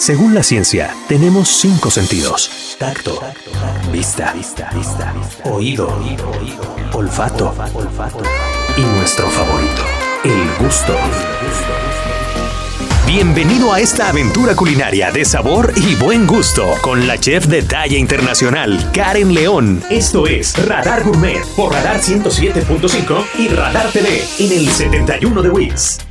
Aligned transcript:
Según 0.00 0.34
la 0.34 0.42
ciencia, 0.42 0.94
tenemos 1.08 1.46
cinco 1.46 1.90
sentidos. 1.90 2.74
Tacto, 2.78 3.20
vista, 3.92 4.32
oído, 5.44 5.94
olfato 6.94 7.54
y 8.78 8.80
nuestro 8.80 9.28
favorito, 9.28 9.82
el 10.24 10.64
gusto. 10.64 10.96
Bienvenido 13.06 13.74
a 13.74 13.80
esta 13.80 14.08
aventura 14.08 14.56
culinaria 14.56 15.10
de 15.10 15.26
sabor 15.26 15.70
y 15.76 15.94
buen 15.96 16.26
gusto 16.26 16.64
con 16.80 17.06
la 17.06 17.18
chef 17.18 17.44
de 17.48 17.60
talla 17.60 17.98
internacional, 17.98 18.90
Karen 18.94 19.34
León. 19.34 19.82
Esto 19.90 20.26
es 20.26 20.56
Radar 20.66 21.04
Gourmet 21.04 21.44
por 21.54 21.74
Radar 21.74 22.00
107.5 22.00 23.26
y 23.38 23.48
Radar 23.48 23.92
TV 23.92 24.24
en 24.38 24.52
el 24.52 24.70
71 24.70 25.42
de 25.42 25.50
Wix. 25.50 26.09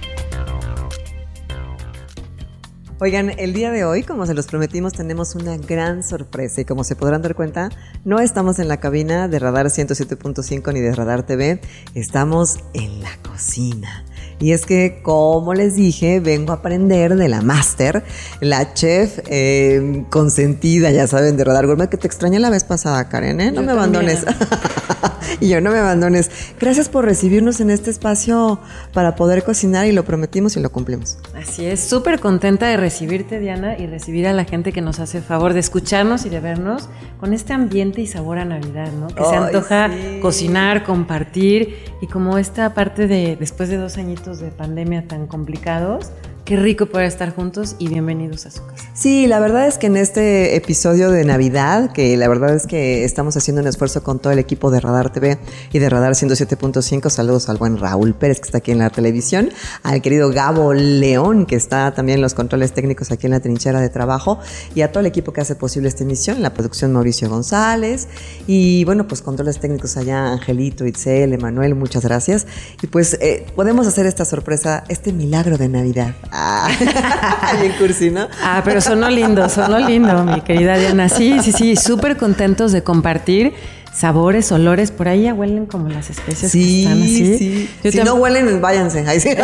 Oigan, 3.02 3.32
el 3.38 3.54
día 3.54 3.72
de 3.72 3.86
hoy, 3.86 4.04
como 4.04 4.26
se 4.26 4.34
los 4.34 4.48
prometimos, 4.48 4.92
tenemos 4.92 5.34
una 5.34 5.56
gran 5.56 6.04
sorpresa 6.04 6.60
y 6.60 6.66
como 6.66 6.84
se 6.84 6.98
podrán 6.98 7.22
dar 7.22 7.34
cuenta, 7.34 7.70
no 8.04 8.20
estamos 8.20 8.60
en 8.60 8.68
la 8.68 8.82
cabina 8.82 9.30
de 9.30 9.40
Radar 9.40 9.68
107.5 9.68 10.74
ni 10.74 10.82
de 10.82 10.94
Radar 10.94 11.26
TV, 11.26 11.62
estamos 11.96 12.58
en 12.74 13.02
la 13.02 13.12
cocina. 13.24 14.04
Y 14.42 14.52
es 14.52 14.66
que, 14.66 15.00
como 15.02 15.54
les 15.54 15.76
dije, 15.76 16.20
vengo 16.20 16.52
a 16.52 16.56
aprender 16.56 17.16
de 17.16 17.30
la 17.30 17.42
máster, 17.42 18.04
la 18.42 18.74
chef 18.74 19.20
eh, 19.28 20.06
consentida, 20.10 20.92
ya 20.92 21.08
saben, 21.08 21.38
de 21.38 21.46
Radar 21.46 21.68
Gourmet, 21.68 21.88
que 21.88 21.98
te 21.98 22.08
extrañé 22.08 22.40
la 22.40 22.50
vez 22.50 22.66
pasada, 22.66 23.08
Karen, 23.08 23.40
¿eh? 23.40 23.52
No 23.54 23.64
me 23.64 23.72
abandones. 23.72 24.26
y 25.40 25.48
yo 25.48 25.62
no 25.62 25.72
me 25.72 25.78
abandones. 25.78 26.32
Gracias 26.60 26.90
por 26.90 27.06
recibirnos 27.06 27.62
en 27.62 27.70
este 27.70 27.92
espacio 27.92 28.60
para 28.94 29.16
poder 29.16 29.44
cocinar 29.44 29.88
y 29.88 29.94
lo 29.94 30.04
prometimos 30.04 30.58
y 30.58 30.60
lo 30.60 30.70
cumplimos. 30.70 31.18
Así 31.40 31.66
es, 31.66 31.80
súper 31.80 32.20
contenta 32.20 32.68
de 32.68 32.76
recibirte, 32.76 33.40
Diana, 33.40 33.78
y 33.78 33.88
recibir 33.88 34.28
a 34.28 34.34
la 34.34 34.44
gente 34.44 34.74
que 34.74 34.82
nos 34.82 35.00
hace 35.00 35.22
favor 35.22 35.54
de 35.54 35.62
escucharnos 35.62 36.26
y 36.26 36.30
de 36.30 36.42
vernos 36.42 36.90
con 37.18 37.34
este 37.34 37.54
ambiente 37.54 38.02
y 38.02 38.08
sabor 38.08 38.40
a 38.40 38.46
Navidad, 38.46 38.92
¿no? 38.92 39.08
Que 39.08 39.24
se 39.24 39.36
antoja 39.38 39.90
cocinar, 40.22 40.84
compartir 40.84 41.78
y 42.02 42.08
como 42.08 42.38
esta 42.38 42.74
parte 42.74 43.08
de 43.08 43.38
después 43.38 43.70
de 43.70 43.78
dos 43.78 43.98
añitos 43.98 44.40
de 44.40 44.52
pandemia 44.52 45.08
tan 45.08 45.28
complicados, 45.28 46.12
Qué 46.50 46.56
rico 46.56 46.88
poder 46.88 47.06
estar 47.06 47.36
juntos 47.36 47.76
y 47.78 47.90
bienvenidos 47.90 48.48
a 48.48 48.50
su 48.50 48.66
casa. 48.66 48.90
Sí, 48.96 49.28
la 49.28 49.40
verdad 49.40 49.68
es 49.68 49.78
que 49.78 49.86
en 49.86 49.96
este 49.96 50.56
episodio 50.56 51.12
de 51.12 51.24
Navidad, 51.24 51.92
que 51.92 52.18
la 52.18 52.28
verdad 52.28 52.56
es 52.56 52.66
que 52.66 53.06
estamos 53.06 53.38
haciendo 53.38 53.62
un 53.62 53.68
esfuerzo 53.68 54.02
con 54.02 54.18
todo 54.18 54.34
el 54.34 54.40
equipo 54.40 54.72
de 54.72 54.80
Radar 54.80 55.14
TV 55.14 55.38
y 55.72 55.78
de 55.78 55.88
Radar 55.88 56.14
107.5, 56.14 57.08
saludos 57.12 57.50
al 57.50 57.58
buen 57.58 57.78
Raúl 57.78 58.16
Pérez 58.16 58.40
que 58.40 58.48
está 58.48 58.58
aquí 58.58 58.72
en 58.72 58.80
la 58.80 58.90
televisión, 58.90 59.52
al 59.84 60.02
querido 60.02 60.32
Gabo 60.32 60.74
León 60.74 61.46
que 61.46 61.56
está 61.56 61.94
también 61.94 62.18
en 62.18 62.24
los 62.24 62.34
controles 62.34 62.74
técnicos 62.74 63.12
aquí 63.12 63.28
en 63.28 63.34
la 63.34 63.42
trinchera 63.42 63.80
de 63.80 63.90
trabajo 63.90 64.40
y 64.74 64.82
a 64.82 64.92
todo 64.92 65.02
el 65.02 65.06
equipo 65.06 65.32
que 65.32 65.42
hace 65.42 65.54
posible 65.54 65.88
esta 65.88 66.04
emisión, 66.04 66.42
la 66.42 66.56
producción 66.56 66.92
Mauricio 66.92 67.30
González 67.30 68.08
y 68.48 68.86
bueno, 68.86 69.08
pues 69.08 69.22
controles 69.22 69.60
técnicos 69.60 69.98
allá 69.98 70.32
Angelito, 70.32 70.88
Itzel, 70.88 71.32
Emanuel, 71.32 71.76
muchas 71.76 72.04
gracias. 72.04 72.48
Y 72.82 72.88
pues 72.88 73.20
eh, 73.22 73.46
podemos 73.56 73.86
hacer 73.86 74.08
esta 74.08 74.26
sorpresa, 74.26 74.84
este 74.88 75.14
milagro 75.14 75.60
de 75.60 75.70
Navidad. 75.70 76.16
Ah, 76.42 76.70
bien 77.60 77.74
cursi, 77.78 78.12
¿no? 78.12 78.28
Ah, 78.42 78.62
pero 78.64 78.80
sonó 78.80 79.10
lindo, 79.10 79.50
sonó 79.50 79.78
lindo, 79.80 80.24
mi 80.24 80.42
querida 80.42 80.78
Diana. 80.78 81.10
Sí, 81.10 81.40
sí, 81.42 81.52
sí, 81.52 81.76
súper 81.76 82.16
contentos 82.16 82.72
de 82.72 82.82
compartir 82.82 83.54
sabores, 83.94 84.52
olores, 84.52 84.92
por 84.92 85.08
ahí 85.08 85.24
ya 85.24 85.34
huelen 85.34 85.66
como 85.66 85.90
las 85.90 86.10
especies 86.10 86.52
sí, 86.52 86.60
que 86.60 86.80
están 86.84 87.02
así. 87.02 87.70
Sí. 87.82 87.92
si 87.92 87.98
no 88.04 88.16
huelen, 88.16 88.62
váyanse. 88.62 89.06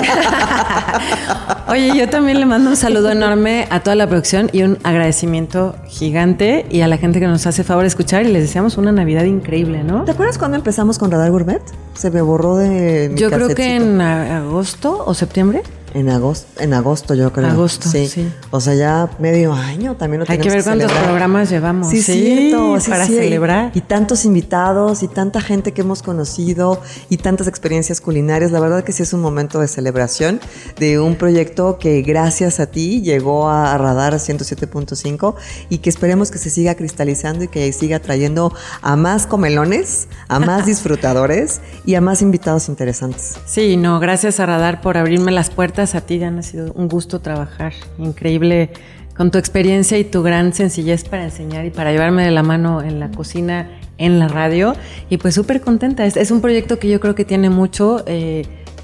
Oye, 1.67 1.91
yo 1.97 2.07
también 2.09 2.39
le 2.39 2.45
mando 2.45 2.69
un 2.69 2.77
saludo 2.77 3.11
enorme 3.11 3.67
a 3.69 3.81
toda 3.81 3.95
la 3.95 4.07
producción 4.07 4.49
y 4.53 4.61
un 4.61 4.77
agradecimiento 4.83 5.75
gigante 5.87 6.65
y 6.69 6.81
a 6.81 6.87
la 6.87 6.97
gente 6.97 7.19
que 7.19 7.27
nos 7.27 7.45
hace 7.47 7.63
favor 7.63 7.83
de 7.83 7.87
escuchar 7.87 8.25
y 8.25 8.31
les 8.31 8.43
deseamos 8.43 8.77
una 8.77 8.91
Navidad 8.91 9.25
increíble, 9.25 9.83
¿no? 9.83 10.05
¿Te 10.05 10.11
acuerdas 10.11 10.37
cuando 10.37 10.55
empezamos 10.57 10.99
con 10.99 11.11
Radar 11.11 11.31
Gourmet? 11.31 11.61
Se 11.95 12.11
me 12.11 12.21
borró 12.21 12.55
de 12.55 13.11
Yo 13.15 13.29
creo 13.29 13.49
que 13.49 13.75
en 13.75 13.99
agosto 13.99 15.03
o 15.05 15.13
septiembre. 15.13 15.63
En 15.95 16.09
agosto, 16.09 16.61
en 16.61 16.73
agosto 16.73 17.13
yo 17.13 17.31
creo. 17.31 17.47
Agosto, 17.47 17.87
sí. 17.87 18.29
O 18.51 18.59
sea, 18.59 18.73
ya 18.73 19.09
medio 19.17 19.53
año 19.53 19.95
también 19.95 20.19
lo 20.19 20.25
Hay 20.27 20.39
que 20.39 20.49
ver 20.49 20.61
cuántos 20.61 20.91
programas 20.91 21.49
llevamos. 21.49 21.87
Sí, 21.87 22.01
sí 22.01 22.53
para 22.89 23.05
celebrar. 23.05 23.71
Y, 23.73 23.79
tantos 23.79 24.25
invitados 24.25 25.03
y 25.03 25.07
tanta 25.07 25.39
gente 25.39 25.71
que 25.71 25.81
hemos 25.81 26.03
conocido 26.03 26.81
y 27.07 27.15
tantas 27.15 27.47
experiencias 27.47 28.01
culinarias. 28.01 28.51
La 28.51 28.59
verdad 28.59 28.83
que 28.83 28.91
sí 28.91 29.03
es 29.03 29.13
un 29.13 29.21
momento 29.21 29.61
de 29.61 29.69
celebración 29.69 30.41
de 30.77 30.99
un 30.99 31.15
proyecto 31.15 31.77
que 31.79 32.01
gracias 32.01 32.59
a 32.59 32.65
ti 32.65 33.01
llegó 33.01 33.47
a 33.47 33.77
Radar 33.77 34.15
107.5 34.15 35.35
y 35.69 35.77
que 35.77 35.89
esperemos 35.89 36.29
que 36.29 36.39
se 36.39 36.49
siga 36.49 36.75
cristalizando 36.75 37.45
y 37.45 37.47
que 37.47 37.71
siga 37.71 38.01
trayendo 38.01 38.53
a 38.81 38.97
más 38.97 39.27
comelones, 39.27 40.09
a 40.27 40.39
más 40.39 40.65
disfrutadores 40.65 41.61
y 41.85 41.95
a 41.95 42.01
más 42.01 42.21
invitados 42.21 42.67
interesantes. 42.67 43.35
Sí, 43.45 43.77
no, 43.77 44.01
gracias 44.01 44.41
a 44.41 44.45
Radar 44.45 44.81
por 44.81 44.97
abrirme 44.97 45.31
las 45.31 45.49
puertas 45.49 45.84
a 45.93 46.01
ti, 46.01 46.17
Dan. 46.17 46.39
Ha 46.39 46.41
sido 46.41 46.73
un 46.73 46.87
gusto 46.87 47.19
trabajar. 47.19 47.73
Increíble 47.99 48.71
con 49.15 49.29
tu 49.29 49.37
experiencia 49.37 49.97
y 49.97 50.03
tu 50.03 50.23
gran 50.23 50.53
sencillez 50.53 51.03
para 51.03 51.25
enseñar 51.25 51.65
y 51.65 51.69
para 51.69 51.91
llevarme 51.91 52.25
de 52.25 52.31
la 52.31 52.43
mano 52.43 52.81
en 52.81 52.99
la 52.99 53.11
cocina, 53.11 53.69
en 53.97 54.17
la 54.17 54.27
radio. 54.27 54.75
Y 55.09 55.17
pues 55.17 55.35
súper 55.35 55.61
contenta. 55.61 56.05
Es, 56.05 56.31
un 56.31 56.41
proyecto 56.41 56.79
que 56.79 56.89
yo 56.89 56.99
creo 56.99 57.13
que 57.13 57.25
tiene 57.25 57.49
mucho. 57.49 58.03
Eh, 58.07 58.43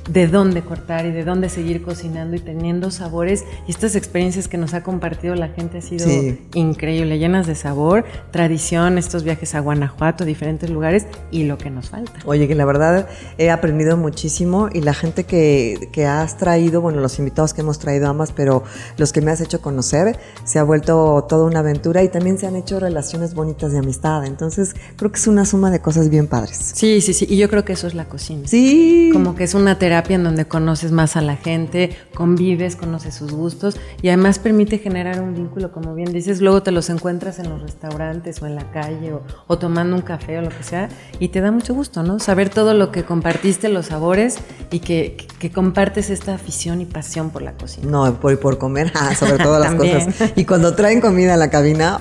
de 0.10 0.28
dónde 0.28 0.62
cortar 0.62 1.06
y 1.06 1.12
de 1.12 1.24
dónde 1.24 1.50
seguir 1.50 1.82
cocinando 1.84 2.36
y 2.36 2.40
teniendo 2.40 2.92
sabores. 2.92 3.46
Y 3.68 3.72
estas 3.72 3.96
experiencias 3.96 4.48
que 4.48 4.58
nos 4.58 4.74
ha 4.74 4.84
compartido 4.84 5.36
la 5.36 5.50
gente 5.50 5.80
ha 5.80 5.82
sido 5.82 6.08
increíble, 6.54 7.20
llenas 7.20 7.48
de 7.48 7.56
sabor, 7.56 8.06
tradición, 8.32 8.98
estos 8.98 9.24
viajes 9.24 9.56
a 9.56 9.60
Guanajuato, 9.60 10.26
diferentes 10.26 10.70
lugares 10.70 11.06
y 11.30 11.44
lo 11.44 11.58
que 11.58 11.70
nos 11.70 11.90
falta. 11.90 12.14
Oye, 12.26 12.48
que 12.48 12.56
la 12.56 12.66
verdad 12.66 13.08
he 13.38 13.50
aprendido 13.52 13.98
muchísimo 13.98 14.70
y 14.72 14.82
la 14.82 14.94
gente 14.94 15.24
que, 15.24 15.90
que 15.92 16.06
has 16.06 16.38
traído, 16.38 16.82
bueno, 16.82 17.00
los 17.00 17.20
invitados 17.20 17.54
que 17.54 17.62
hemos 17.62 17.80
traído 17.80 18.08
ambas, 18.10 18.32
pero 18.32 18.64
los 18.98 19.14
que 19.14 19.22
me 19.22 19.32
has 19.32 19.42
hecho 19.42 19.62
conocer, 19.62 20.18
se 20.44 20.60
ha 20.60 20.64
vuelto 20.64 21.26
toda 21.30 21.46
una 21.46 21.60
aventura 21.60 22.04
y 22.04 22.10
también 22.10 22.38
se 22.38 22.48
han 22.48 22.56
hecho 22.56 22.80
relaciones 22.80 23.34
bonitas 23.34 23.72
de 23.72 23.80
amistad. 23.80 24.26
Entonces, 24.26 24.76
creo 24.98 25.12
que 25.12 25.20
es 25.20 25.28
una 25.28 25.46
suma 25.46 25.72
de 25.72 25.80
cosas 25.80 26.10
bien 26.10 26.28
padres. 26.28 26.72
Sí, 26.74 27.02
sí, 27.02 27.14
sí. 27.14 27.28
Y 27.30 27.38
yo 27.38 27.50
creo 27.50 27.64
que 27.66 27.74
eso 27.74 27.88
es 27.88 27.94
la 27.94 28.06
cocina. 28.06 28.48
Sí. 28.48 29.10
Como 29.14 29.36
que 29.36 29.44
es 29.44 29.54
una 29.54 29.78
terapia 29.78 29.91
en 29.92 30.24
donde 30.24 30.46
conoces 30.46 30.92
más 30.92 31.16
a 31.16 31.22
la 31.22 31.36
gente, 31.36 31.96
convives, 32.16 32.76
conoces 32.76 33.14
sus 33.14 33.32
gustos 33.32 33.78
y 34.02 34.08
además 34.08 34.40
permite 34.40 34.78
generar 34.78 35.22
un 35.22 35.34
vínculo, 35.34 35.72
como 35.72 35.94
bien 35.94 36.12
dices, 36.12 36.42
luego 36.42 36.64
te 36.64 36.72
los 36.72 36.90
encuentras 36.90 37.40
en 37.40 37.50
los 37.50 37.62
restaurantes 37.62 38.42
o 38.42 38.48
en 38.48 38.56
la 38.56 38.72
calle 38.72 39.14
o, 39.48 39.58
tomando 39.58 39.96
un 39.96 40.02
café 40.02 40.40
o 40.40 40.42
lo 40.42 40.50
que 40.50 40.64
sea 40.64 40.90
y 41.20 41.28
te 41.28 41.42
da 41.42 41.52
mucho 41.52 41.76
gusto, 41.76 42.04
¿no? 42.04 42.20
Saber 42.20 42.50
todo 42.50 42.74
lo 42.74 42.92
que 42.92 43.04
compartiste, 43.04 43.70
los 43.70 43.88
sabores 43.88 44.38
y 44.72 44.80
que, 44.80 45.28
compartes 45.54 46.10
esta 46.10 46.36
afición 46.36 46.82
y 46.82 46.86
pasión 46.86 47.30
por 47.32 47.42
la 47.42 47.54
cocina. 47.54 47.88
No, 47.90 48.20
por, 48.20 48.40
por 48.40 48.58
comer, 48.58 48.92
ah, 48.96 49.14
sobre 49.16 49.38
todo 49.38 49.60
las 49.60 49.76
cosas. 49.76 50.32
Y 50.36 50.46
cuando 50.46 50.76
traen 50.76 51.02
comida 51.02 51.34
a 51.34 51.38
la 51.38 51.50
cabina, 51.50 52.00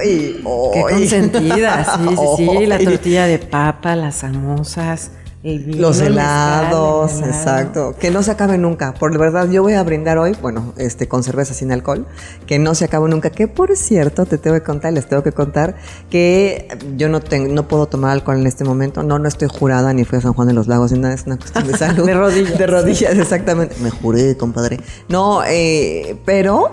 ¡ay! 0.00 0.40
¡Qué 0.72 0.80
consentida! 0.80 1.84
Sí, 1.84 2.16
sí, 2.16 2.46
sí, 2.58 2.66
la 2.66 2.78
tortilla 2.84 3.26
de 3.26 3.38
papa, 3.38 3.96
las 3.96 4.16
samosas 4.16 5.10
los 5.42 6.00
helados, 6.00 7.20
exacto. 7.20 7.96
Que 7.98 8.12
no 8.12 8.22
se 8.22 8.30
acabe 8.30 8.58
nunca. 8.58 8.94
Por 8.94 9.16
verdad, 9.18 9.50
yo 9.50 9.62
voy 9.62 9.72
a 9.74 9.82
brindar 9.82 10.18
hoy, 10.18 10.36
bueno, 10.40 10.72
este, 10.76 11.08
con 11.08 11.24
cerveza 11.24 11.52
sin 11.52 11.72
alcohol, 11.72 12.06
que 12.46 12.60
no 12.60 12.76
se 12.76 12.84
acabe 12.84 13.08
nunca. 13.08 13.30
Que 13.30 13.48
por 13.48 13.76
cierto, 13.76 14.24
te 14.24 14.38
tengo 14.38 14.54
que 14.54 14.62
contar, 14.62 14.92
les 14.92 15.08
tengo 15.08 15.24
que 15.24 15.32
contar 15.32 15.74
que 16.10 16.68
yo 16.96 17.08
no 17.08 17.20
tengo, 17.20 17.52
no 17.52 17.66
puedo 17.66 17.86
tomar 17.86 18.12
alcohol 18.12 18.38
en 18.38 18.46
este 18.46 18.64
momento. 18.64 19.02
No, 19.02 19.18
no 19.18 19.26
estoy 19.26 19.48
jurada 19.48 19.92
ni 19.92 20.04
fui 20.04 20.18
a 20.18 20.20
San 20.20 20.32
Juan 20.32 20.46
de 20.46 20.54
los 20.54 20.68
Lagos 20.68 20.92
ni 20.92 21.00
nada, 21.00 21.14
es 21.14 21.24
una 21.26 21.36
cuestión 21.36 21.66
de 21.66 21.76
salud. 21.78 22.06
de 22.06 22.14
rodillas. 22.14 22.58
De 22.58 22.66
rodillas, 22.68 23.18
exactamente. 23.18 23.74
Me 23.80 23.90
juré, 23.90 24.36
compadre. 24.36 24.78
No, 25.08 25.42
eh, 25.44 26.16
pero 26.24 26.70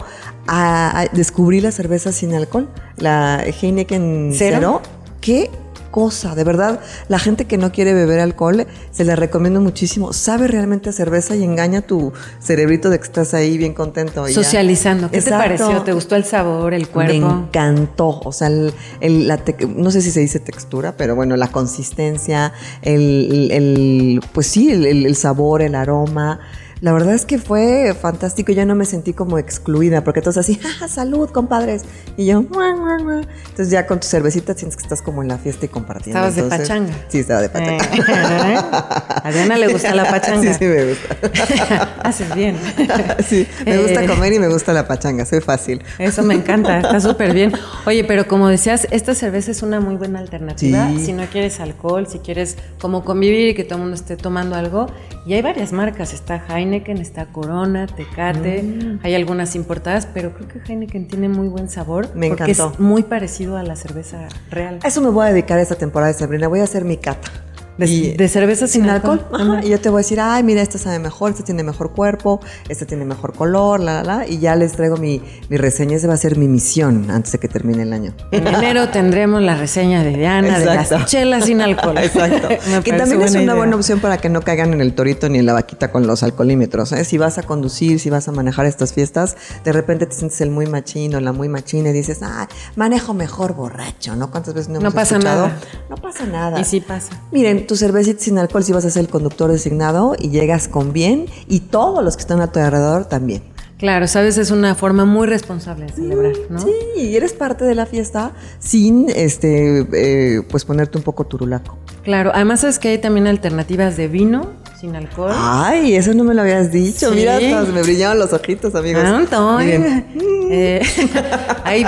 descubrí 1.13 1.59
la 1.59 1.71
cerveza 1.71 2.11
sin 2.11 2.35
alcohol, 2.35 2.69
la 2.97 3.43
Heineken 3.43 4.31
Cero. 4.33 4.57
Cero 4.59 4.81
que 5.21 5.49
cosa, 5.91 6.35
de 6.35 6.43
verdad. 6.43 6.79
La 7.07 7.19
gente 7.19 7.45
que 7.45 7.57
no 7.57 7.71
quiere 7.71 7.93
beber 7.93 8.19
alcohol, 8.19 8.67
se 8.91 9.05
le 9.05 9.15
recomiendo 9.15 9.61
muchísimo. 9.61 10.13
Sabe 10.13 10.47
realmente 10.47 10.89
a 10.89 10.93
cerveza 10.93 11.35
y 11.35 11.43
engaña 11.43 11.81
tu 11.81 12.13
cerebrito 12.39 12.89
de 12.89 12.97
que 12.99 13.03
estás 13.03 13.33
ahí 13.33 13.57
bien 13.57 13.73
contento. 13.73 14.27
Socializando. 14.27 15.09
¿Qué 15.09 15.21
te 15.21 15.31
pareció? 15.31 15.81
¿Te 15.83 15.93
gustó 15.93 16.15
el 16.15 16.25
sabor, 16.25 16.73
el 16.73 16.87
cuerpo? 16.87 17.13
Me 17.13 17.17
encantó. 17.17 18.21
O 18.23 18.31
sea, 18.31 18.47
el, 18.47 19.27
la 19.27 19.39
no 19.75 19.91
sé 19.91 20.01
si 20.01 20.11
se 20.11 20.19
dice 20.19 20.39
textura, 20.39 20.95
pero 20.97 21.15
bueno, 21.15 21.35
la 21.35 21.47
consistencia, 21.47 22.53
el, 22.81 23.49
el 23.51 24.21
pues 24.33 24.47
sí, 24.47 24.71
el 24.71 25.15
sabor, 25.15 25.61
el 25.61 25.75
aroma 25.75 26.39
La 26.81 26.93
verdad 26.93 27.13
es 27.13 27.25
que 27.25 27.37
fue 27.39 27.93
fantástico, 27.99 28.51
ya 28.53 28.65
no 28.65 28.73
me 28.75 28.85
sentí 28.85 29.13
como 29.13 29.37
excluida, 29.37 30.03
porque 30.03 30.21
todos 30.21 30.37
así, 30.37 30.55
¡Ja, 30.79 30.87
salud, 30.87 31.29
compadres. 31.29 31.83
Y 32.15 32.25
yo, 32.27 32.41
¡mua, 32.41 32.73
mua, 32.75 32.97
mua! 32.99 33.21
entonces 33.49 33.69
ya 33.69 33.85
con 33.85 33.99
tu 33.99 34.07
cervecita 34.07 34.53
sientes 34.53 34.77
que 34.77 34.83
estás 34.83 35.01
como 35.01 35.21
en 35.21 35.27
la 35.27 35.37
fiesta 35.37 35.65
y 35.65 35.69
compartiendo. 35.69 36.25
Estabas 36.25 36.35
de 36.35 36.57
pachanga. 36.57 36.93
Sí, 37.09 37.19
estaba 37.19 37.41
de 37.41 37.49
pachanga. 37.49 37.83
Eh, 37.83 38.55
A 38.57 39.21
Adriana 39.25 39.57
le 39.57 39.67
gusta 39.73 39.93
la 39.93 40.05
pachanga. 40.09 40.53
Sí, 40.53 40.59
sí, 40.59 40.65
me 40.65 40.85
gusta. 40.85 41.97
Haces 42.03 42.33
bien. 42.33 42.55
Sí, 43.27 43.45
me 43.65 43.77
gusta 43.79 44.03
Eh, 44.03 44.07
comer 44.07 44.33
y 44.33 44.39
me 44.39 44.47
gusta 44.47 44.71
la 44.73 44.87
pachanga, 44.87 45.25
soy 45.25 45.41
fácil. 45.41 45.81
Eso 45.99 46.23
me 46.23 46.33
encanta, 46.35 46.79
está 46.79 46.99
súper 47.01 47.33
bien. 47.33 47.51
Oye, 47.85 48.03
pero 48.05 48.27
como 48.27 48.47
decías, 48.47 48.87
esta 48.91 49.13
cerveza 49.15 49.51
es 49.51 49.61
una 49.61 49.79
muy 49.81 49.95
buena 49.95 50.19
alternativa. 50.19 50.87
Sí. 50.91 51.07
Si 51.07 51.13
no 51.13 51.25
quieres 51.25 51.59
alcohol, 51.59 52.07
si 52.07 52.19
quieres 52.19 52.55
como 52.79 53.03
convivir 53.03 53.49
y 53.49 53.53
que 53.55 53.63
todo 53.65 53.75
el 53.75 53.81
mundo 53.81 53.95
esté 53.95 54.15
tomando 54.15 54.55
algo. 54.55 54.87
Y 55.25 55.33
hay 55.33 55.41
varias 55.41 55.73
marcas, 55.73 56.13
está 56.13 56.41
Heineken, 56.49 56.68
está 56.73 57.25
Corona, 57.27 57.87
Tecate, 57.87 58.63
Mm. 58.63 58.99
hay 59.03 59.15
algunas 59.15 59.55
importadas, 59.55 60.05
pero 60.13 60.33
creo 60.33 60.47
que 60.47 60.59
Heineken 60.71 61.07
tiene 61.07 61.29
muy 61.29 61.47
buen 61.47 61.69
sabor. 61.69 62.09
Me 62.15 62.27
porque 62.29 62.43
encantó. 62.51 62.71
es 62.73 62.79
muy 62.79 63.03
parecido 63.03 63.57
a 63.57 63.63
la 63.63 63.75
cerveza 63.75 64.27
real. 64.49 64.79
A 64.83 64.87
eso 64.87 65.01
me 65.01 65.09
voy 65.09 65.27
a 65.27 65.29
dedicar 65.31 65.59
esta 65.59 65.75
temporada 65.75 66.11
de 66.11 66.17
Sabrina, 66.17 66.47
voy 66.47 66.59
a 66.59 66.63
hacer 66.63 66.85
mi 66.85 66.97
cata. 66.97 67.29
De, 67.79 67.87
Y- 67.87 68.13
de 68.17 68.27
cerveza 68.27 68.67
sin, 68.67 68.81
sin 68.83 68.89
alcohol. 68.91 69.19
alcohol. 69.31 69.51
Ajá, 69.57 69.65
Y 69.65 69.69
yo 69.69 69.79
te 69.79 69.89
voy 69.89 69.99
a 69.99 70.03
decir, 70.03 70.19
ay, 70.19 70.43
mira, 70.43 70.61
esta 70.61 70.77
sabe 70.77 70.99
mejor, 70.99 71.31
esta 71.31 71.43
tiene 71.43 71.63
mejor 71.63 71.91
cuerpo, 71.93 72.39
esta 72.67 72.85
tiene 72.85 73.05
mejor 73.05 73.33
color, 73.33 73.79
la, 73.79 74.03
la, 74.03 74.17
la. 74.19 74.27
Y 74.27 74.39
ya 74.39 74.55
les 74.55 74.73
traigo 74.73 74.97
mi, 74.97 75.21
mi 75.49 75.57
reseña. 75.57 75.95
Esa 75.95 76.07
va 76.07 76.13
a 76.13 76.17
ser 76.17 76.37
mi 76.37 76.47
misión 76.47 77.09
antes 77.09 77.31
de 77.31 77.39
que 77.39 77.47
termine 77.47 77.83
el 77.83 77.93
año. 77.93 78.13
En 78.31 78.45
enero 78.45 78.89
tendremos 78.89 79.41
la 79.41 79.55
reseña 79.55 80.03
de 80.03 80.11
Diana 80.15 80.59
de 80.59 80.65
las 80.65 81.05
chelas 81.05 81.45
sin 81.45 81.61
alcohol. 81.61 81.97
Exacto. 82.03 82.49
Que 82.83 82.93
también 82.93 83.21
es 83.21 83.31
una 83.31 83.43
idea. 83.43 83.55
buena 83.55 83.75
opción 83.75 83.99
para 83.99 84.17
que 84.17 84.29
no 84.29 84.41
caigan 84.41 84.73
en 84.73 84.81
el 84.81 84.93
torito 84.93 85.29
ni 85.29 85.39
en 85.39 85.45
la 85.45 85.53
vaquita 85.53 85.91
con 85.91 86.05
los 86.05 86.21
alcoholímetros. 86.23 86.91
¿eh? 86.91 87.05
Si 87.05 87.17
vas 87.17 87.37
a 87.37 87.43
conducir, 87.43 87.99
si 87.99 88.09
vas 88.09 88.27
a 88.27 88.31
manejar 88.31 88.65
estas 88.65 88.93
fiestas, 88.93 89.37
de 89.63 89.71
repente 89.71 90.05
te 90.05 90.15
sientes 90.15 90.41
el 90.41 90.51
muy 90.51 90.65
machino, 90.67 91.19
la 91.21 91.31
muy 91.31 91.47
machina 91.49 91.89
y 91.89 91.93
dices, 91.93 92.19
ah, 92.23 92.47
manejo 92.75 93.13
mejor 93.13 93.53
borracho, 93.55 94.15
¿no? 94.15 94.31
¿Cuántas 94.31 94.53
veces 94.53 94.67
no 94.69 94.75
No 94.75 94.79
hemos 94.81 94.93
pasa 94.93 95.15
escuchado? 95.15 95.47
nada. 95.47 95.59
No 95.89 95.95
pasa 95.97 96.25
nada. 96.25 96.59
Y 96.59 96.63
sí 96.65 96.81
pasa. 96.81 97.11
Miren, 97.31 97.67
tu 97.69 97.75
cervecita 97.75 98.19
sin 98.19 98.39
alcohol 98.39 98.63
si 98.63 98.73
vas 98.73 98.83
a 98.83 98.89
ser 98.89 99.01
el 99.03 99.09
conductor 99.09 99.51
designado 99.51 100.15
y 100.19 100.29
llegas 100.29 100.67
con 100.67 100.91
bien 100.91 101.27
y 101.47 101.59
todos 101.59 102.03
los 102.03 102.15
que 102.17 102.21
están 102.21 102.41
a 102.41 102.51
tu 102.51 102.59
alrededor 102.59 103.05
también. 103.05 103.43
Claro, 103.77 104.07
sabes, 104.07 104.39
es 104.39 104.49
una 104.49 104.73
forma 104.73 105.05
muy 105.05 105.27
responsable 105.27 105.85
de 105.85 105.93
celebrar, 105.93 106.33
¿no? 106.49 106.59
Sí, 106.59 106.71
y 106.97 107.15
eres 107.15 107.31
parte 107.33 107.63
de 107.65 107.75
la 107.75 107.85
fiesta 107.85 108.31
sin 108.57 109.07
este 109.09 109.85
eh, 109.93 110.41
pues 110.49 110.65
ponerte 110.65 110.97
un 110.97 111.03
poco 111.03 111.25
turulaco. 111.27 111.77
Claro, 112.03 112.31
además 112.33 112.63
es 112.63 112.79
que 112.79 112.89
hay 112.89 112.97
también 112.97 113.27
alternativas 113.27 113.95
de 113.97 114.07
vino 114.07 114.47
sin 114.81 114.95
alcohol. 114.95 115.31
Ay, 115.35 115.95
eso 115.95 116.13
no 116.15 116.23
me 116.23 116.33
lo 116.33 116.41
habías 116.41 116.71
dicho. 116.71 117.09
Sí. 117.11 117.15
Mira, 117.17 117.35
hasta 117.37 117.71
me 117.71 117.83
brillaban 117.83 118.17
los 118.17 118.33
ojitos, 118.33 118.73
amigos. 118.73 119.03
Tanto, 119.03 119.59
Miren, 119.59 120.07
eh, 120.51 120.81
hay- 121.63 121.85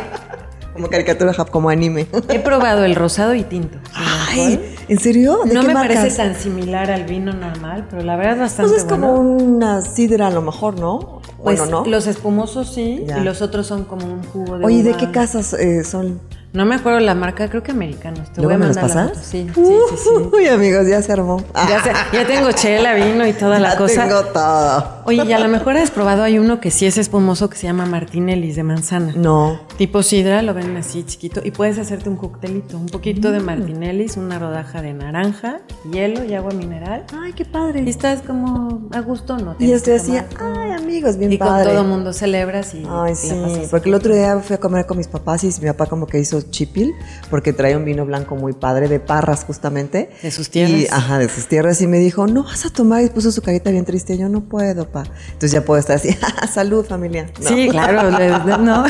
como 0.74 0.88
caricatura 0.89 1.33
como 1.51 1.69
anime. 1.69 2.07
he 2.30 2.39
probado 2.39 2.86
el 2.86 2.95
rosado 2.95 3.36
y 3.36 3.44
tinto. 3.44 3.78
alcohol. 3.94 4.60
¿En 4.91 4.99
serio? 4.99 5.39
¿De 5.45 5.53
No 5.53 5.61
qué 5.61 5.67
me 5.67 5.73
marcas? 5.73 5.97
parece 5.97 6.17
tan 6.17 6.35
similar 6.35 6.91
al 6.91 7.05
vino 7.05 7.31
normal, 7.33 7.88
pero 7.89 8.03
la 8.03 8.15
verdad 8.17 8.33
es 8.33 8.38
Pues 8.39 8.71
bastante 8.71 8.75
es 8.77 8.83
como 8.85 9.13
bueno. 9.15 9.43
una 9.43 9.81
sidra 9.81 10.27
a 10.27 10.31
lo 10.31 10.41
mejor, 10.41 10.79
¿no? 10.79 11.21
Pues 11.41 11.59
bueno, 11.59 11.83
¿no? 11.83 11.89
los 11.89 12.07
espumosos 12.07 12.73
sí, 12.73 13.03
Ya. 13.07 13.19
y 13.19 13.23
los 13.23 13.41
otros 13.41 13.65
son 13.67 13.85
como 13.85 14.05
un 14.05 14.21
jugo 14.23 14.57
de 14.59 14.65
Oye, 14.65 14.83
¿de 14.83 14.89
uva. 14.91 14.97
qué 14.99 15.11
casas 15.11 15.53
eh, 15.53 15.83
son? 15.83 16.19
No 16.53 16.65
me 16.65 16.75
acuerdo 16.75 17.00
la 17.00 17.15
marca, 17.15 17.50
creo 17.50 17.63
que 17.63 17.71
americanos. 17.71 18.30
Te 18.33 18.42
¿Luego 18.42 18.50
voy 18.50 18.56
a 18.56 18.57
me 18.57 18.65
mandar 18.65 18.83
pasas? 18.83 19.25
Sí, 19.25 19.48
sí, 19.56 19.62
sí, 19.63 19.95
sí. 19.98 20.09
Uy, 20.36 20.48
amigos, 20.48 20.86
ya 20.86 21.01
se 21.01 21.13
armó. 21.13 21.42
Ya, 21.69 21.81
sé- 21.81 21.92
ya 22.12 22.27
tengo 22.27 22.51
chela, 22.51 22.94
vino 22.94 23.25
y 23.25 23.31
toda 23.31 23.57
la 23.57 23.71
Ya 23.71 23.77
cosa. 23.77 24.06
tengo 24.07 24.24
todo. 24.25 25.01
Oye, 25.06 25.24
y 25.25 25.31
a 25.31 25.39
lo 25.39 25.48
mejor 25.48 25.77
has 25.77 25.92
probado, 25.92 26.24
hay 26.24 26.39
uno 26.39 26.59
que 26.59 26.69
sí 26.69 26.86
es 26.86 26.98
espumoso 26.98 27.50
que 27.50 27.56
se 27.57 27.68
llama 27.68 27.86
Martinellis 27.86 28.57
de 28.57 28.63
manzana. 28.63 29.13
No. 29.15 29.62
Tipo 29.77 30.03
sidra, 30.03 30.42
lo 30.42 30.53
venden 30.53 30.75
así 30.77 31.03
chiquito 31.06 31.39
y 31.44 31.51
puedes 31.51 31.77
hacerte 31.80 32.09
un 32.09 32.18
coctelito, 32.18 32.77
un 32.77 32.88
poquito 32.88 33.30
Mm. 33.30 33.31
de 33.31 33.39
Martinellis, 33.39 34.18
una 34.18 34.38
rodaja 34.38 34.81
de 34.81 34.94
naranja, 34.94 35.62
hielo 35.89 36.25
y 36.25 36.33
agua 36.33 36.51
mineral. 36.51 37.06
Ay, 37.18 37.31
qué 37.31 37.45
padre. 37.45 37.83
Y 37.83 37.89
estás 37.89 38.21
como 38.24 38.89
a 38.92 39.00
gusto, 39.00 39.38
¿no? 39.38 39.56
Y 39.57 39.71
estoy 39.71 39.94
así, 39.94 40.18
ay, 40.18 40.71
amigos, 40.74 41.15
bien 41.18 41.31
y 41.31 41.38
con 41.38 41.47
padre. 41.47 41.71
todo 41.71 41.86
mundo 41.86 42.12
celebras 42.12 42.74
y 42.74 42.83
Ay, 42.89 43.15
sí, 43.15 43.33
porque 43.71 43.88
el 43.88 43.95
otro 43.95 44.13
día 44.13 44.38
fui 44.39 44.56
a 44.56 44.59
comer 44.59 44.86
con 44.86 44.97
mis 44.97 45.07
papás 45.07 45.45
y 45.45 45.47
mi 45.62 45.68
papá 45.68 45.86
como 45.86 46.06
que 46.07 46.19
hizo 46.19 46.40
chipil, 46.49 46.93
porque 47.29 47.53
traía 47.53 47.77
un 47.77 47.85
vino 47.85 48.05
blanco 48.05 48.35
muy 48.35 48.53
padre 48.53 48.88
de 48.88 48.99
Parras 48.99 49.43
justamente. 49.43 50.09
De 50.21 50.31
sus 50.31 50.49
tierras. 50.49 50.81
Y, 50.81 50.88
ajá, 50.88 51.19
de 51.19 51.29
sus 51.29 51.47
tierras 51.47 51.81
y 51.81 51.88
me 51.88 51.99
dijo, 51.99 52.27
no 52.27 52.43
vas 52.43 52.65
a 52.65 52.69
tomar 52.69 53.03
y 53.03 53.09
puso 53.09 53.31
su 53.31 53.41
carita 53.41 53.71
bien 53.71 53.85
triste. 53.85 54.17
Yo 54.17 54.29
no 54.29 54.41
puedo, 54.41 54.88
pa. 54.89 55.03
Entonces 55.25 55.51
ya 55.51 55.63
puedo 55.63 55.79
estar 55.79 55.97
así, 55.97 56.17
salud 56.53 56.85
familia. 56.85 57.27
No. 57.41 57.47
Sí, 57.49 57.69
claro, 57.69 58.09
no. 58.59 58.85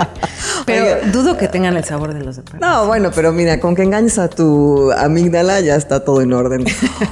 Pero 0.66 1.10
dudo 1.12 1.36
que 1.36 1.48
tengan 1.48 1.76
el 1.76 1.84
sabor 1.84 2.14
de 2.14 2.24
los 2.24 2.36
de 2.36 2.42
Parras. 2.42 2.60
No, 2.60 2.86
bueno, 2.86 3.10
pero 3.14 3.32
mira, 3.32 3.58
con 3.60 3.74
que 3.74 3.82
engañes 3.82 4.18
a 4.18 4.28
tu 4.28 4.92
amígdala 4.92 5.60
ya 5.60 5.74
está 5.74 6.04
todo 6.04 6.20
en 6.20 6.32
orden. 6.32 6.64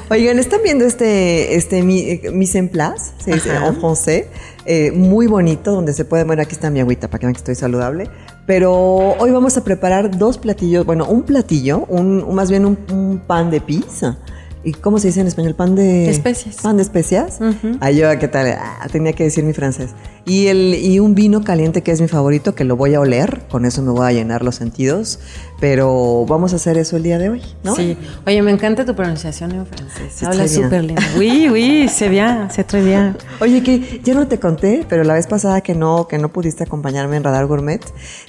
Oigan, 0.09 0.39
¿están 0.39 0.61
viendo 0.63 0.85
este, 0.85 1.55
este 1.55 1.79
eh, 1.79 2.31
mise 2.31 2.57
en 2.57 2.69
place? 2.69 3.11
Se 3.23 3.33
dice 3.33 3.53
en 3.53 3.75
francés. 3.79 4.27
Eh, 4.69 4.91
muy 4.91 5.25
bonito, 5.25 5.71
donde 5.71 5.93
se 5.93 6.05
puede, 6.05 6.25
bueno, 6.25 6.43
aquí 6.43 6.53
está 6.53 6.69
mi 6.69 6.79
agüita 6.79 7.07
para 7.07 7.17
que 7.19 7.25
vean 7.25 7.33
que 7.33 7.39
estoy 7.39 7.55
saludable. 7.55 8.07
Pero 8.45 8.71
hoy 9.17 9.31
vamos 9.31 9.57
a 9.57 9.63
preparar 9.63 10.15
dos 10.15 10.37
platillos, 10.37 10.85
bueno, 10.85 11.07
un 11.07 11.23
platillo, 11.23 11.85
un, 11.87 12.35
más 12.35 12.51
bien 12.51 12.67
un, 12.67 12.77
un 12.91 13.19
pan 13.25 13.49
de 13.49 13.61
pizza. 13.61 14.19
¿Y 14.63 14.73
cómo 14.73 14.99
se 14.99 15.07
dice 15.07 15.21
en 15.21 15.27
español? 15.27 15.55
Pan 15.55 15.73
de... 15.73 15.83
De 15.83 16.09
especias. 16.11 16.57
Pan 16.57 16.77
de 16.77 16.83
especias. 16.83 17.39
Ay, 17.79 17.97
yo, 17.97 18.07
¿qué 18.19 18.27
tal? 18.27 18.47
Ah, 18.59 18.87
tenía 18.91 19.13
que 19.13 19.23
decir 19.23 19.43
mi 19.43 19.53
francés. 19.53 19.91
Y, 20.25 20.47
el, 20.47 20.75
y 20.75 20.99
un 20.99 21.15
vino 21.15 21.43
caliente 21.43 21.81
que 21.81 21.91
es 21.91 22.01
mi 22.01 22.07
favorito, 22.07 22.53
que 22.55 22.63
lo 22.63 22.75
voy 22.75 22.93
a 22.93 22.99
oler. 22.99 23.41
Con 23.49 23.65
eso 23.65 23.81
me 23.81 23.91
voy 23.91 24.05
a 24.07 24.11
llenar 24.11 24.43
los 24.43 24.55
sentidos. 24.55 25.19
Pero 25.59 26.25
vamos 26.25 26.53
a 26.53 26.55
hacer 26.55 26.77
eso 26.77 26.95
el 26.95 27.03
día 27.03 27.17
de 27.17 27.27
hoy, 27.29 27.41
¿no? 27.65 27.75
Sí. 27.75 27.97
Oye, 28.25 28.41
me 28.41 28.51
encanta 28.51 28.85
tu 28.85 28.95
pronunciación 28.95 29.51
en 29.51 29.65
francés. 29.65 30.21
Bien. 30.21 30.47
súper 30.47 30.83
lindo. 30.85 31.01
Oui, 31.17 31.49
oui, 31.51 31.89
c'est 31.89 32.07
bien, 32.09 32.47
c'est 32.49 32.65
très 32.65 32.81
bien. 32.81 33.17
Oye, 33.41 33.61
que 33.61 33.99
ya 34.01 34.13
no 34.13 34.25
te 34.29 34.39
conté, 34.39 34.85
pero 34.87 35.03
la 35.03 35.15
vez 35.15 35.27
pasada 35.27 35.59
que 35.59 35.75
no, 35.75 36.07
que 36.07 36.17
no 36.17 36.31
pudiste 36.31 36.63
acompañarme 36.63 37.17
en 37.17 37.25
Radar 37.25 37.45
Gourmet, 37.45 37.81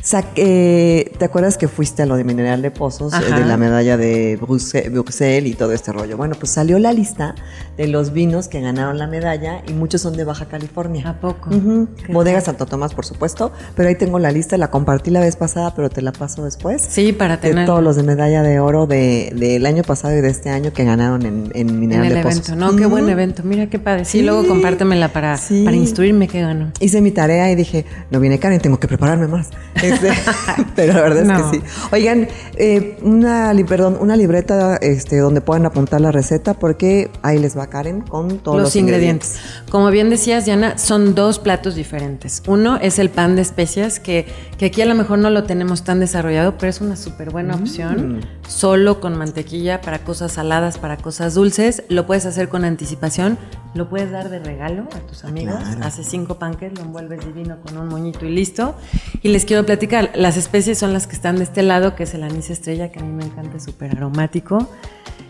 saqué- 0.03 1.11
¿te 1.19 1.25
acuerdas 1.25 1.57
que 1.57 1.69
fuiste 1.69 2.03
a 2.03 2.07
lo 2.07 2.17
de 2.17 2.25
Mineral 2.25 2.63
de 2.63 2.73
Pozos, 2.73 3.13
eh, 3.13 3.17
Ajá. 3.19 3.39
de 3.39 3.45
la 3.47 3.57
medalla 3.57 3.97
de 3.97 4.37
Bruxelles, 4.41 5.47
y 5.53 5.55
todo 5.55 5.73
este 5.73 5.93
rollo? 5.93 6.17
Bueno, 6.17 6.35
pues 6.39 6.51
salió 6.53 6.81
la 6.81 6.93
lista 6.93 7.37
de 7.77 7.87
los 7.87 8.13
vinos 8.13 8.49
que 8.49 8.61
ganaron 8.61 8.99
la 8.99 9.07
medalla 9.07 9.63
y 9.69 9.73
muchos 9.73 10.01
son 10.01 10.17
de 10.17 10.25
Baja 10.25 10.47
California. 10.47 11.09
¿A 11.11 11.21
poco? 11.21 11.51
Ujú. 11.51 11.89
Bodega 12.09 12.41
Santo 12.41 12.67
Tomás, 12.67 12.95
por 12.95 13.05
supuesto, 13.05 13.53
pero 13.77 13.89
ahí 13.89 13.95
tengo 13.95 14.19
la 14.19 14.33
lista, 14.33 14.57
la 14.57 14.71
compartí 14.71 15.11
la 15.11 15.21
vez 15.21 15.37
pasada, 15.37 15.75
pero 15.75 15.91
te 15.91 16.03
la 16.03 16.13
paso 16.13 16.45
después. 16.45 16.83
Sí, 16.89 17.13
para 17.13 17.37
De 17.37 17.49
tener 17.51 17.67
todos 17.67 17.83
los 17.83 17.97
de 17.97 18.03
medalla 18.03 18.43
de 18.43 18.59
oro 18.61 18.87
de- 18.87 19.33
del 19.37 19.65
año 19.67 19.83
pasado 19.83 20.17
y 20.17 20.21
de 20.21 20.29
este 20.29 20.51
año 20.51 20.73
que 20.73 20.85
ganaron 20.85 21.23
en, 21.27 21.51
en 21.55 21.71
en 21.71 21.79
Mineral 21.81 22.07
el 22.07 22.15
de 22.15 22.23
Pozos. 22.23 22.49
evento. 22.49 22.67
No, 22.67 22.77
qué 22.77 22.87
buen 22.87 23.09
evento. 23.09 23.43
Mira 23.45 23.67
qué 23.69 23.79
padre. 23.79 24.05
Sí, 24.05 24.19
Sí. 24.21 24.25
luego 24.25 24.47
compártemela 24.47 25.09
para, 25.13 25.37
Sí. 25.37 25.63
para 25.65 25.77
instruirme 25.77 26.27
qué 26.29 26.41
ganó. 26.41 26.73
Hice 26.81 27.01
mi 27.01 27.11
tarea 27.11 27.51
y 27.51 27.55
dije, 27.55 27.85
no 28.11 28.19
viene 28.21 28.39
Karen, 28.39 28.61
tengo 28.61 28.79
que 28.81 28.89
prepararme 28.89 29.27
más. 29.29 29.49
Este, 29.83 30.11
pero 30.77 30.93
la 30.95 31.01
verdad 31.03 31.23
es 31.39 31.43
que 31.53 31.59
sí. 31.59 31.63
Oigan, 31.93 32.29
eh, 32.57 32.99
una, 33.03 33.53
perdón, 33.69 33.97
una 34.01 34.17
libreta 34.17 34.77
este, 34.77 35.19
donde 35.19 35.41
puedan 35.41 35.65
apuntar 35.65 36.01
la 36.01 36.13
receta 36.13 36.55
porque 36.55 37.11
ahí 37.23 37.39
les 37.39 37.57
va 37.57 37.69
Karen 37.69 38.01
con 38.03 38.39
todos 38.39 38.57
los, 38.59 38.67
los 38.67 38.77
ingredientes. 38.77 39.37
Como 39.71 39.91
bien 39.91 40.11
decías, 40.11 40.45
Diana, 40.45 40.77
son 40.79 41.15
dos 41.15 41.39
platos 41.39 41.70
diferentes. 41.75 42.43
Uno 42.47 42.77
es 42.77 42.99
el 42.99 43.11
pan 43.11 43.37
de 43.37 43.43
especias, 43.43 44.01
que, 44.01 44.27
que 44.59 44.67
aquí 44.67 44.83
a 44.83 44.87
lo 44.87 44.95
mejor 44.95 45.19
no 45.19 45.31
lo 45.31 45.45
tenemos 45.45 45.85
tan 45.85 46.01
desarrollado, 46.01 46.57
pero 46.59 46.71
es 46.71 46.81
una 46.81 46.97
súper 46.97 47.31
buena 47.31 47.57
Mm. 47.57 47.61
opción. 47.61 48.21
Solo 48.49 49.01
con 49.01 49.17
mantequilla 49.17 49.81
para 49.81 50.01
cosas 50.01 50.33
saladas, 50.33 50.79
para 50.79 50.97
cosas 50.97 51.35
dulces. 51.35 51.83
Lo 51.89 52.07
puedes 52.07 52.27
hacer 52.27 52.49
con 52.49 52.65
anticipación. 52.65 53.39
Lo 53.75 53.89
puedes 53.89 54.11
dar 54.11 54.29
de 54.31 54.41
regalo 54.41 54.89
a 54.95 54.99
tus 55.07 55.25
amigos. 55.25 55.55
Claro. 55.63 55.85
Haces 55.85 56.07
cinco 56.09 56.39
panques, 56.39 56.73
lo 56.77 56.83
envuelves 56.83 57.25
divino 57.25 57.59
con 57.61 57.79
un 57.79 57.89
moñito 57.89 58.27
y 58.27 58.31
listo. 58.31 58.75
Y 59.23 59.29
les 59.29 59.45
quiero 59.45 59.65
platicar, 59.65 60.11
las 60.15 60.37
especies 60.37 60.79
son 60.79 60.93
las 60.93 61.07
que 61.07 61.15
están 61.15 61.37
de 61.37 61.45
este 61.45 61.63
lado, 61.63 61.95
que 61.95 62.03
es 62.03 62.15
el 62.15 62.23
anís 62.25 62.51
estrella, 62.51 62.91
que 62.91 62.99
a 62.99 63.03
mí 63.03 63.13
me 63.13 63.25
encanta, 63.25 63.59
es 63.59 63.65
súper 63.65 63.93
aromático. 63.97 64.69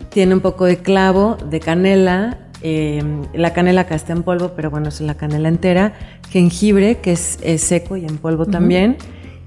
Tiene 0.09 0.33
un 0.33 0.41
poco 0.41 0.65
de 0.65 0.77
clavo, 0.77 1.37
de 1.49 1.59
canela, 1.59 2.37
eh, 2.63 3.01
la 3.33 3.53
canela 3.53 3.81
acá 3.81 3.95
está 3.95 4.13
en 4.13 4.23
polvo, 4.23 4.53
pero 4.55 4.69
bueno, 4.69 4.89
es 4.89 4.99
la 5.01 5.15
canela 5.15 5.47
entera, 5.47 5.93
jengibre, 6.31 6.97
que 6.99 7.11
es, 7.11 7.37
es 7.43 7.61
seco 7.61 7.97
y 7.97 8.05
en 8.05 8.17
polvo 8.17 8.45
también, 8.45 8.97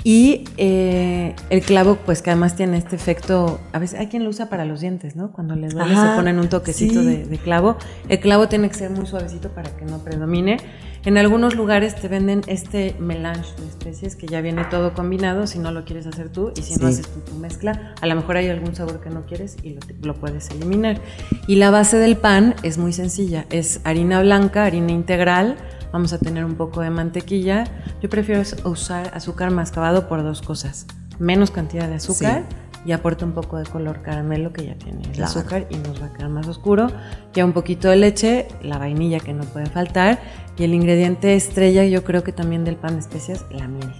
y 0.06 0.44
eh, 0.58 1.34
el 1.48 1.62
clavo, 1.62 1.96
pues 2.04 2.20
que 2.20 2.28
además 2.30 2.56
tiene 2.56 2.76
este 2.76 2.94
efecto, 2.94 3.58
a 3.72 3.78
veces 3.78 3.98
hay 3.98 4.08
quien 4.08 4.22
lo 4.22 4.28
usa 4.28 4.50
para 4.50 4.66
los 4.66 4.80
dientes, 4.82 5.16
¿no? 5.16 5.32
Cuando 5.32 5.56
les 5.56 5.72
duele 5.72 5.94
Ajá, 5.94 6.10
se 6.10 6.16
ponen 6.16 6.38
un 6.38 6.50
toquecito 6.50 7.00
sí. 7.00 7.06
de, 7.06 7.24
de 7.24 7.38
clavo. 7.38 7.78
El 8.10 8.20
clavo 8.20 8.46
tiene 8.46 8.68
que 8.68 8.74
ser 8.74 8.90
muy 8.90 9.06
suavecito 9.06 9.48
para 9.54 9.74
que 9.74 9.86
no 9.86 10.00
predomine. 10.04 10.58
En 11.06 11.16
algunos 11.16 11.54
lugares 11.54 11.94
te 11.94 12.08
venden 12.08 12.42
este 12.48 12.94
melange 12.98 13.50
de 13.58 13.66
especies 13.66 14.14
que 14.14 14.26
ya 14.26 14.42
viene 14.42 14.64
todo 14.66 14.92
combinado 14.92 15.46
si 15.46 15.58
no 15.58 15.70
lo 15.72 15.84
quieres 15.86 16.06
hacer 16.06 16.28
tú 16.28 16.52
y 16.54 16.60
si 16.62 16.74
no 16.74 16.80
Sí. 16.80 16.84
haces 17.00 17.08
tú 17.08 17.20
tu 17.20 17.34
mezcla, 17.38 17.94
a 18.00 18.06
lo 18.06 18.14
mejor 18.14 18.36
hay 18.36 18.48
algún 18.48 18.74
sabor 18.74 19.00
que 19.00 19.08
no 19.08 19.24
quieres 19.24 19.56
y 19.62 19.70
lo, 19.70 19.80
lo 20.02 20.14
puedes 20.14 20.50
eliminar. 20.50 21.00
Y 21.46 21.56
la 21.56 21.70
base 21.70 21.96
del 21.96 22.16
pan 22.18 22.54
es 22.62 22.76
muy 22.76 22.92
sencilla, 22.92 23.46
es 23.50 23.80
harina 23.84 24.20
blanca, 24.20 24.64
harina 24.66 24.92
integral, 24.92 25.56
vamos 25.94 26.12
a 26.12 26.18
tener 26.18 26.44
un 26.44 26.56
poco 26.56 26.80
de 26.80 26.90
mantequilla. 26.90 27.62
Yo 28.02 28.10
prefiero 28.10 28.42
usar 28.64 29.12
azúcar 29.14 29.52
mascabado 29.52 30.08
por 30.08 30.24
dos 30.24 30.42
cosas, 30.42 30.86
menos 31.20 31.52
cantidad 31.52 31.86
de 31.88 31.94
azúcar 31.94 32.42
y 32.84 32.90
aporta 32.90 33.24
un 33.24 33.30
poco 33.30 33.58
de 33.58 33.64
color 33.64 34.02
caramelo 34.02 34.52
que 34.52 34.66
ya 34.66 34.74
tiene 34.74 35.02
el 35.04 35.12
Claro. 35.12 35.30
azúcar 35.30 35.66
y 35.70 35.76
nos 35.76 36.02
va 36.02 36.06
a 36.06 36.12
quedar 36.12 36.30
más 36.30 36.48
oscuro. 36.48 36.88
Ya 37.32 37.44
un 37.44 37.52
poquito 37.52 37.88
de 37.88 37.94
leche, 37.96 38.48
la 38.60 38.76
vainilla 38.78 39.20
que 39.20 39.32
no 39.32 39.44
puede 39.44 39.66
faltar 39.66 40.20
y 40.58 40.64
el 40.64 40.74
ingrediente 40.74 41.36
estrella 41.36 41.84
yo 41.84 42.02
creo 42.02 42.24
que 42.24 42.32
también 42.32 42.64
del 42.64 42.74
pan 42.74 42.94
de 42.94 43.00
especias, 43.00 43.44
la 43.52 43.68
miel. 43.68 43.92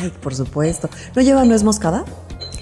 Ay, 0.00 0.10
por 0.22 0.34
supuesto. 0.34 0.88
¿No 1.14 1.20
lleva 1.20 1.44
nuez 1.44 1.62
moscada? 1.64 2.04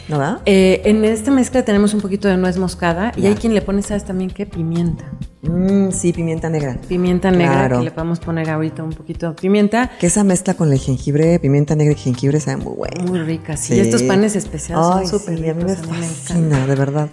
¿No 0.08 0.18
va? 0.18 0.40
Eh, 0.46 0.80
en 0.84 1.04
esta 1.04 1.30
mezcla 1.30 1.64
tenemos 1.64 1.92
un 1.92 2.00
poquito 2.00 2.28
de 2.28 2.36
nuez 2.38 2.56
moscada 2.56 3.12
y 3.16 3.26
hay 3.26 3.34
quien 3.34 3.54
le 3.54 3.60
pone, 3.60 3.82
¿sabes 3.82 4.04
también 4.04 4.30
qué? 4.30 4.46
Pimienta. 4.46 5.04
Mm, 5.42 5.90
sí, 5.90 6.12
pimienta 6.14 6.48
negra. 6.48 6.78
Pimienta 6.88 7.30
negra, 7.30 7.52
Claro. 7.52 7.78
que 7.78 7.84
le 7.84 7.90
podemos 7.90 8.18
poner 8.18 8.48
ahorita 8.48 8.82
un 8.82 8.90
poquito 8.94 9.28
de 9.28 9.34
pimienta. 9.34 9.90
Que 10.00 10.06
esa 10.06 10.24
mezcla 10.24 10.54
con 10.54 10.72
el 10.72 10.78
jengibre, 10.78 11.38
pimienta 11.38 11.74
negra 11.76 11.92
y 11.92 11.96
jengibre 11.96 12.40
sabe 12.40 12.56
muy 12.56 12.74
bueno. 12.74 13.04
Muy 13.04 13.18
rica, 13.20 13.56
sí. 13.56 13.74
Y 13.74 13.80
estos 13.80 14.02
panes 14.02 14.34
especiales 14.34 14.86
Ay, 14.90 15.06
son 15.06 15.20
súper 15.20 15.38
sí, 15.38 15.48
a 15.48 15.54
mí 15.54 15.62
me 15.64 15.74
ricos, 15.74 15.88
a 15.88 15.92
mí 15.92 15.98
me 16.00 16.06
fascina, 16.06 16.38
encantan. 16.38 16.68
de 16.68 16.74
verdad. 16.74 17.08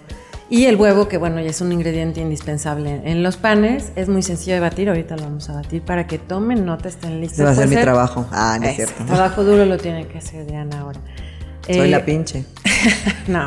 Y 0.48 0.66
el 0.66 0.76
huevo, 0.76 1.08
que 1.08 1.18
bueno, 1.18 1.40
ya 1.40 1.50
es 1.50 1.60
un 1.60 1.72
ingrediente 1.72 2.20
indispensable 2.20 3.02
en 3.04 3.22
los 3.24 3.36
panes. 3.36 3.90
Es 3.96 4.08
muy 4.08 4.22
sencillo 4.22 4.54
de 4.54 4.60
batir, 4.60 4.88
ahorita 4.88 5.16
lo 5.16 5.24
vamos 5.24 5.50
a 5.50 5.54
batir 5.54 5.82
para 5.82 6.06
que 6.06 6.18
tomen 6.18 6.64
nota, 6.64 6.88
estén 6.88 7.20
listos. 7.20 7.36
Se 7.38 7.42
va 7.42 7.48
a 7.50 7.52
hacer 7.52 7.68
mi 7.68 7.76
trabajo. 7.76 8.26
Ah, 8.30 8.56
no 8.60 8.66
es 8.66 8.76
cierto. 8.76 9.04
trabajo 9.04 9.42
duro 9.44 9.66
lo 9.66 9.76
tiene 9.76 10.06
que 10.06 10.18
hacer 10.18 10.46
Diana 10.46 10.80
ahora. 10.80 11.00
Soy 11.66 11.78
Eh, 11.78 11.86
la 11.88 12.04
pinche. 12.04 12.44
No. 13.28 13.46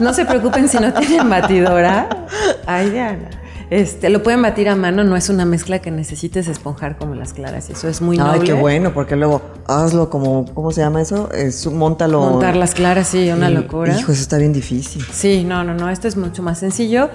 no 0.00 0.12
se 0.12 0.24
preocupen 0.24 0.68
si 0.68 0.78
no 0.78 0.92
tienen 0.92 1.28
batidora. 1.30 2.08
Ay, 2.66 2.90
Diana. 2.90 3.30
Este, 3.70 4.10
lo 4.10 4.22
pueden 4.22 4.42
batir 4.42 4.68
a 4.68 4.76
mano, 4.76 5.02
no 5.02 5.16
es 5.16 5.30
una 5.30 5.46
mezcla 5.46 5.78
que 5.78 5.90
necesites 5.90 6.46
esponjar 6.46 6.98
como 6.98 7.14
las 7.14 7.32
claras. 7.32 7.70
Eso 7.70 7.88
es 7.88 8.02
muy 8.02 8.18
noble. 8.18 8.40
Ay, 8.40 8.46
qué 8.46 8.52
bueno, 8.52 8.92
porque 8.92 9.16
luego 9.16 9.40
hazlo 9.66 10.10
como, 10.10 10.44
¿cómo 10.52 10.72
se 10.72 10.82
llama 10.82 11.00
eso? 11.00 11.30
Es, 11.32 11.66
montalo. 11.66 12.20
Montar 12.20 12.54
las 12.56 12.74
claras, 12.74 13.08
sí, 13.08 13.30
una 13.30 13.50
Y- 13.50 13.54
locura. 13.54 13.96
Hijo, 13.98 14.12
eso 14.12 14.20
está 14.20 14.36
bien 14.36 14.52
difícil. 14.52 15.02
Sí, 15.10 15.42
no, 15.44 15.64
no, 15.64 15.72
no, 15.72 15.88
esto 15.88 16.06
es 16.06 16.16
mucho 16.18 16.42
más 16.42 16.58
sencillo. 16.58 17.08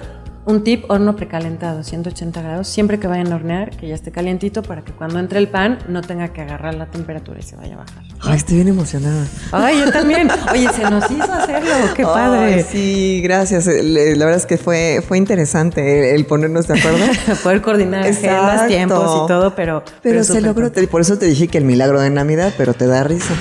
Un 0.48 0.64
tip, 0.64 0.90
horno 0.90 1.14
precalentado, 1.14 1.84
180 1.84 2.40
grados, 2.40 2.68
siempre 2.68 2.98
que 2.98 3.06
vayan 3.06 3.30
a 3.30 3.36
hornear, 3.36 3.76
que 3.76 3.86
ya 3.86 3.94
esté 3.94 4.10
calientito 4.10 4.62
para 4.62 4.80
que 4.80 4.92
cuando 4.92 5.18
entre 5.18 5.40
el 5.40 5.48
pan 5.48 5.78
no 5.88 6.00
tenga 6.00 6.28
que 6.28 6.40
agarrar 6.40 6.74
la 6.74 6.86
temperatura 6.86 7.38
y 7.38 7.42
se 7.42 7.54
vaya 7.54 7.74
a 7.74 7.76
bajar. 7.76 8.02
Ay, 8.22 8.36
estoy 8.36 8.54
bien 8.54 8.68
emocionada. 8.68 9.26
Ay, 9.52 9.78
yo 9.78 9.92
también. 9.92 10.30
Oye, 10.50 10.66
se 10.72 10.88
nos 10.88 11.10
hizo 11.10 11.30
hacerlo, 11.30 11.92
qué 11.94 12.02
padre. 12.02 12.54
Ay, 12.54 12.64
sí, 12.66 13.20
gracias. 13.22 13.66
La 13.66 14.24
verdad 14.24 14.36
es 14.36 14.46
que 14.46 14.56
fue, 14.56 15.04
fue 15.06 15.18
interesante 15.18 16.14
el, 16.14 16.24
ponernos 16.24 16.66
de 16.66 16.78
acuerdo. 16.78 17.04
Poder 17.42 17.60
coordinar 17.60 18.06
agendas, 18.06 18.68
tiempos 18.68 19.24
y 19.24 19.28
todo, 19.28 19.54
pero... 19.54 19.82
Pero, 20.02 20.24
se 20.24 20.40
logró. 20.40 20.72
por 20.90 21.02
eso 21.02 21.18
te 21.18 21.26
dije 21.26 21.48
que 21.48 21.58
el 21.58 21.66
milagro 21.66 22.00
de 22.00 22.08
Navidad, 22.08 22.54
pero 22.56 22.72
te 22.72 22.86
da 22.86 23.04
risa. 23.04 23.34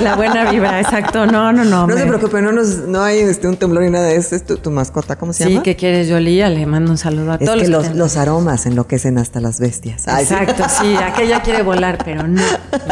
La 0.00 0.16
buena 0.16 0.50
vibra, 0.50 0.80
exacto. 0.80 1.26
No, 1.26 1.52
no, 1.52 1.64
no. 1.64 1.86
No 1.86 1.96
se 1.96 2.06
preocupe, 2.06 2.40
no, 2.42 2.52
nos, 2.52 2.78
no 2.88 3.02
hay 3.02 3.18
este, 3.20 3.46
un 3.48 3.56
temblor 3.56 3.84
ni 3.84 3.90
nada 3.90 4.06
de 4.06 4.16
eso. 4.16 4.34
Es 4.34 4.44
tu, 4.44 4.56
tu 4.56 4.70
mascota, 4.70 5.16
¿cómo 5.16 5.32
se 5.32 5.44
Sí, 5.44 5.50
llama? 5.50 5.62
¿qué 5.62 5.76
quieres, 5.76 6.08
Yolía? 6.08 6.48
Le 6.48 6.66
mando 6.66 6.90
un 6.90 6.98
saludo 6.98 7.32
a 7.32 7.34
es 7.36 7.44
todos 7.44 7.62
que 7.62 7.68
los, 7.68 7.88
que 7.88 7.94
los 7.94 8.16
aromas 8.16 8.66
enloquecen 8.66 9.18
hasta 9.18 9.40
las 9.40 9.60
bestias. 9.60 10.08
Ay, 10.08 10.24
sí. 10.26 10.34
Exacto, 10.34 10.64
sí, 10.80 10.96
aquella 10.96 11.40
quiere 11.42 11.62
volar, 11.62 11.98
pero 12.04 12.26
no, 12.26 12.42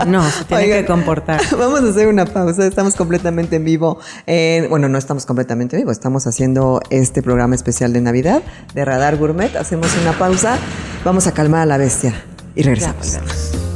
no, 0.06 0.24
se 0.30 0.44
tiene 0.44 0.64
Oigan, 0.64 0.80
que 0.80 0.86
comportar. 0.86 1.40
Vamos 1.58 1.80
a 1.82 1.88
hacer 1.88 2.06
una 2.08 2.26
pausa. 2.26 2.66
Estamos 2.66 2.94
completamente 2.94 3.56
en 3.56 3.64
vivo. 3.64 3.98
en- 4.26 4.68
bueno, 4.68 4.88
no 4.88 4.98
estamos 4.98 5.26
completamente 5.26 5.76
en 5.76 5.82
vivo. 5.82 5.90
Estamos 5.92 6.26
haciendo 6.26 6.80
este 6.90 7.22
programa 7.22 7.54
especial 7.54 7.92
de 7.92 8.00
Navidad 8.00 8.42
de 8.74 8.84
Radar 8.84 9.16
Gourmet. 9.16 9.54
Hacemos 9.56 9.88
una 10.02 10.12
pausa. 10.12 10.56
Vamos 11.04 11.26
a 11.26 11.32
calmar 11.32 11.62
a 11.62 11.66
la 11.66 11.78
bestia 11.78 12.14
y 12.54 12.62
regresamos. 12.62 13.67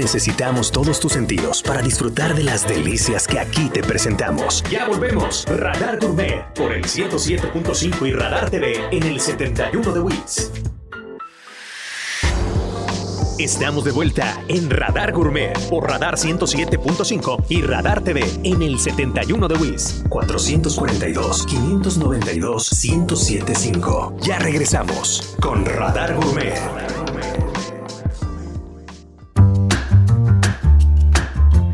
Necesitamos 0.00 0.72
todos 0.72 0.98
tus 0.98 1.12
sentidos 1.12 1.62
para 1.62 1.82
disfrutar 1.82 2.34
de 2.34 2.42
las 2.42 2.66
delicias 2.66 3.28
que 3.28 3.38
aquí 3.38 3.68
te 3.68 3.82
presentamos. 3.82 4.64
Ya 4.70 4.88
volvemos. 4.88 5.44
Radar 5.44 5.98
Gourmet 6.00 6.42
por 6.54 6.72
el 6.72 6.84
107.5 6.84 8.08
y 8.08 8.12
Radar 8.14 8.48
TV 8.48 8.80
en 8.90 9.02
el 9.02 9.20
71 9.20 9.92
de 9.92 10.00
Wits. 10.00 10.50
Estamos 13.38 13.84
de 13.84 13.92
vuelta 13.92 14.42
en 14.48 14.70
Radar 14.70 15.12
Gourmet 15.12 15.52
por 15.68 15.86
Radar 15.86 16.16
107.5 16.16 17.44
y 17.50 17.60
Radar 17.60 18.02
TV 18.02 18.24
en 18.42 18.62
el 18.62 18.78
71 18.78 19.48
de 19.48 19.54
WIS 19.56 20.04
442 20.08 21.46
592 21.46 22.84
1075. 22.84 24.16
Ya 24.22 24.38
regresamos 24.38 25.36
con 25.40 25.66
Radar 25.66 26.14
Gourmet. 26.14 26.89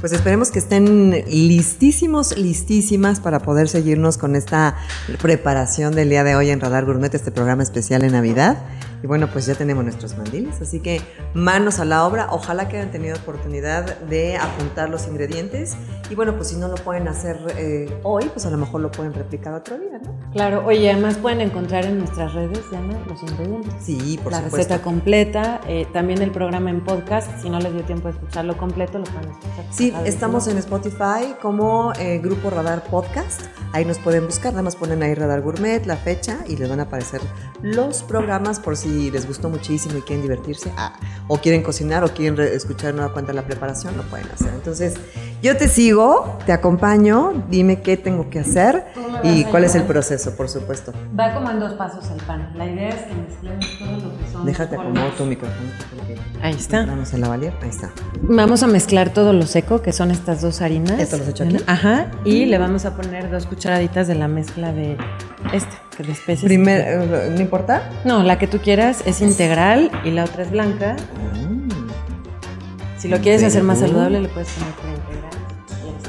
Pues 0.07 0.19
esperemos 0.21 0.53
que 0.53 0.61
estén 0.61 1.25
listísimos, 1.27 2.39
listísimas 2.39 3.19
para 3.19 3.41
poder 3.41 3.69
seguirnos 3.69 4.19
con 4.19 4.37
esta 4.37 4.77
preparación 5.21 5.97
del 5.97 6.11
día 6.11 6.23
de 6.23 6.37
hoy 6.37 6.51
en 6.51 6.61
Radar 6.61 6.85
Gourmet, 6.85 7.13
este 7.13 7.33
programa 7.33 7.65
especial 7.65 8.05
en 8.05 8.13
Navidad. 8.13 8.57
Y 9.07 9.09
bueno, 9.09 9.29
pues 9.29 9.47
ya 9.47 9.55
tenemos 9.55 9.85
nuestros 9.85 10.19
mandiles, 10.19 10.61
así 10.61 10.81
que 10.81 11.01
manos 11.33 11.79
a 11.79 11.85
la 11.85 12.05
obra. 12.05 12.27
Ojalá 12.33 12.69
que 12.69 12.79
hayan 12.79 12.91
tenido 12.91 13.15
oportunidad 13.15 14.01
de 14.01 14.37
apuntar 14.37 14.91
los 14.91 15.07
ingredientes. 15.07 15.77
Y 16.11 16.17
bueno, 16.17 16.35
pues 16.35 16.49
si 16.49 16.57
no 16.57 16.67
lo 16.67 16.75
pueden 16.75 17.07
hacer 17.07 17.39
eh, 17.57 18.01
hoy, 18.03 18.25
pues 18.25 18.47
a 18.47 18.51
lo 18.51 18.57
mejor 18.59 18.81
lo 18.81 18.91
pueden 18.91 19.15
replicar 19.15 19.55
otro 19.55 19.79
día, 19.79 20.01
¿no? 20.05 20.33
Claro, 20.33 20.67
oye, 20.67 20.91
además 20.91 21.19
pueden 21.19 21.41
encontrar 21.41 21.85
en 21.85 21.99
nuestras 21.99 22.35
redes, 22.35 22.69
Diana, 22.69 22.99
los 23.09 23.23
ingredientes. 23.23 23.75
Sí, 23.81 24.19
por 24.21 24.33
la 24.33 24.39
supuesto. 24.39 24.57
receta 24.57 24.83
completa, 24.83 25.61
eh, 25.69 25.87
también 25.93 26.21
el 26.21 26.33
programa 26.33 26.71
en 26.71 26.83
podcast. 26.83 27.31
Si 27.41 27.49
no 27.49 27.61
les 27.61 27.75
dio 27.75 27.85
tiempo 27.85 28.09
de 28.09 28.15
escucharlo 28.15 28.57
completo, 28.57 28.99
lo 28.99 29.05
pueden 29.05 29.31
escuchar. 29.31 29.65
Sí, 29.71 29.95
estamos 30.05 30.49
en 30.49 30.59
Spotify 30.59 31.37
como 31.41 31.93
eh, 31.93 32.19
Grupo 32.19 32.51
Radar 32.51 32.83
Podcast. 32.83 33.43
Ahí 33.73 33.85
nos 33.85 33.99
pueden 33.99 34.27
buscar, 34.27 34.53
nada 34.53 34.63
más 34.63 34.75
ponen 34.75 35.03
ahí 35.03 35.15
Radar 35.15 35.43
Gourmet, 35.43 35.85
la 35.87 35.97
fecha 35.97 36.39
y 36.49 36.57
les 36.57 36.69
van 36.69 36.81
a 36.81 36.85
aparecer 36.85 37.21
los 37.63 38.03
programas 38.03 38.59
por 38.59 38.77
si 38.77 38.96
les 39.11 39.27
gustó 39.27 39.49
muchísimo 39.49 39.97
y 39.99 40.03
quieren 40.03 40.23
divertirse. 40.23 40.73
Ah, 40.77 40.93
o 41.29 41.39
quieren 41.39 41.63
cocinar 41.63 42.05
o 42.05 42.09
quieren 42.09 42.37
re- 42.37 42.55
escuchar 42.55 42.95
nueva 42.95 43.13
cuenta 43.13 43.33
la 43.33 43.47
preparación, 43.47 43.97
lo 43.97 44.03
pueden 44.05 44.27
hacer. 44.31 44.53
Entonces, 44.55 44.95
yo 45.43 45.57
te 45.57 45.69
sigo, 45.69 46.39
te 46.47 46.53
acompaño, 46.53 47.45
dime 47.49 47.81
qué 47.81 47.97
tengo 47.97 48.31
que 48.31 48.41
hacer 48.41 48.87
¿Cómo 48.95 49.23
me 49.23 49.33
y 49.33 49.45
a 49.45 49.51
cuál 49.51 49.65
es 49.65 49.75
el 49.75 49.85
proceso, 49.85 50.35
por 50.37 50.49
supuesto. 50.49 50.93
Va 51.19 51.35
como 51.35 51.51
en 51.51 51.61
dos 51.61 51.75
pasos 51.75 52.11
el 52.11 52.23
pan. 52.25 52.53
La 52.55 52.67
idea 52.67 52.89
es 52.89 53.03
que 53.03 53.15
mezclemos 53.15 53.79
todo 53.79 53.93
lo 53.93 54.19
que 54.19 54.33
son. 54.33 54.47
Déjate 54.47 54.77
polvos. 54.77 55.17
tu 55.17 55.25
micrófono. 55.25 55.69
Ahí 56.43 56.55
está. 56.55 56.81
Entramos 56.81 57.13
en 57.13 57.21
la 57.21 57.33
ahí 57.33 57.69
está. 57.69 57.91
Vamos 58.23 58.63
a 58.63 58.67
mezclar 58.67 59.11
todo 59.11 59.33
lo 59.33 59.47
seco, 59.47 59.83
que 59.83 59.93
son 59.93 60.11
estas 60.11 60.41
dos 60.41 60.63
harinas. 60.63 60.99
¿Esto 60.99 61.19
los 61.19 61.27
he 61.27 61.31
hecho 61.31 61.45
aquí? 61.45 61.57
Ajá. 61.67 62.11
Y 62.25 62.47
le 62.47 62.59
vamos 62.59 62.85
a 62.85 62.97
poner 62.97 63.31
dos 63.31 63.47
cucharaditas 63.47 64.09
de 64.09 64.15
la 64.15 64.29
mezcla 64.29 64.73
de 64.73 64.97
esta, 65.53 65.77
que 65.97 66.03
de 66.03 66.13
especies. 66.13 66.45
Primer, 66.45 66.81
eh, 66.81 67.31
¿no 67.35 67.41
importa? 67.41 67.83
No, 68.05 68.23
la 68.23 68.39
que 68.39 68.47
tú 68.47 68.59
quieras 68.59 69.03
es 69.07 69.21
integral 69.21 69.91
y 70.05 70.11
la 70.11 70.25
otra 70.25 70.43
es 70.43 70.51
blanca. 70.51 70.97
Mm. 71.35 71.46
Si 72.99 73.09
lo 73.09 73.19
quieres 73.21 73.43
hacer 73.43 73.63
más 73.63 73.79
saludable, 73.81 74.21
le 74.21 74.29
puedes 74.29 74.49
poner 74.51 74.75
por 74.75 74.89
integral. 74.91 75.31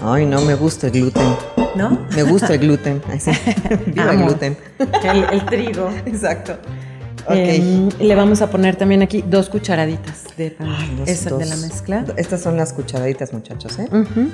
Ay, 0.04 0.26
no 0.26 0.42
me 0.42 0.56
gusta 0.56 0.88
el 0.88 0.94
gluten. 0.94 1.36
¿No? 1.76 2.06
Me 2.16 2.24
gusta 2.24 2.54
el 2.54 2.60
gluten. 2.60 3.02
Viva 3.88 4.12
el 4.12 4.18
gluten. 4.24 4.58
El, 5.04 5.24
el 5.32 5.46
trigo. 5.46 5.90
Exacto. 6.06 6.54
Ok. 7.26 7.34
Em, 7.36 7.90
le 8.00 8.16
vamos 8.16 8.42
a 8.42 8.50
poner 8.50 8.78
también 8.78 9.02
aquí 9.02 9.22
dos 9.28 9.50
cucharaditas 9.50 10.26
de 10.38 10.52
pan. 10.52 10.70
Ay, 10.70 10.96
dos- 10.98 11.38
de 11.40 11.46
la 11.46 11.56
mezcla. 11.58 12.06
Estas 12.16 12.42
son 12.42 12.56
las 12.58 12.74
cucharaditas, 12.74 13.34
muchachos, 13.34 13.78
¿eh? 13.80 13.88
Ujú. 13.92 14.30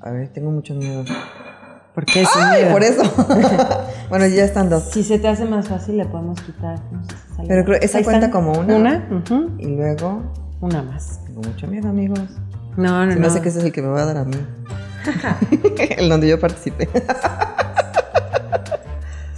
A 0.00 0.10
ver, 0.10 0.28
tengo 0.28 0.50
mucho 0.50 0.74
miedo. 0.74 1.04
¿Por 1.94 2.04
qué? 2.04 2.24
¡Ay, 2.34 2.62
miedo. 2.62 2.72
por 2.72 2.82
eso! 2.82 3.02
bueno, 4.10 4.26
ya 4.26 4.44
están 4.44 4.68
dos. 4.68 4.90
Si 4.92 5.02
se 5.04 5.18
te 5.18 5.28
hace 5.28 5.44
más 5.44 5.68
fácil, 5.68 5.96
le 5.96 6.04
podemos 6.06 6.40
quitar. 6.40 6.78
no 6.90 7.02
sé 7.04 7.14
si. 7.40 7.46
Pero 7.46 7.64
creo- 7.64 7.80
¿esa 7.80 7.98
Ahí 7.98 8.04
cuenta 8.04 8.26
están. 8.26 8.42
como 8.42 8.58
una? 8.58 8.74
Una, 8.74 9.08
ujú. 9.24 9.50
Y 9.58 9.66
luego, 9.76 10.22
una 10.60 10.82
más. 10.82 11.20
tengo 11.26 11.42
mucho 11.42 11.66
miedo, 11.66 11.88
amigos. 11.88 12.20
No, 12.76 13.04
no, 13.06 13.12
Se 13.12 13.16
me 13.16 13.22
no. 13.22 13.28
hace 13.28 13.40
que 13.42 13.48
ese 13.48 13.58
es 13.60 13.64
el 13.64 13.72
que 13.72 13.82
me 13.82 13.88
va 13.88 14.02
a 14.02 14.06
dar 14.06 14.16
a 14.18 14.24
mí. 14.24 14.36
el 15.96 16.08
donde 16.08 16.28
yo 16.28 16.38
participé. 16.40 16.88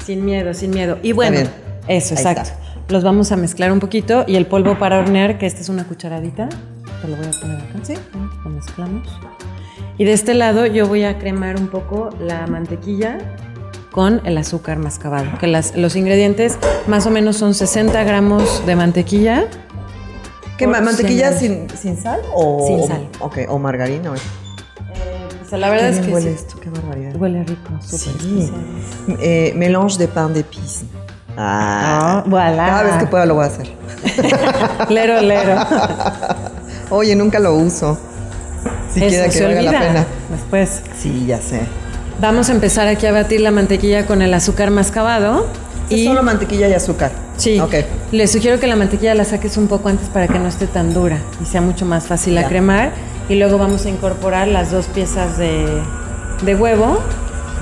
Sin 0.04 0.24
miedo, 0.24 0.54
sin 0.54 0.70
miedo. 0.70 0.98
Y 1.02 1.12
bueno, 1.12 1.38
eso, 1.86 2.14
Ahí 2.14 2.20
exacto. 2.20 2.42
está. 2.42 2.56
Los 2.88 3.04
vamos 3.04 3.32
a 3.32 3.36
mezclar 3.36 3.70
un 3.70 3.80
poquito 3.80 4.24
y 4.26 4.36
el 4.36 4.46
polvo 4.46 4.78
para 4.78 4.98
hornear, 4.98 5.38
que 5.38 5.44
esta 5.46 5.60
es 5.60 5.68
una 5.68 5.84
cucharadita, 5.84 6.48
te 6.48 7.08
lo 7.08 7.16
voy 7.16 7.26
a 7.26 7.30
poner 7.40 7.56
acá. 7.60 7.78
Sí. 7.82 7.94
Lo 8.44 8.50
mezclamos. 8.50 9.06
Y 9.98 10.04
de 10.04 10.12
este 10.12 10.32
lado 10.34 10.64
yo 10.64 10.86
voy 10.88 11.04
a 11.04 11.18
cremar 11.18 11.56
un 11.56 11.68
poco 11.68 12.10
la 12.20 12.46
mantequilla 12.46 13.18
con 13.90 14.22
el 14.24 14.38
azúcar 14.38 14.78
mascabado. 14.78 15.26
Que 15.38 15.48
las, 15.48 15.76
los 15.76 15.96
ingredientes 15.96 16.56
más 16.86 17.06
o 17.06 17.10
menos 17.10 17.36
son 17.36 17.52
60 17.52 18.02
gramos 18.04 18.64
de 18.64 18.76
mantequilla. 18.76 19.46
¿Qué 20.58 20.64
por 20.66 20.74
ma- 20.74 20.80
mantequilla 20.82 21.32
100 21.32 21.68
sin, 21.70 21.78
sin 21.78 22.02
sal 22.02 22.20
o 22.34 22.64
Sin 22.66 22.86
sal. 22.86 23.08
O, 23.20 23.26
ok, 23.26 23.38
o 23.48 23.58
margarina. 23.58 24.10
o- 24.10 24.14
Eh, 24.14 24.18
o 25.44 25.48
sea, 25.48 25.58
la 25.58 25.70
verdad 25.70 25.88
es 25.88 26.00
que 26.00 26.12
huele 26.12 26.28
sí. 26.30 26.34
esto, 26.34 26.60
qué 26.60 26.68
barbaridad. 26.68 27.16
Huele 27.16 27.44
rico, 27.44 27.70
súper 27.80 27.98
Sí. 28.20 28.52
Eh, 29.20 29.52
mélange 29.56 29.96
de 29.98 30.08
pain 30.08 30.32
d'épices. 30.34 30.84
Ah, 31.36 32.18
Ah, 32.20 32.24
voilà. 32.26 32.66
Cada 32.66 32.82
vez 32.82 32.94
que 32.96 33.06
pueda 33.06 33.24
lo 33.24 33.34
voy 33.36 33.44
a 33.44 33.46
hacer. 33.46 33.68
Lero, 34.90 35.20
lero. 35.20 35.56
Oye, 36.90 37.14
nunca 37.14 37.38
lo 37.38 37.54
uso. 37.54 37.96
Si 38.92 39.04
Eso 39.04 39.30
que 39.38 39.44
valga 39.44 39.62
la 39.62 39.80
pena. 39.80 40.06
Después. 40.30 40.82
Sí, 41.00 41.26
ya 41.26 41.40
sé. 41.40 41.60
Vamos 42.20 42.48
a 42.48 42.52
empezar 42.52 42.88
aquí 42.88 43.06
a 43.06 43.12
batir 43.12 43.40
la 43.40 43.50
mantequilla 43.52 44.06
con 44.06 44.22
el 44.22 44.34
azúcar 44.34 44.70
mascabado. 44.72 45.46
Es 45.90 46.04
solo 46.04 46.22
mantequilla 46.22 46.68
y 46.68 46.74
azúcar. 46.74 47.10
Sí. 47.36 47.58
Ok. 47.60 47.74
Les 48.12 48.30
sugiero 48.32 48.58
que 48.60 48.66
la 48.66 48.76
mantequilla 48.76 49.14
la 49.14 49.24
saques 49.24 49.56
un 49.56 49.68
poco 49.68 49.88
antes 49.88 50.08
para 50.08 50.26
que 50.28 50.38
no 50.38 50.48
esté 50.48 50.66
tan 50.66 50.92
dura 50.92 51.18
y 51.42 51.46
sea 51.46 51.60
mucho 51.60 51.84
más 51.86 52.06
fácil 52.06 52.34
Ya. 52.34 52.40
a 52.40 52.48
cremar. 52.48 52.92
Y 53.28 53.36
luego 53.36 53.58
vamos 53.58 53.84
a 53.86 53.90
incorporar 53.90 54.48
las 54.48 54.70
dos 54.70 54.86
piezas 54.86 55.36
de, 55.38 55.66
de 56.42 56.54
huevo. 56.54 56.98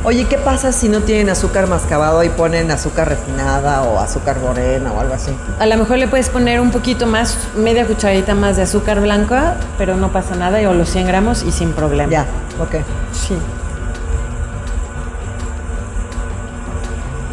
Oye, 0.04 0.24
¿qué 0.28 0.38
pasa 0.38 0.70
si 0.70 0.88
no 0.88 1.00
tienen 1.00 1.28
azúcar 1.30 1.66
mascabado 1.66 2.22
y 2.22 2.28
ponen 2.28 2.70
azúcar 2.70 3.08
refinada 3.08 3.82
o 3.82 3.98
azúcar 3.98 4.38
morena 4.38 4.92
o 4.92 5.00
algo 5.00 5.14
así? 5.14 5.32
A 5.58 5.66
lo 5.66 5.76
mejor 5.76 5.98
le 5.98 6.06
puedes 6.06 6.28
poner 6.28 6.60
un 6.60 6.70
poquito 6.70 7.06
más, 7.08 7.36
media 7.56 7.84
cucharadita 7.86 8.34
más 8.36 8.56
de 8.56 8.62
azúcar 8.62 9.00
blanca, 9.00 9.56
pero 9.78 9.96
no 9.96 10.12
pasa 10.12 10.36
nada, 10.36 10.58
o 10.70 10.74
los 10.74 10.88
100 10.90 11.08
gramos 11.08 11.42
y 11.42 11.50
sin 11.50 11.72
problema. 11.72 12.12
Ya, 12.12 12.26
ok. 12.60 12.76
Sí. 13.12 13.34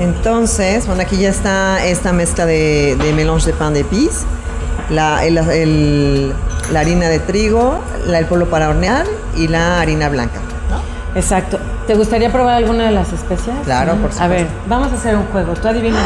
Entonces, 0.04 0.86
bueno, 0.86 1.02
aquí 1.02 1.18
ya 1.18 1.30
está 1.30 1.84
esta 1.86 2.12
mezcla 2.12 2.46
de, 2.46 2.98
de 3.00 3.14
de 3.74 3.84
la, 4.90 5.24
el- 5.24 5.38
el- 5.38 6.34
la 6.74 6.82
harina 6.82 7.08
de 7.08 7.20
trigo, 7.20 7.80
la- 8.06 8.20
el 8.20 8.26
polvo 8.26 8.48
para 8.48 8.68
hornear 8.70 9.06
y 9.38 9.48
la 9.48 9.80
harina 9.80 10.10
blanca. 10.10 10.40
Exacto. 11.16 11.58
¿Te 11.88 11.96
gustaría 11.96 12.32
probar 12.32 12.56
alguna 12.56 12.86
de 12.86 12.92
las 12.92 13.14
especias? 13.14 13.56
Claro, 13.66 13.94
por 13.96 14.10
A 14.10 14.14
supuesto. 14.14 14.30
ver, 14.36 14.48
vamos 14.68 14.92
a 14.92 14.96
hacer 14.96 15.16
un 15.16 15.26
juego. 15.28 15.54
Tú 15.54 15.68
adivinas 15.70 16.02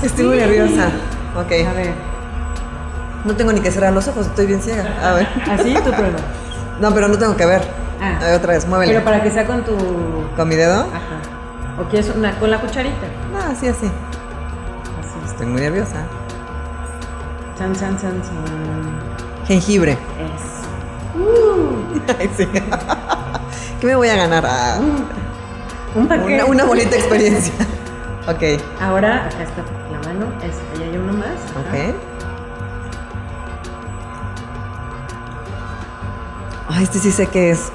qué 0.00 0.06
Estoy 0.06 0.24
muy 0.26 0.36
nerviosa. 0.36 0.86
Ok. 1.36 1.52
A 1.68 1.72
ver. 1.72 1.94
No 3.24 3.34
tengo 3.34 3.52
ni 3.52 3.60
que 3.60 3.70
cerrar 3.72 3.92
los 3.92 4.06
ojos, 4.08 4.26
estoy 4.26 4.46
bien 4.46 4.60
ciega. 4.62 4.84
A 5.02 5.12
ver. 5.14 5.26
¿Así? 5.50 5.74
Tú 5.74 5.90
prueba. 5.90 6.18
No, 6.80 6.92
pero 6.94 7.08
no 7.08 7.18
tengo 7.18 7.36
que 7.36 7.46
ver. 7.46 7.62
Ah. 8.00 8.18
A 8.20 8.24
ver, 8.26 8.34
otra 8.34 8.52
vez, 8.52 8.66
muévele. 8.66 8.92
Pero 8.92 9.04
para 9.04 9.22
que 9.22 9.30
sea 9.30 9.46
con 9.46 9.64
tu... 9.64 9.74
¿Con 10.36 10.48
mi 10.48 10.54
dedo? 10.56 10.80
Ajá. 10.82 11.31
¿O 11.78 11.84
quieres 11.88 12.12
una 12.14 12.38
con 12.38 12.50
la 12.50 12.60
cucharita? 12.60 13.06
No, 13.32 13.38
así, 13.38 13.66
así. 13.68 13.86
Así. 13.86 15.18
Estoy 15.26 15.46
muy 15.46 15.60
nerviosa. 15.60 16.04
Chan, 17.58 17.74
chan, 17.74 17.98
chan, 17.98 18.22
chan. 18.22 19.46
Jengibre. 19.46 19.92
Es. 19.92 19.98
Ay, 22.18 22.30
sí. 22.36 22.46
¿Qué 23.80 23.86
me 23.86 23.94
voy 23.96 24.08
a 24.08 24.16
ganar? 24.16 24.44
Ah, 24.46 24.78
Un 25.94 26.06
paquete. 26.08 26.34
una, 26.34 26.44
una 26.46 26.64
bonita 26.64 26.94
experiencia. 26.96 27.52
ok. 28.28 28.60
Ahora, 28.80 29.26
acá 29.26 29.42
está 29.42 29.62
la 29.90 29.98
mano. 30.12 30.26
Es, 30.42 30.56
ahí 30.78 30.88
hay 30.88 30.96
uno 30.96 31.12
más. 31.14 31.40
Ok. 31.58 31.94
Ay, 36.68 36.84
este 36.84 36.98
sí 36.98 37.10
sé 37.12 37.26
qué 37.26 37.50
es. 37.50 37.70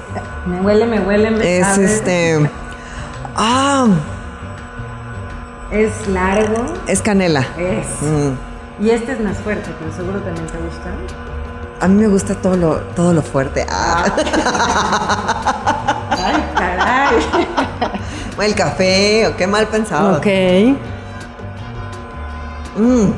Me 0.46 0.60
huele, 0.60 0.86
me 0.86 1.00
huele, 1.00 1.30
me 1.30 1.58
Es 1.58 1.66
sabe. 1.66 1.84
este. 1.84 2.50
Ah, 3.40 3.86
Es 5.70 6.08
largo. 6.08 6.64
es 6.88 7.00
canela. 7.02 7.44
Es. 7.56 7.86
Mm. 8.02 8.32
Y 8.84 8.90
este 8.90 9.12
es 9.12 9.20
más 9.20 9.36
fuerte, 9.38 9.70
pero 9.78 9.92
seguro 9.92 10.18
también 10.20 10.46
te 10.46 10.58
gusta. 10.58 10.90
A 11.80 11.86
mí 11.88 11.94
me 12.02 12.08
gusta 12.08 12.34
todo 12.34 12.56
lo, 12.56 12.76
todo 12.96 13.12
lo 13.12 13.22
fuerte. 13.22 13.64
Ah. 13.70 14.04
Ay, 16.10 16.44
caray. 16.56 17.14
El 18.40 18.54
café, 18.54 19.26
o 19.28 19.36
qué 19.36 19.46
mal 19.46 19.66
pensado. 19.68 20.16
ok. 20.18 20.26
Mm. 22.76 23.10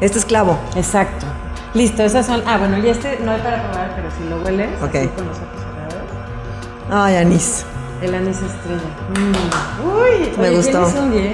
Este 0.00 0.18
es 0.18 0.24
clavo. 0.24 0.58
Exacto. 0.76 1.26
Listo, 1.74 2.02
esas 2.02 2.26
son. 2.26 2.42
Ah, 2.46 2.56
bueno, 2.58 2.78
y 2.78 2.88
este 2.88 3.18
no 3.22 3.30
hay 3.32 3.40
para 3.40 3.62
probar, 3.70 3.92
pero 3.94 4.08
si 4.10 4.28
lo 4.28 4.38
hueles, 4.42 4.70
Ok. 4.82 4.94
así 4.96 5.08
con 5.08 5.26
los 5.28 5.36
ojos 5.36 5.60
cerrados. 5.60 7.04
Ay, 7.06 7.16
anís. 7.16 7.64
El 8.02 8.14
anís 8.14 8.36
estrella. 8.36 8.80
Mm. 9.10 9.86
Uy, 9.86 10.30
Me 10.38 10.48
oye, 10.48 10.56
gustó. 10.56 10.84
10. 11.10 11.32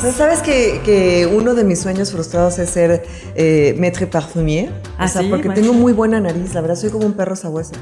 Pues, 0.00 0.14
¿Sabes 0.14 0.40
que, 0.40 0.80
que 0.84 1.26
uno 1.26 1.54
de 1.54 1.62
mis 1.62 1.78
sueños 1.80 2.10
frustrados 2.10 2.58
es 2.58 2.70
ser 2.70 3.04
eh, 3.34 3.74
maître 3.78 4.06
parfumier? 4.06 4.70
¿Ah, 4.98 5.04
o 5.04 5.08
sea, 5.08 5.22
sí? 5.22 5.28
porque 5.28 5.50
tengo 5.50 5.72
muy 5.72 5.92
buena 5.92 6.20
nariz, 6.20 6.54
la 6.54 6.62
verdad, 6.62 6.76
soy 6.76 6.90
como 6.90 7.06
un 7.06 7.12
perro 7.12 7.36
sabueso. 7.36 7.72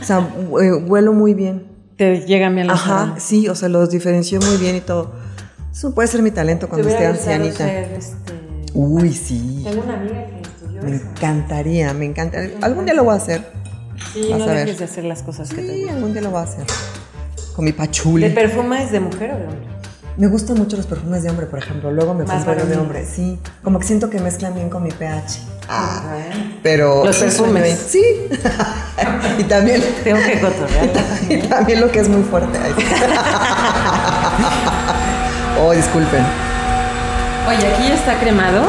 O 0.00 0.04
sea, 0.04 0.18
eh, 0.62 0.72
huelo 0.72 1.12
muy 1.12 1.34
bien. 1.34 1.66
Te 1.96 2.20
llegan 2.26 2.54
bien 2.54 2.66
los 2.68 2.78
Ajá, 2.78 3.14
sí, 3.18 3.48
o 3.48 3.54
sea, 3.54 3.68
los 3.68 3.90
diferenció 3.90 4.40
muy 4.40 4.56
bien 4.58 4.76
y 4.76 4.80
todo. 4.80 5.12
Eso 5.72 5.94
puede 5.94 6.08
ser 6.08 6.22
mi 6.22 6.30
talento 6.30 6.68
cuando 6.68 6.88
esté 6.88 7.06
ancianita. 7.06 7.56
ser, 7.56 7.92
este, 7.94 8.32
Uy, 8.74 9.12
sí. 9.12 9.62
Tengo 9.64 9.82
una 9.82 9.94
amiga 9.94 10.26
que 10.26 10.40
estudió 10.42 10.82
Me 10.82 10.96
eso. 10.96 11.04
encantaría, 11.06 11.94
me 11.94 12.04
encantaría. 12.04 12.56
Algún 12.60 12.84
día 12.84 12.94
lo 12.94 13.04
voy 13.04 13.14
a 13.14 13.16
hacer. 13.16 13.46
Sí, 14.12 14.28
Vas 14.30 14.38
no 14.40 14.44
a 14.44 14.46
ver. 14.48 14.56
dejes 14.66 14.78
de 14.78 14.84
hacer 14.84 15.04
las 15.04 15.22
cosas 15.22 15.48
que 15.50 15.56
te 15.56 15.62
Sí, 15.68 15.78
gustan. 15.80 15.96
algún 15.96 16.12
día 16.12 16.22
lo 16.22 16.30
voy 16.30 16.40
a 16.40 16.42
hacer. 16.42 16.64
Con 17.54 17.64
mi 17.64 17.72
¿De 17.72 17.76
pachuli. 17.76 18.28
perfume 18.30 18.82
es 18.84 18.90
de 18.92 19.00
mujer 19.00 19.32
o 19.32 19.36
de 19.38 19.44
hombre? 19.44 19.72
Me 20.16 20.26
gustan 20.26 20.58
mucho 20.58 20.76
los 20.76 20.86
perfumes 20.86 21.22
de 21.22 21.30
hombre, 21.30 21.46
por 21.46 21.58
ejemplo. 21.58 21.90
Luego 21.90 22.12
me 22.12 22.24
Más 22.24 22.36
compro 22.36 22.54
los 22.54 22.68
de 22.68 22.76
hombre. 22.76 23.06
Sí, 23.06 23.38
como 23.62 23.78
que 23.78 23.86
siento 23.86 24.10
que 24.10 24.18
mezclan 24.20 24.54
bien 24.54 24.68
con 24.68 24.82
mi 24.82 24.90
pH. 24.90 25.40
Ah, 25.68 26.02
Bueno. 26.10 26.52
pero... 26.62 27.04
Los 27.04 27.16
perfumes. 27.16 27.78
sueño. 27.78 28.04
Sí. 28.04 28.28
y 29.38 29.44
también... 29.44 29.82
Tengo 30.04 30.20
que 30.20 30.38
cotorrear. 30.40 30.90
y 31.30 31.38
también 31.48 31.80
lo 31.80 31.90
que 31.90 32.00
es 32.00 32.08
muy 32.08 32.22
fuerte. 32.24 32.58
Oh, 35.64 35.70
disculpen. 35.72 36.24
Oye, 37.48 37.66
aquí 37.72 37.88
ya 37.88 37.94
está 37.94 38.18
cremado. 38.18 38.62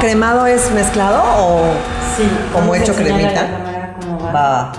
¿Cremado 0.00 0.46
es 0.46 0.70
mezclado 0.72 1.22
o...? 1.22 1.72
Sí. 2.16 2.24
como 2.52 2.74
hecho 2.74 2.94
cremita. 2.94 3.42
la 3.42 3.50
cámara 3.58 3.96
cómo 4.00 4.32
va. 4.32 4.72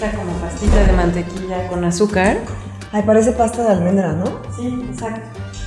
Esta 0.00 0.16
como 0.16 0.32
pastita 0.38 0.76
de 0.86 0.92
mantequilla 0.94 1.68
con 1.68 1.84
azúcar. 1.84 2.38
Ay, 2.90 3.02
parece 3.02 3.32
pasta 3.32 3.64
de 3.64 3.68
almendra, 3.68 4.14
¿no? 4.14 4.24
Sí, 4.56 4.82
exacto. 4.90 5.20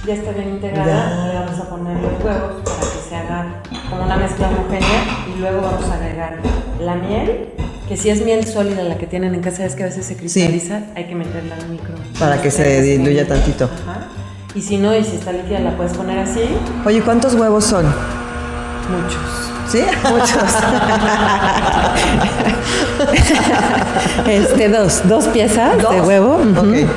Ya 0.07 0.15
está 0.15 0.31
bien 0.31 0.49
integrada. 0.55 0.87
Ya. 0.87 1.27
Le 1.27 1.39
vamos 1.39 1.59
a 1.59 1.69
poner 1.69 2.01
los 2.01 2.23
huevos 2.23 2.63
para 2.65 2.79
que 2.79 3.09
se 3.09 3.15
haga 3.15 3.61
como 3.91 4.05
una 4.05 4.17
mezcla 4.17 4.49
homogénea. 4.49 5.03
Y 5.27 5.39
luego 5.39 5.61
vamos 5.61 5.85
a 5.85 5.93
agregar 5.93 6.39
la 6.81 6.95
miel, 6.95 7.49
que 7.87 7.95
si 7.95 8.09
es 8.09 8.25
miel 8.25 8.43
sólida 8.47 8.81
la 8.81 8.97
que 8.97 9.05
tienen 9.05 9.35
en 9.35 9.41
casa, 9.41 9.65
es 9.65 9.75
que 9.75 9.83
a 9.83 9.85
veces 9.85 10.03
se 10.03 10.17
cristaliza, 10.17 10.81
hay 10.95 11.05
que 11.05 11.13
meterla 11.13 11.53
al 11.53 11.69
micro. 11.69 11.93
Para 12.19 12.41
que 12.41 12.49
se 12.49 12.81
diluya 12.81 13.27
tantito. 13.27 13.65
Ajá. 13.65 14.07
Y 14.55 14.63
si 14.63 14.77
no, 14.77 14.97
y 14.97 15.03
si 15.03 15.17
está 15.17 15.31
líquida, 15.31 15.59
la 15.59 15.77
puedes 15.77 15.93
poner 15.93 16.17
así. 16.17 16.41
Oye, 16.83 17.03
¿cuántos 17.03 17.35
huevos 17.35 17.65
son? 17.65 17.85
Muchos. 17.85 19.52
¿Sí? 19.73 19.83
Muchos. 20.11 20.37
este, 24.27 24.69
dos, 24.69 25.01
dos 25.07 25.25
piezas 25.27 25.77
de 25.77 26.01
huevo. 26.01 26.37
ujú. 26.37 26.59
Ok. 26.83 26.89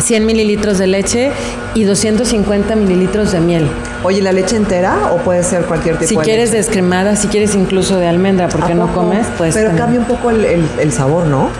100 0.00 0.24
mililitros 0.24 0.78
de 0.78 0.86
leche 0.86 1.30
y 1.74 1.84
250 1.84 2.74
mililitros 2.74 3.32
de 3.32 3.40
miel. 3.40 3.68
Oye, 4.02 4.22
¿la 4.22 4.32
leche 4.32 4.56
entera 4.56 5.10
o 5.12 5.18
puede 5.18 5.42
ser 5.42 5.66
cualquier 5.66 5.98
tipo 5.98 6.08
Si 6.08 6.16
de 6.16 6.22
quieres 6.22 6.50
leche? 6.52 6.62
descremada, 6.62 7.16
si 7.16 7.28
quieres 7.28 7.54
incluso 7.54 7.98
de 7.98 8.08
almendra, 8.08 8.48
porque 8.48 8.72
¿A 8.72 8.76
no 8.76 8.90
comes, 8.94 9.26
pues. 9.36 9.54
Pero 9.54 9.76
cambia 9.76 10.00
un 10.00 10.06
poco 10.06 10.30
el, 10.30 10.42
el- 10.46 10.66
el 10.80 10.90
sabor, 10.92 11.26
¿no? 11.26 11.50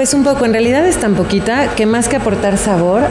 Pues 0.00 0.14
un 0.14 0.24
poco, 0.24 0.46
en 0.46 0.54
realidad 0.54 0.86
es 0.86 0.96
tan 0.98 1.14
poquita 1.14 1.74
que 1.76 1.84
más 1.84 2.08
que 2.08 2.16
aportar 2.16 2.56
sabor, 2.56 3.02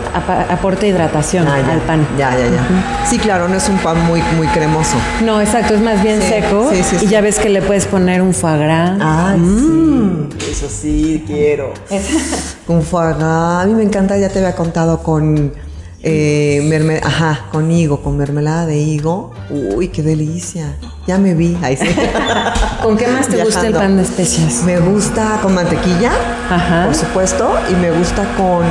aporta 0.50 0.88
hidratación 0.88 1.48
Ah, 1.48 1.58
al 1.58 1.82
pan. 1.82 2.08
Ya, 2.18 2.32
ya, 2.32 2.48
ya. 2.48 3.06
Sí, 3.08 3.20
claro, 3.20 3.48
no 3.48 3.58
es 3.58 3.70
un 3.70 3.78
pan 3.78 4.04
muy, 4.08 4.24
muy 4.38 4.48
cremoso. 4.48 4.96
No, 5.24 5.40
exacto, 5.40 5.76
es 5.76 5.82
más 5.82 6.02
bien 6.02 6.20
Sí, 6.20 6.28
seco. 6.30 6.68
sí, 6.74 6.82
sí, 6.82 7.06
y 7.06 7.08
ya 7.08 7.22
ves 7.22 7.38
que 7.38 7.50
le 7.50 7.62
puedes 7.62 7.86
poner 7.86 8.24
un 8.24 8.34
foie 8.34 8.58
gras. 8.58 8.98
Mm. 9.38 10.30
sí. 10.32 10.52
Eso 10.52 10.68
sí, 10.68 11.24
quiero. 11.28 11.76
Con 12.66 12.82
foie 12.82 13.10
gras. 13.14 13.64
A 13.64 13.66
mí 13.68 13.76
me 13.76 13.84
encanta, 13.84 14.18
ya 14.18 14.30
te 14.30 14.40
había 14.40 14.56
contado 14.56 15.04
con 15.04 15.54
eh, 16.02 17.02
ajá, 17.04 17.48
con 17.52 17.72
higo, 17.72 18.02
con 18.02 18.18
mermelada 18.18 18.66
de 18.66 18.78
higo. 18.78 19.32
Uy, 19.50 19.90
qué 19.90 20.02
delicia. 20.02 20.76
Ya 21.08 21.18
me 21.18 21.34
vi. 21.34 21.58
Ahí 21.62 21.76
sí. 21.76 21.88
¿Con 22.84 22.98
qué 22.98 23.08
más 23.08 23.28
te 23.28 23.44
gusta 23.44 23.68
el 23.68 23.74
pan 23.74 23.98
de 23.98 24.04
especias? 24.04 24.64
Me 24.64 24.80
gusta 24.80 25.40
con 25.42 25.54
mantequilla, 25.54 26.12
Ajá. 26.50 26.86
por 26.86 26.96
supuesto, 26.96 27.54
y 27.70 27.76
me 27.76 27.92
gusta 27.92 28.24
con 28.38 28.64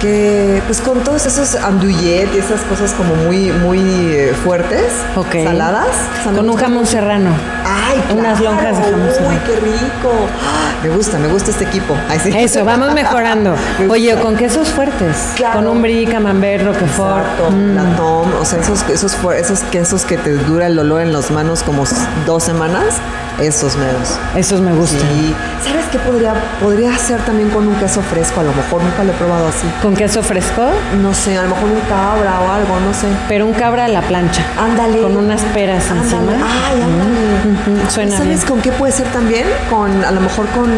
que 0.00 0.62
pues 0.66 0.80
con 0.80 1.00
todos 1.04 1.26
esos 1.26 1.54
andouillet 1.56 2.28
y 2.34 2.38
esas 2.38 2.60
cosas 2.62 2.92
como 2.92 3.14
muy 3.14 3.50
muy 3.52 3.78
eh, 3.80 4.34
fuertes, 4.44 4.92
Ok. 5.14 5.44
saladas, 5.44 5.88
Con 6.24 6.48
un 6.48 6.56
jamón 6.56 6.86
serrano. 6.86 7.30
Ay, 7.64 8.02
Unas 8.16 8.38
claro. 8.40 8.56
lonjas 8.56 8.78
de 8.78 8.84
jamón 8.90 9.08
Uy, 9.08 9.14
serrano. 9.14 9.40
qué 9.46 9.56
rico. 9.56 10.12
¡Ah! 10.42 10.70
Me 10.82 10.88
gusta, 10.88 11.18
me 11.18 11.28
gusta 11.28 11.50
este 11.50 11.64
equipo. 11.64 11.94
Eso, 12.34 12.64
vamos 12.64 12.94
mejorando. 12.94 13.54
Oye, 13.90 14.14
con 14.16 14.36
quesos 14.36 14.68
fuertes. 14.68 15.16
Con 15.52 15.66
un 15.68 15.82
brie, 15.82 16.06
camembert, 16.06 16.64
roquefort. 16.64 17.26
Mm. 17.50 17.74
La 17.76 17.96
tom, 17.96 18.30
o 18.40 18.44
sea, 18.44 18.60
esos, 18.60 18.82
esos, 18.88 19.16
esos 19.36 19.60
quesos 19.64 20.04
que 20.06 20.16
te 20.16 20.32
dura 20.32 20.66
el 20.66 20.78
olor 20.78 21.02
en 21.02 21.12
las 21.12 21.30
manos 21.30 21.62
como 21.62 21.84
dos 22.24 22.42
semanas, 22.42 22.94
esos 23.40 23.76
menos. 23.76 24.18
Esos 24.36 24.60
me 24.60 24.72
gustan. 24.72 25.00
Sí. 25.00 25.34
¿Sabes 25.64 25.86
qué 25.90 25.98
podría, 25.98 26.34
podría 26.60 26.94
hacer 26.94 27.20
también 27.24 27.50
con 27.50 27.66
un 27.66 27.74
queso 27.76 28.02
fresco? 28.02 28.40
A 28.40 28.44
lo 28.44 28.52
mejor 28.52 28.82
nunca 28.82 29.04
lo 29.04 29.12
he 29.12 29.14
probado 29.16 29.48
así. 29.48 29.66
¿Con 29.82 29.94
queso 29.94 30.22
fresco? 30.22 30.62
No 31.02 31.14
sé, 31.14 31.36
a 31.36 31.42
lo 31.42 31.50
mejor 31.50 31.70
un 31.70 31.80
cabra 31.88 32.40
o 32.40 32.52
algo, 32.52 32.80
no 32.80 32.94
sé. 32.94 33.06
Pero 33.28 33.46
un 33.46 33.52
cabra 33.52 33.86
a 33.86 33.88
la 33.88 34.02
plancha. 34.02 34.42
Ándale. 34.58 35.00
Con 35.02 35.16
unas 35.16 35.42
peras 35.54 35.90
encima. 35.90 36.32
Ay, 36.32 36.82
ándale. 36.82 37.90
Suena 37.90 38.16
¿Sabes 38.16 38.44
con 38.44 38.60
qué 38.60 38.72
puede 38.72 38.92
ser 38.92 39.06
también? 39.08 39.46
Con, 39.68 40.04
a 40.04 40.10
lo 40.10 40.20
mejor 40.20 40.46
con 40.48 40.70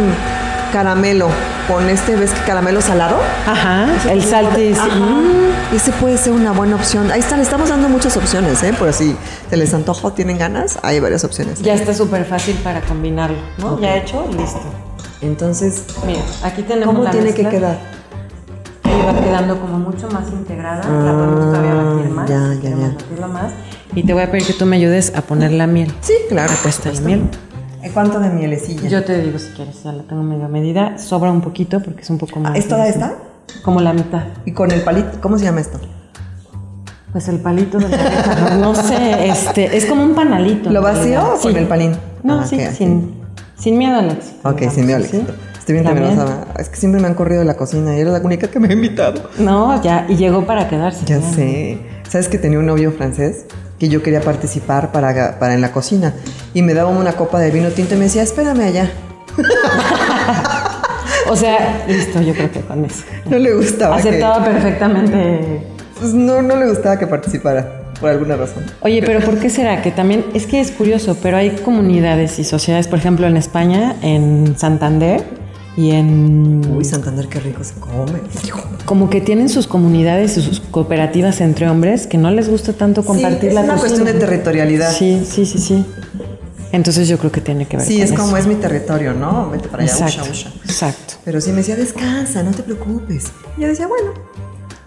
caramelo, 0.73 1.29
con 1.69 1.89
este, 1.89 2.17
¿ves 2.17 2.33
que 2.33 2.41
caramelo 2.41 2.81
salado? 2.81 3.17
Ajá, 3.47 3.87
el 4.11 4.23
saltis. 4.23 4.79
Mm. 4.79 5.75
Ese 5.77 5.93
puede 5.93 6.19
ser 6.19 6.33
una 6.33 6.53
buena 6.53 6.77
opción. 6.77 7.11
Ahí 7.11 7.21
están, 7.21 7.41
estamos 7.41 7.69
dando 7.69 7.89
muchas 7.89 8.17
opciones, 8.17 8.63
¿eh? 8.63 8.73
Por 8.77 8.93
si 8.93 9.15
te 9.49 9.57
les 9.57 9.73
antojo, 9.75 10.13
tienen 10.13 10.39
ganas, 10.39 10.79
hay 10.83 10.99
varias 10.99 11.25
opciones. 11.25 11.63
Ya 11.63 11.75
está 11.75 11.95
súper 11.95 12.25
fácil 12.25 12.57
para 12.57 12.81
combinarlo, 12.81 13.37
¿no? 13.59 13.81
Ya 13.81 13.97
hecho, 13.97 14.27
listo. 14.37 14.61
Entonces, 15.21 15.85
mira, 16.05 16.23
aquí 16.43 16.63
tenemos 16.63 16.95
¿cómo 16.95 17.09
tiene 17.11 17.33
que 17.33 17.49
quedar? 17.49 17.79
Ahí 18.83 19.03
va 19.07 19.21
quedando 19.21 19.61
como 19.61 19.79
mucho 19.79 20.11
más 20.11 20.29
integrada. 20.31 20.83
la 20.83 21.13
podemos 21.13 21.41
todavía 21.41 21.75
batir 21.75 22.11
más. 22.11 22.29
Ya, 22.29 22.55
ya, 22.61 22.71
ya. 22.71 23.27
Más. 23.29 23.53
Y 23.95 24.03
te 24.03 24.13
voy 24.13 24.23
a 24.23 24.31
pedir 24.31 24.47
que 24.47 24.55
tú 24.55 24.67
me 24.67 24.77
ayudes 24.77 25.13
a 25.15 25.23
poner 25.23 25.53
la 25.53 25.67
miel. 25.67 25.95
Sí, 26.01 26.15
claro. 26.29 26.53
Apuesta 26.53 26.91
la 26.93 27.01
miel. 27.01 27.29
¿Cuánto 27.93 28.21
de 28.21 28.31
mielecilla? 28.31 28.89
Yo 28.89 29.05
te 29.05 29.21
digo 29.21 29.39
si 29.39 29.51
quieres, 29.51 29.83
ya 29.83 29.93
la 29.93 30.03
tengo 30.05 30.23
medio 30.23 30.49
medida. 30.49 30.99
Sobra 30.99 31.31
un 31.31 31.41
poquito 31.41 31.81
porque 31.81 32.03
es 32.03 32.11
un 32.11 32.19
poco 32.19 32.41
más. 32.41 32.57
¿Es 32.57 32.69
toda 32.69 32.87
esta? 32.87 33.15
Como 33.63 33.81
la 33.81 33.93
mitad. 33.93 34.25
¿Y 34.45 34.53
con 34.53 34.71
el 34.71 34.83
palito? 34.83 35.21
¿Cómo 35.21 35.39
se 35.39 35.45
llama 35.45 35.61
esto? 35.61 35.79
Pues 37.13 37.29
el 37.29 37.41
palito 37.41 37.79
de 37.79 37.89
la 37.91 38.57
no 38.57 38.75
sé, 38.75 39.29
este, 39.29 39.77
es 39.77 39.85
como 39.85 40.03
un 40.03 40.15
panalito. 40.15 40.71
¿Lo 40.71 40.81
vacío 40.81 41.35
o 41.35 41.39
con 41.39 41.55
el 41.57 41.67
palín? 41.67 41.93
No, 42.23 42.41
ah, 42.41 42.47
sí, 42.47 42.59
sin, 42.75 43.15
sin 43.59 43.77
miedo 43.77 43.99
al 43.99 44.11
éxito. 44.11 44.49
Ok, 44.49 44.63
sin 44.71 44.87
miedo 44.87 44.97
al 44.97 45.05
éxito. 45.05 45.35
Estoy 45.59 45.75
bien 45.75 45.85
temerosa. 45.85 46.47
Es 46.59 46.71
que 46.71 46.77
siempre 46.77 47.01
me 47.01 47.09
han 47.09 47.15
corrido 47.15 47.41
de 47.41 47.47
la 47.47 47.55
cocina 47.55 47.97
y 47.97 48.01
era 48.01 48.11
la 48.11 48.21
única 48.21 48.49
que 48.49 48.59
me 48.59 48.69
ha 48.69 48.73
invitado. 48.73 49.29
No, 49.39 49.81
ya, 49.83 50.07
y 50.09 50.17
llegó 50.17 50.47
para 50.47 50.69
quedarse. 50.69 51.05
Ya 51.05 51.21
sé. 51.21 51.79
¿Sabes 52.09 52.29
que 52.29 52.39
tenía 52.39 52.59
un 52.59 52.67
novio 52.67 52.93
francés? 52.93 53.47
Que 53.83 53.89
yo 53.89 54.01
quería 54.01 54.21
participar 54.21 54.93
para, 54.93 55.41
para 55.41 55.55
en 55.55 55.61
la 55.61 55.73
cocina. 55.73 56.15
Y 56.55 56.63
me 56.63 56.73
daba 56.73 56.91
una 56.91 57.15
copa 57.15 57.41
de 57.41 57.51
vino 57.51 57.69
tinto 57.71 57.97
y 57.97 57.99
me 57.99 58.05
decía, 58.05 58.23
espérame 58.23 58.61
allá. 58.61 58.93
o 61.29 61.35
sea, 61.35 61.85
listo, 61.89 62.23
yo 62.23 62.33
creo 62.33 62.49
que 62.53 62.61
con 62.61 62.85
eso. 62.85 63.03
No 63.29 63.39
le 63.39 63.53
gustaba. 63.53 63.97
Aceptaba 63.97 64.45
perfectamente. 64.45 65.67
Pues 65.99 66.15
no, 66.15 66.43
no 66.43 66.55
le 66.55 66.69
gustaba 66.69 66.97
que 66.97 67.09
participara, 67.09 67.91
por 68.01 68.11
alguna 68.11 68.37
razón. 68.37 68.63
Oye, 68.83 69.03
pero 69.05 69.19
¿por 69.19 69.41
qué 69.41 69.51
será? 69.51 69.83
Que 69.83 69.91
también, 69.91 70.27
es 70.33 70.47
que 70.47 70.61
es 70.61 70.71
curioso, 70.71 71.17
pero 71.21 71.37
hay 71.37 71.51
comunidades 71.51 72.39
y 72.39 72.45
sociedades, 72.45 72.87
por 72.87 73.01
ejemplo, 73.01 73.27
en 73.27 73.37
España, 73.37 73.97
en 74.01 74.57
Santander, 74.57 75.25
y 75.77 75.91
en... 75.91 76.61
Uy, 76.77 76.85
Santander, 76.85 77.29
qué 77.29 77.41
rico 77.41 77.65
se 77.65 77.75
come. 77.75 78.21
Como 78.85 79.09
que 79.09 79.21
tienen 79.21 79.49
sus 79.49 79.67
comunidades 79.67 80.37
y 80.37 80.43
sus 80.43 80.61
cooperativas 80.61 81.41
entre 81.41 81.69
hombres 81.69 82.07
que 82.07 82.19
no 82.19 82.31
les 82.31 82.49
gusta 82.49 82.73
tanto 82.73 83.05
compartir 83.05 83.51
sí, 83.51 83.55
la 83.55 83.63
es 83.63 83.71
una 83.71 83.77
cuestión 83.79 84.05
de 84.05 84.15
territorialidad. 84.15 84.93
Sí, 84.93 85.23
sí, 85.25 85.47
sí, 85.47 85.59
sí. 85.59 85.85
Entonces 86.73 87.07
yo 87.09 87.19
creo 87.19 87.31
que 87.31 87.41
tiene 87.41 87.67
que 87.67 87.77
ver 87.77 87.87
sí, 87.87 87.97
con 87.97 88.05
es 88.05 88.13
como 88.13 88.37
es 88.37 88.47
mi 88.47 88.55
territorio, 88.55 89.13
¿no? 89.13 89.51
Vete 89.51 89.69
para 89.69 89.83
allá, 89.83 89.93
exacto, 89.93 90.23
usha, 90.23 90.49
usha. 90.49 90.53
Exacto. 90.65 91.15
Pero 91.25 91.41
sí 91.41 91.51
me 91.51 91.59
decía, 91.59 91.77
descansa, 91.77 92.43
no 92.43 92.51
te 92.51 92.63
preocupes. 92.63 93.27
Y 93.57 93.63
yo 93.63 93.69
decía, 93.69 93.87
bueno. 93.87 94.13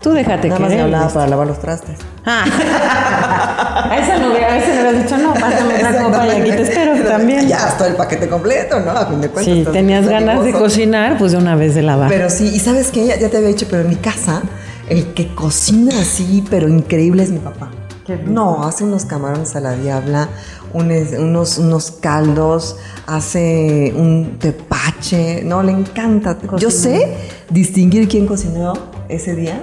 Tú 0.05 0.11
déjate 0.11 0.49
Nada 0.49 0.57
que 0.57 0.63
más 0.63 0.71
me 0.71 0.81
hablaba 0.81 1.09
para 1.09 1.27
lavar 1.27 1.47
los 1.47 1.59
trastes. 1.59 1.97
Ah. 2.27 2.45
a 3.89 3.97
ese 3.97 4.19
no 4.19 4.29
hubiera, 4.29 4.55
ese 4.55 4.83
no 4.83 4.93
dicho, 5.01 5.17
no, 5.17 5.33
pásame 5.33 5.79
una 5.79 5.97
copa 5.97 6.27
y 6.27 6.29
aquí 6.29 6.51
te 6.51 6.61
espero 6.61 7.03
también. 7.07 7.47
Ya, 7.47 7.65
hasta 7.65 7.87
el 7.87 7.95
paquete 7.95 8.29
completo, 8.29 8.79
¿no? 8.81 8.91
A 8.91 9.07
fin 9.07 9.19
de 9.19 9.29
cuentas. 9.29 9.55
Sí, 9.55 9.65
tenías 9.73 10.07
ganas 10.07 10.43
de 10.43 10.51
cocinar, 10.51 11.17
pues 11.17 11.31
de 11.31 11.39
una 11.39 11.55
vez 11.55 11.73
de 11.73 11.81
lavar. 11.81 12.09
Pero 12.09 12.29
sí, 12.29 12.51
y 12.53 12.59
sabes 12.59 12.91
qué, 12.91 13.07
ya, 13.07 13.17
ya 13.17 13.29
te 13.29 13.37
había 13.37 13.49
dicho, 13.49 13.65
pero 13.67 13.81
en 13.81 13.89
mi 13.89 13.95
casa, 13.95 14.43
el 14.89 15.15
que 15.15 15.33
cocina 15.33 15.99
así, 15.99 16.45
pero 16.51 16.69
increíble 16.69 17.23
es 17.23 17.31
mi 17.31 17.39
papá. 17.39 17.71
No, 18.27 18.63
hace 18.63 18.83
unos 18.83 19.05
camarones 19.05 19.55
a 19.55 19.59
la 19.59 19.75
diabla, 19.75 20.29
unos, 20.71 21.57
unos 21.57 21.89
caldos, 21.89 22.77
hace 23.07 23.91
un 23.97 24.37
tepache, 24.37 25.41
no, 25.43 25.63
le 25.63 25.71
encanta. 25.71 26.37
Yo 26.59 26.69
sé 26.69 27.11
distinguir 27.49 28.07
quién 28.07 28.27
cocinó 28.27 28.73
ese 29.09 29.33
día 29.33 29.59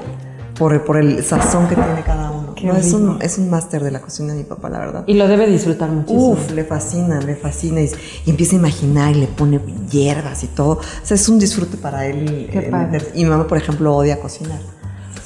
por, 0.63 0.85
por 0.85 0.97
el 0.97 1.25
sazón 1.25 1.67
que 1.67 1.75
tiene 1.75 2.03
cada 2.05 2.31
uno. 2.31 2.55
No, 2.63 2.77
es, 2.77 2.93
un, 2.93 3.19
es 3.21 3.39
un 3.39 3.51
máster 3.51 3.83
de 3.83 3.91
la 3.91 4.01
cocina 4.01 4.33
de 4.33 4.39
mi 4.39 4.45
papá, 4.45 4.71
la 4.71 4.79
verdad. 4.79 5.05
Y 5.09 5.15
lo 5.15 5.27
debe 5.27 5.49
disfrutar 5.49 5.91
muchísimo. 5.91 6.29
Uf, 6.29 6.53
le 6.53 6.63
fascina, 6.63 7.21
le 7.21 7.35
fascina. 7.35 7.81
Y, 7.81 7.91
y, 8.25 8.31
empieza 8.31 8.55
a 8.55 8.61
imaginar 8.61 9.17
y 9.17 9.21
le 9.23 9.27
pone 9.27 9.61
hierbas 9.91 10.45
y 10.45 10.47
todo. 10.47 10.75
O 10.75 10.81
sea, 11.03 11.17
es 11.17 11.29
un 11.29 11.41
disfrute 11.41 11.77
para 11.77 12.07
él. 12.07 12.49
Qué 12.53 12.63
padre. 12.63 13.01
y 13.15 13.25
mi 13.25 13.31
mamá, 13.31 13.49
por 13.49 13.59
ejemplo, 13.59 13.97
odia 13.97 14.21
cocinar. 14.21 14.61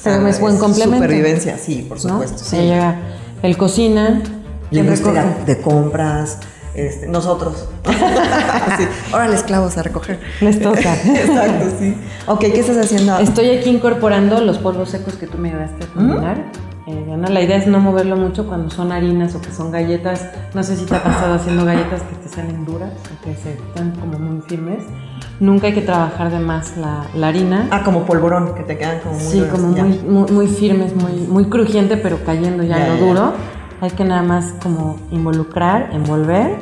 Pero 0.03 0.27
es 0.27 0.39
buen 0.39 0.57
complemento. 0.57 1.05
Supervivencia, 1.05 1.59
sí, 1.59 1.85
por 1.87 1.99
supuesto. 1.99 2.37
¿No? 2.39 2.43
Sí. 2.43 2.57
Ella, 2.57 2.99
él 3.43 3.57
cocina. 3.57 4.23
Le 4.71 4.89
gusta 4.89 5.37
de 5.45 5.61
compras. 5.61 6.39
Este, 6.77 7.07
nosotros. 7.07 7.67
sí. 8.77 8.87
Ahora 9.11 9.27
les 9.27 9.41
clavos 9.41 9.77
a 9.79 9.83
recoger. 9.83 10.19
Les 10.41 10.61
toca. 10.61 10.93
Exacto, 11.05 11.65
sí. 11.79 11.97
Ok, 12.27 12.39
¿qué 12.39 12.59
estás 12.59 12.77
haciendo? 12.77 13.17
Estoy 13.17 13.49
aquí 13.49 13.69
incorporando 13.69 14.39
los 14.41 14.59
polvos 14.59 14.89
secos 14.91 15.15
que 15.15 15.25
tú 15.25 15.39
me 15.39 15.49
ayudaste 15.49 15.85
a 15.85 15.87
combinar. 15.87 16.37
Eh, 16.85 17.03
Diana, 17.05 17.27
la 17.29 17.41
idea 17.41 17.57
es 17.57 17.67
no 17.67 17.79
moverlo 17.79 18.15
mucho 18.15 18.47
cuando 18.47 18.69
son 18.69 18.91
harinas 18.91 19.33
o 19.35 19.41
que 19.41 19.51
son 19.51 19.71
galletas. 19.71 20.25
No 20.53 20.63
sé 20.63 20.77
si 20.77 20.85
te 20.85 20.95
ha 20.95 21.03
pasado 21.03 21.33
haciendo 21.33 21.65
galletas 21.65 22.01
que 22.03 22.15
te 22.15 22.29
salen 22.29 22.63
duras 22.63 22.93
o 22.93 23.25
que 23.25 23.35
se 23.35 23.53
están 23.53 23.91
como 23.99 24.19
muy 24.19 24.41
firmes. 24.41 24.83
Nunca 25.39 25.67
hay 25.67 25.73
que 25.73 25.81
trabajar 25.81 26.31
de 26.31 26.39
más 26.39 26.77
la, 26.77 27.05
la 27.15 27.27
harina. 27.27 27.67
Ah, 27.71 27.81
como 27.83 28.05
polvorón, 28.05 28.53
que 28.55 28.63
te 28.63 28.77
quedan 28.77 28.99
como 28.99 29.15
muy 29.15 29.23
Sí, 29.23 29.39
duras, 29.39 29.51
como 29.51 29.67
muy, 29.69 29.99
muy, 29.99 30.31
muy 30.31 30.47
firmes, 30.47 30.95
muy, 30.95 31.13
muy 31.27 31.45
crujiente, 31.45 31.97
pero 31.97 32.23
cayendo 32.23 32.63
ya, 32.63 32.77
Ya, 32.77 32.87
en 32.87 33.01
lo 33.01 33.13
ya. 33.13 33.33
Hay 33.81 33.91
que 33.91 34.03
nada 34.03 34.23
más 34.23 34.53
como 34.61 34.99
involucrar, 35.11 35.89
envolver. 35.93 36.55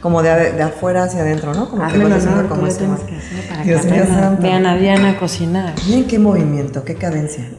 Como 0.00 0.22
de, 0.22 0.52
de 0.52 0.62
afuera 0.62 1.04
hacia 1.04 1.20
adentro, 1.20 1.52
¿no? 1.52 1.68
Como 1.68 1.82
Hazme 1.82 2.04
el 2.04 2.10
vas 2.10 2.18
haciendo 2.18 2.40
honor, 2.40 2.50
como 2.50 2.66
ese 2.66 2.78
tienes 2.78 3.00
que 3.00 3.16
hacer 3.16 3.48
para 3.48 3.62
Dios 3.64 3.86
que 3.86 4.06
santo. 4.06 4.42
Vean 4.42 4.66
a 4.66 4.76
Diana 4.76 5.10
a 5.10 5.18
cocinar. 5.18 5.74
Miren 5.86 6.06
qué 6.06 6.18
movimiento, 6.18 6.84
qué 6.84 6.94
cadencia. 6.94 7.50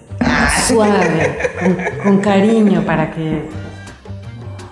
Suave, 0.68 1.38
con, 1.60 1.78
con 2.04 2.18
cariño 2.22 2.84
para 2.86 3.12
que 3.12 3.50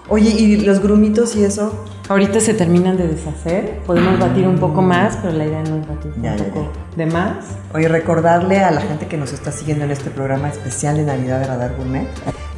Oye, 0.07 0.29
¿y 0.29 0.57
los 0.57 0.79
grumitos 0.81 1.35
y 1.35 1.43
eso? 1.43 1.85
Ahorita 2.07 2.39
se 2.39 2.53
terminan 2.53 2.97
de 2.97 3.07
deshacer, 3.07 3.79
podemos 3.87 4.19
batir 4.19 4.47
un 4.47 4.59
poco 4.59 4.83
más, 4.83 5.17
pero 5.23 5.33
la 5.33 5.45
idea 5.45 5.63
no 5.63 5.77
es 5.77 5.87
batir 5.87 6.13
Ya, 6.21 6.33
un 6.33 6.37
ya, 6.37 6.43
poco 6.45 6.71
de 6.95 7.05
más. 7.07 7.45
Oye, 7.73 7.87
recordarle 7.87 8.59
a 8.59 8.69
la 8.69 8.81
gente 8.81 9.07
que 9.07 9.17
nos 9.17 9.33
está 9.33 9.51
siguiendo 9.51 9.85
en 9.85 9.91
este 9.91 10.11
programa 10.11 10.49
especial 10.49 10.97
de 10.97 11.03
Navidad 11.03 11.39
de 11.39 11.47
Radar 11.47 11.75
Gourmet 11.75 12.07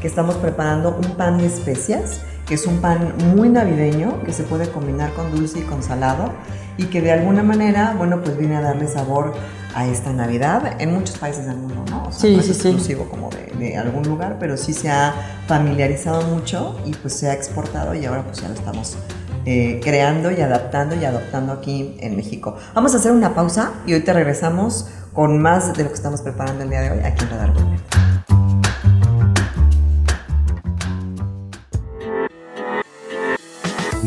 que 0.01 0.07
estamos 0.07 0.35
preparando 0.35 0.95
un 0.95 1.15
pan 1.15 1.37
de 1.37 1.47
especias, 1.47 2.21
que 2.45 2.55
es 2.55 2.65
un 2.65 2.77
pan 2.79 3.13
muy 3.35 3.49
navideño, 3.49 4.23
que 4.23 4.31
se 4.33 4.43
puede 4.43 4.69
combinar 4.69 5.13
con 5.13 5.35
dulce 5.35 5.59
y 5.59 5.63
con 5.63 5.83
salado, 5.83 6.31
y 6.77 6.85
que 6.85 7.01
de 7.01 7.11
alguna 7.11 7.43
manera, 7.43 7.95
bueno, 7.97 8.21
pues 8.21 8.37
viene 8.37 8.55
a 8.57 8.61
darle 8.61 8.87
sabor 8.87 9.33
a 9.75 9.85
esta 9.87 10.13
Navidad 10.13 10.79
en 10.79 10.93
muchos 10.93 11.17
países 11.17 11.45
del 11.45 11.57
mundo, 11.57 11.83
¿no? 11.89 12.03
O 12.07 12.11
sea, 12.11 12.21
Sí, 12.21 12.33
no 12.35 12.39
es 12.39 12.45
sí, 12.47 12.53
sí. 12.53 12.67
exclusivo 12.69 13.09
como 13.09 13.29
de, 13.29 13.53
de 13.57 13.77
algún 13.77 14.03
lugar, 14.03 14.37
pero 14.39 14.57
sí 14.57 14.73
se 14.73 14.89
ha 14.89 15.13
familiarizado 15.47 16.21
mucho 16.27 16.79
y 16.85 16.93
pues 16.93 17.13
se 17.13 17.29
ha 17.29 17.33
exportado 17.33 17.93
y 17.93 18.05
ahora 18.05 18.23
pues 18.23 18.41
ya 18.41 18.47
lo 18.47 18.53
estamos 18.53 18.95
eh, 19.45 19.79
creando 19.83 20.31
y 20.31 20.41
adaptando 20.41 20.95
y 20.95 21.05
adoptando 21.05 21.53
aquí 21.53 21.95
en 21.99 22.15
México. 22.15 22.55
Vamos 22.75 22.93
a 22.93 22.97
hacer 22.97 23.11
una 23.11 23.33
pausa 23.33 23.71
y 23.85 23.93
hoy 23.93 24.01
te 24.01 24.13
regresamos 24.13 24.87
con 25.13 25.39
más 25.41 25.73
de 25.75 25.83
lo 25.83 25.89
que 25.89 25.95
estamos 25.95 26.21
preparando 26.21 26.63
el 26.63 26.69
día 26.69 26.81
de 26.81 26.91
hoy 26.91 26.99
aquí 27.03 27.23
en 27.23 27.29
Radar 27.31 27.53
Gourmet. 27.53 28.06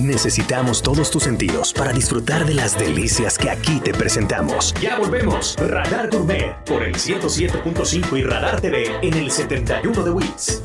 Necesitamos 0.00 0.82
todos 0.82 1.10
tus 1.10 1.24
sentidos 1.24 1.74
para 1.74 1.92
disfrutar 1.92 2.46
de 2.46 2.54
las 2.54 2.78
delicias 2.78 3.36
que 3.36 3.50
aquí 3.50 3.80
te 3.80 3.92
presentamos. 3.92 4.72
Ya 4.80 4.98
volvemos. 4.98 5.56
Radar 5.58 6.08
Gourmet 6.08 6.56
por 6.64 6.82
el 6.82 6.94
107.5 6.94 8.18
y 8.18 8.22
Radar 8.22 8.60
TV 8.62 8.86
en 9.02 9.14
el 9.14 9.30
71 9.30 10.02
de 10.02 10.10
Wits. 10.10 10.62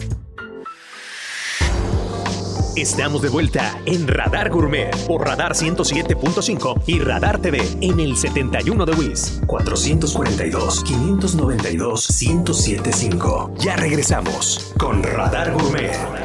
Estamos 2.78 3.22
de 3.22 3.30
vuelta 3.30 3.78
en 3.86 4.08
Radar 4.08 4.50
Gourmet 4.50 4.96
por 5.06 5.26
Radar 5.26 5.54
107.5 5.54 6.84
y 6.88 7.00
Radar 7.00 7.42
TV 7.42 7.62
en 7.82 8.00
el 8.00 8.16
71 8.16 8.86
de 8.86 8.94
WIS 8.94 9.42
442 9.48 10.84
592 10.84 12.22
1075. 12.22 13.54
Ya 13.60 13.76
regresamos 13.76 14.74
con 14.78 15.04
Radar 15.04 15.54
Gourmet. 15.54 16.25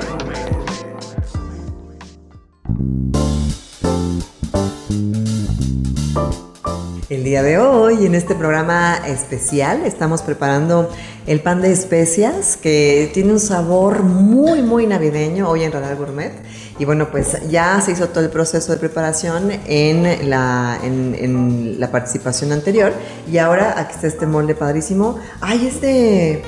El 7.10 7.24
día 7.24 7.42
de 7.42 7.58
hoy, 7.58 8.06
en 8.06 8.14
este 8.14 8.36
programa 8.36 8.94
especial, 9.04 9.84
estamos 9.84 10.22
preparando 10.22 10.88
el 11.26 11.40
pan 11.40 11.60
de 11.60 11.72
especias 11.72 12.56
que 12.56 13.10
tiene 13.12 13.32
un 13.32 13.40
sabor 13.40 14.04
muy, 14.04 14.62
muy 14.62 14.86
navideño 14.86 15.48
hoy 15.48 15.64
en 15.64 15.72
Radar 15.72 15.96
Gourmet. 15.96 16.32
Y 16.78 16.84
bueno, 16.84 17.10
pues 17.10 17.36
ya 17.50 17.80
se 17.80 17.90
hizo 17.90 18.10
todo 18.10 18.22
el 18.22 18.30
proceso 18.30 18.70
de 18.70 18.78
preparación 18.78 19.50
en 19.66 20.30
la, 20.30 20.78
en, 20.84 21.16
en 21.18 21.80
la 21.80 21.90
participación 21.90 22.52
anterior. 22.52 22.92
Y 23.30 23.38
ahora 23.38 23.74
aquí 23.76 23.94
está 23.96 24.06
este 24.06 24.26
molde 24.26 24.54
padrísimo. 24.54 25.18
¡Ay, 25.40 25.66
este 25.66 26.42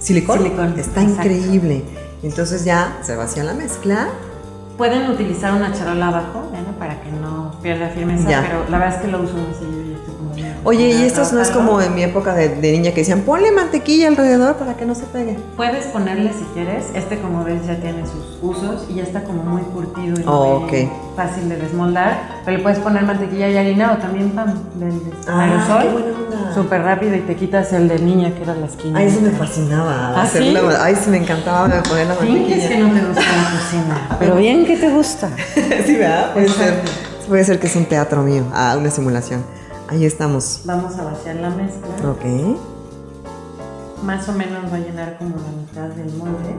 silicón! 0.00 0.38
Silicón, 0.38 0.78
Está 0.78 1.02
exacto. 1.02 1.28
increíble. 1.28 1.82
Entonces 2.22 2.64
ya 2.64 2.96
se 3.02 3.14
vacía 3.16 3.44
la 3.44 3.52
mezcla. 3.52 4.08
Pueden 4.78 5.10
utilizar 5.10 5.52
una 5.52 5.72
charola 5.74 6.08
abajo, 6.08 6.50
¿eh? 6.54 6.62
para 6.78 7.00
que 7.02 7.10
no 7.10 7.54
pierda 7.62 7.88
firmeza, 7.90 8.28
Ya. 8.28 8.42
pero 8.42 8.64
la 8.70 8.78
verdad 8.78 8.96
es 8.96 9.02
que 9.02 9.08
lo 9.10 9.22
uso 9.22 9.32
muy 9.34 9.54
Oye, 10.68 10.88
y 10.88 11.02
esto 11.04 11.22
no 11.32 11.40
es 11.40 11.50
como 11.50 11.80
en 11.80 11.94
mi 11.94 12.02
época 12.02 12.34
de, 12.34 12.48
de 12.48 12.72
niña 12.72 12.90
que 12.90 13.00
decían, 13.02 13.20
ponle 13.20 13.52
mantequilla 13.52 14.08
alrededor 14.08 14.56
para 14.56 14.76
que 14.76 14.84
no 14.84 14.96
se 14.96 15.04
pegue. 15.04 15.38
Puedes 15.56 15.86
ponerle 15.86 16.32
si 16.32 16.42
quieres, 16.54 16.86
este 16.92 17.18
como 17.20 17.44
ves 17.44 17.64
ya 17.68 17.76
tiene 17.76 18.02
sus 18.04 18.36
usos 18.42 18.84
y 18.90 18.94
ya 18.94 19.04
está 19.04 19.22
como 19.22 19.44
muy 19.44 19.62
curtido 19.62 20.18
y 20.20 20.24
Oh, 20.26 20.60
muy 20.68 20.90
fácil 21.14 21.48
de 21.48 21.56
desmoldar, 21.58 22.18
pero 22.44 22.56
le 22.56 22.62
puedes 22.64 22.80
poner 22.80 23.04
mantequilla 23.04 23.48
y 23.48 23.56
harina 23.56 23.92
o 23.92 23.98
también 23.98 24.30
pan 24.30 24.54
del 24.74 25.00
Ah, 25.28 25.44
aerosol, 25.44 26.14
súper 26.52 26.82
rápido 26.82 27.14
y 27.14 27.20
te 27.20 27.36
quitas 27.36 27.72
el 27.72 27.86
de 27.86 28.00
niña 28.00 28.32
que 28.34 28.42
era 28.42 28.56
la 28.56 28.66
esquina. 28.66 28.98
Ay, 28.98 29.06
eso 29.06 29.20
me 29.20 29.30
fascinaba. 29.30 30.14
¿Ah, 30.16 30.22
hacer 30.22 30.42
sí? 30.42 30.50
la- 30.50 30.82
ay, 30.84 30.96
sí, 30.96 31.10
me 31.10 31.18
encantaba 31.18 31.68
poner 31.84 32.08
la 32.08 32.14
Finges 32.16 32.64
que 32.66 32.76
mantequilla. 32.76 32.88
no 32.88 33.00
te 33.00 33.06
gusta 33.06 33.22
la 33.22 33.60
cocina, 33.60 34.16
pero 34.18 34.34
bien 34.34 34.66
que 34.66 34.76
te 34.76 34.90
gusta. 34.90 35.28
sí, 35.86 35.94
¿verdad? 35.94 36.32
Puede 36.32 36.48
ser, 36.48 36.74
puede 37.28 37.44
ser 37.44 37.60
que 37.60 37.68
es 37.68 37.76
un 37.76 37.84
teatro 37.84 38.22
mío, 38.22 38.42
ah, 38.52 38.74
una 38.76 38.90
simulación. 38.90 39.44
Ahí 39.88 40.04
estamos. 40.04 40.62
Vamos 40.64 40.96
a 40.96 41.04
vaciar 41.04 41.36
la 41.36 41.50
mezcla. 41.50 42.10
Ok. 42.10 42.24
Más 44.02 44.28
o 44.28 44.32
menos 44.32 44.70
va 44.72 44.76
a 44.76 44.80
llenar 44.80 45.16
como 45.18 45.36
la 45.36 45.60
mitad 45.60 45.96
del 45.96 46.12
molde. 46.16 46.54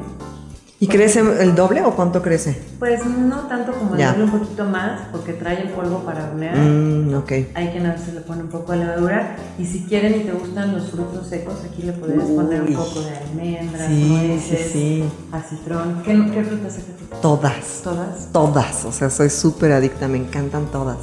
¿Y 0.79 0.87
crece 0.87 1.21
el 1.21 1.55
doble 1.55 1.81
o 1.81 1.95
cuánto 1.95 2.21
crece? 2.21 2.55
Pues 2.77 3.03
no 3.03 3.35
tanto 3.47 3.71
como 3.73 3.95
Ya. 3.95 4.09
darle 4.09 4.25
un 4.25 4.31
poquito 4.31 4.63
más, 4.65 5.01
porque 5.11 5.33
trae 5.33 5.63
el 5.63 5.69
polvo 5.71 5.99
para 6.03 6.25
hornear. 6.25 6.55
Mm, 6.55 7.15
ok. 7.15 7.31
Hay 7.55 7.71
que 7.73 7.79
nada, 7.79 7.97
se 7.97 8.11
le 8.13 8.21
pone 8.21 8.43
un 8.43 8.49
poco 8.49 8.73
de 8.73 8.79
levadura. 8.79 9.37
Y 9.57 9.65
si 9.65 9.85
quieren 9.85 10.21
y 10.21 10.23
te 10.23 10.33
gustan 10.33 10.73
los 10.75 10.91
frutos 10.91 11.25
secos, 11.27 11.55
aquí 11.65 11.81
le 11.81 11.93
podrías 11.93 12.25
poner 12.25 12.61
un 12.61 12.75
poco 12.75 13.01
de 13.01 13.17
almendras, 13.17 13.87
Sí, 13.87 14.03
nueces, 14.07 14.59
sí, 14.67 14.71
sí. 14.71 15.03
acitrón. 15.31 16.03
¿Qué, 16.05 16.13
qué 16.31 16.43
frutas 16.43 16.73
secas? 16.73 17.21
Todas. 17.21 17.81
Todas. 17.83 18.27
Todas. 18.31 18.85
O 18.85 18.91
sea, 18.91 19.09
soy 19.09 19.31
súper 19.31 19.71
adicta, 19.71 20.07
me 20.07 20.17
encantan 20.19 20.67
todas. 20.67 20.97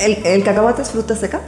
¿El, 0.00 0.24
el 0.26 0.42
cacahuate 0.44 0.82
es 0.82 0.90
fruta 0.90 1.14
seca? 1.16 1.40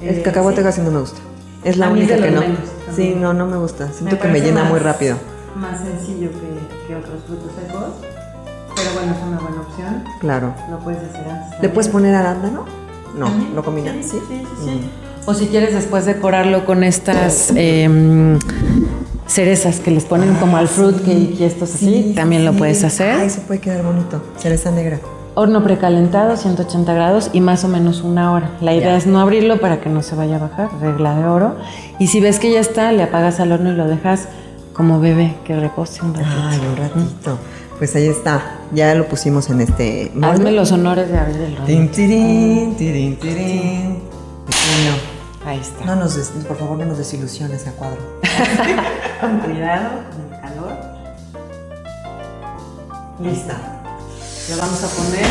El 0.00 0.18
Eh, 0.18 0.22
cacahuate 0.22 0.58
sí. 0.58 0.62
casi 0.64 0.80
no 0.80 0.90
me 0.90 1.00
gusta. 1.00 1.18
Es 1.64 1.76
la 1.76 1.86
A 1.86 1.90
única 1.90 2.16
que 2.16 2.30
no. 2.30 2.40
menos, 2.40 2.58
Sí, 2.96 3.14
no, 3.18 3.32
no 3.32 3.46
me 3.46 3.56
gusta. 3.56 3.88
Siento 3.92 4.18
que 4.18 4.28
me 4.28 4.40
llena 4.40 4.64
muy 4.64 4.74
más- 4.74 4.82
rápido. 4.82 5.16
Más 5.56 5.78
sencillo 5.80 6.30
que, 6.30 6.86
que 6.88 6.96
otros 6.96 7.22
frutos 7.26 7.50
secos. 7.54 7.84
Pero 8.74 8.90
bueno, 8.94 9.12
es 9.12 9.18
una 9.28 9.38
buena 9.38 9.60
opción. 9.62 10.04
Claro. 10.20 10.54
Lo 10.70 10.78
puedes 10.80 10.98
hacer 11.08 11.28
antes. 11.30 11.60
¿Le 11.60 11.68
puedes 11.68 11.88
poner 11.90 12.14
arándano? 12.14 12.64
No, 13.16 13.26
También. 13.26 13.54
¿lo 13.54 13.62
combinas? 13.62 13.94
Sí, 14.00 14.02
Sí. 14.10 14.18
sí, 14.28 14.42
sí, 14.64 14.64
sí. 14.64 14.80
O 15.26 15.34
si 15.34 15.46
quieres 15.46 15.72
después 15.74 16.04
decorarlo 16.06 16.64
con 16.64 16.82
estas 16.82 17.52
em, 17.54 18.38
cerezas 19.26 19.78
que 19.78 19.90
les 19.92 20.04
ponen 20.04 20.34
como 20.34 20.56
al 20.56 20.66
fruitcake 20.68 21.38
y 21.38 21.44
estos 21.44 21.74
así, 21.74 21.86
Sí, 22.08 22.12
también 22.16 22.44
lo 22.44 22.54
puedes 22.54 22.82
hacer. 22.82 23.14
Ay, 23.14 23.26
eso 23.28 23.40
puede 23.42 23.60
quedar 23.60 23.82
bonito. 23.84 24.20
Cereza 24.38 24.70
negra. 24.72 24.98
Horno 25.34 25.62
precalentado, 25.64 26.36
180 26.36 26.92
grados 26.92 27.30
y 27.32 27.40
más 27.40 27.64
o 27.64 27.68
menos 27.68 28.02
una 28.02 28.32
hora. 28.32 28.50
La 28.60 28.74
idea 28.74 28.90
Ya. 28.92 28.96
es 28.98 29.06
no 29.06 29.18
abrirlo 29.18 29.60
para 29.60 29.80
que 29.80 29.88
no 29.88 30.02
se 30.02 30.14
vaya 30.14 30.36
a 30.36 30.38
bajar, 30.40 30.68
regla 30.80 31.14
de 31.14 31.24
oro. 31.24 31.56
Y 31.98 32.08
si 32.08 32.20
ves 32.20 32.38
que 32.38 32.52
ya 32.52 32.60
está, 32.60 32.92
le 32.92 33.02
apagas 33.02 33.40
al 33.40 33.50
horno 33.52 33.70
y 33.72 33.74
lo 33.76 33.86
dejas 33.88 34.28
como 34.74 35.00
bebé, 35.00 35.34
que 35.44 35.58
repose 35.58 36.02
un 36.04 36.14
ratito. 36.14 36.34
Ay, 36.48 36.58
un 36.68 36.76
ratito. 36.76 37.38
Pues 37.78 37.96
ahí 37.96 38.06
está. 38.08 38.42
Ya 38.72 38.94
lo 38.94 39.06
pusimos 39.08 39.48
en 39.48 39.62
este 39.62 40.10
molde. 40.14 40.28
Hazme 40.28 40.52
los 40.52 40.70
honores 40.70 41.08
de 41.10 41.18
abrir 41.18 41.40
el 41.40 41.54
horno. 41.54 41.64
Tin, 41.66 41.88
tirín, 41.90 42.76
tirín, 42.76 43.16
tirín. 43.18 44.02
Pequeño. 44.46 44.92
Ahí 45.46 45.58
está. 45.60 45.84
No 45.86 45.96
nos 45.96 46.14
des- 46.14 46.30
por 46.46 46.56
favor, 46.58 46.76
no 46.78 46.84
nos 46.84 46.98
desilusiones 46.98 47.66
a 47.66 47.72
cuadro. 47.72 47.98
Con 49.20 49.38
cuidado, 49.40 49.88
con 50.10 50.34
el 50.34 50.40
calor. 50.40 50.72
Ahí 53.20 53.28
Lo 54.50 54.56
vamos 54.56 54.82
a 54.84 54.88
poner. 54.88 55.26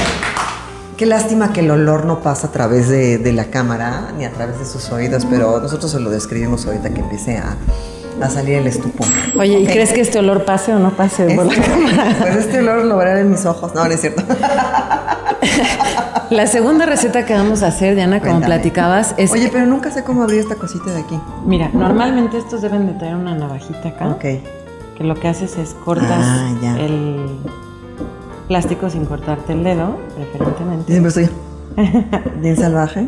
Qué 0.98 1.06
lástima 1.06 1.52
que 1.52 1.62
el 1.62 1.72
olor 1.72 2.06
no 2.06 2.20
pasa 2.22 2.48
a 2.48 2.52
través 2.52 2.88
de, 2.88 3.18
de 3.18 3.34
la 3.34 3.46
cámara 3.46 4.12
ni 4.18 4.26
a 4.26 4.32
través 4.32 4.60
de 4.60 4.66
sus 4.66 4.90
oídos, 4.92 5.26
pero 5.30 5.60
nosotros 5.60 5.92
se 5.92 6.00
lo 6.00 6.10
describimos 6.10 6.66
ahorita 6.66 6.92
que 6.92 7.00
empiece 7.02 7.38
a, 7.38 7.56
a 8.22 8.30
salir 8.30 8.56
el 8.56 8.68
estupor. 8.68 9.08
Oye, 9.40 9.60
¿y 9.60 9.66
crees 9.66 9.94
que 9.94 10.02
este 10.02 10.20
olor 10.20 10.46
pase 10.46 10.74
o 10.74 10.80
no 10.80 10.92
pase 10.92 11.26
por 11.36 11.46
la 11.48 11.56
cámara? 11.62 12.16
pues 12.20 12.36
este 12.36 12.60
olor 12.60 12.86
lo 12.86 12.98
verán 12.98 13.18
en 13.18 13.32
mis 13.32 13.46
ojos. 13.46 13.74
No, 13.74 13.84
no 13.86 13.92
es 13.92 14.00
cierto. 14.02 14.22
La 16.30 16.48
segunda 16.48 16.86
receta 16.86 17.26
que 17.26 17.34
vamos 17.34 17.62
a 17.64 17.68
hacer, 17.68 17.96
Diana, 17.96 18.20
como 18.20 18.34
Cuéntame. 18.34 18.56
platicabas, 18.56 19.16
es. 19.18 19.32
Oye, 19.32 19.50
pero 19.52 19.66
nunca 19.66 19.92
sé 19.92 20.04
cómo 20.04 20.24
abrir 20.24 20.40
esta 20.40 20.56
cosita 20.56 20.92
de 20.94 21.02
aquí. 21.02 21.20
Mira, 21.46 21.70
normalmente 21.74 22.38
estos 22.38 22.62
deben 22.62 22.88
de 22.88 22.94
traer 22.94 23.16
una 23.16 23.36
navajita 23.36 23.90
acá. 23.90 24.08
Ok. 24.10 24.22
Que 24.22 25.04
lo 25.04 25.16
que 25.16 25.28
haces 25.28 25.58
es 25.58 25.74
cortas 25.84 26.08
Ah, 26.12 26.54
el 26.78 27.26
plástico 28.52 28.90
sin 28.90 29.06
cortarte 29.06 29.54
el 29.54 29.64
dedo, 29.64 29.98
Yo 30.20 30.26
preferentemente. 30.34 30.92
siempre 30.92 31.08
estoy 31.08 31.30
bien 32.42 32.58
salvaje. 32.58 33.08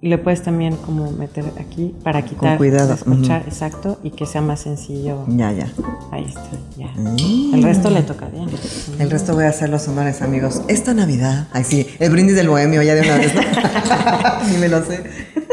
Y 0.00 0.08
le 0.08 0.18
puedes 0.18 0.42
también 0.42 0.74
como 0.74 1.12
meter 1.12 1.44
aquí 1.60 1.94
para 2.02 2.22
quitar, 2.22 2.58
cuidado, 2.58 2.94
escuchar, 2.94 3.44
exacto, 3.46 4.00
y 4.02 4.10
que 4.10 4.26
sea 4.26 4.40
más 4.40 4.58
sencillo. 4.58 5.24
Ya, 5.28 5.52
ya. 5.52 5.68
Ahí 6.10 6.24
está, 6.24 6.50
ya. 6.76 6.88
Mm. 6.96 7.54
El 7.54 7.62
resto 7.62 7.90
le 7.90 8.02
toca 8.02 8.26
a 8.26 8.30
Diana. 8.30 8.50
El 8.98 9.08
resto 9.08 9.34
voy 9.34 9.44
a 9.44 9.50
hacer 9.50 9.68
los 9.70 9.86
honores, 9.86 10.20
amigos. 10.20 10.62
Esta 10.66 10.94
Navidad. 10.94 11.46
Ay, 11.52 11.62
sí, 11.62 11.86
el 12.00 12.10
brindis 12.10 12.34
del 12.34 12.48
bohemio 12.48 12.82
ya 12.82 12.96
de 12.96 13.02
una 13.02 13.18
vez, 13.18 13.34
¿no? 13.36 13.40
Ni 14.50 14.58
me 14.58 14.68
lo 14.68 14.84
sé. 14.84 15.04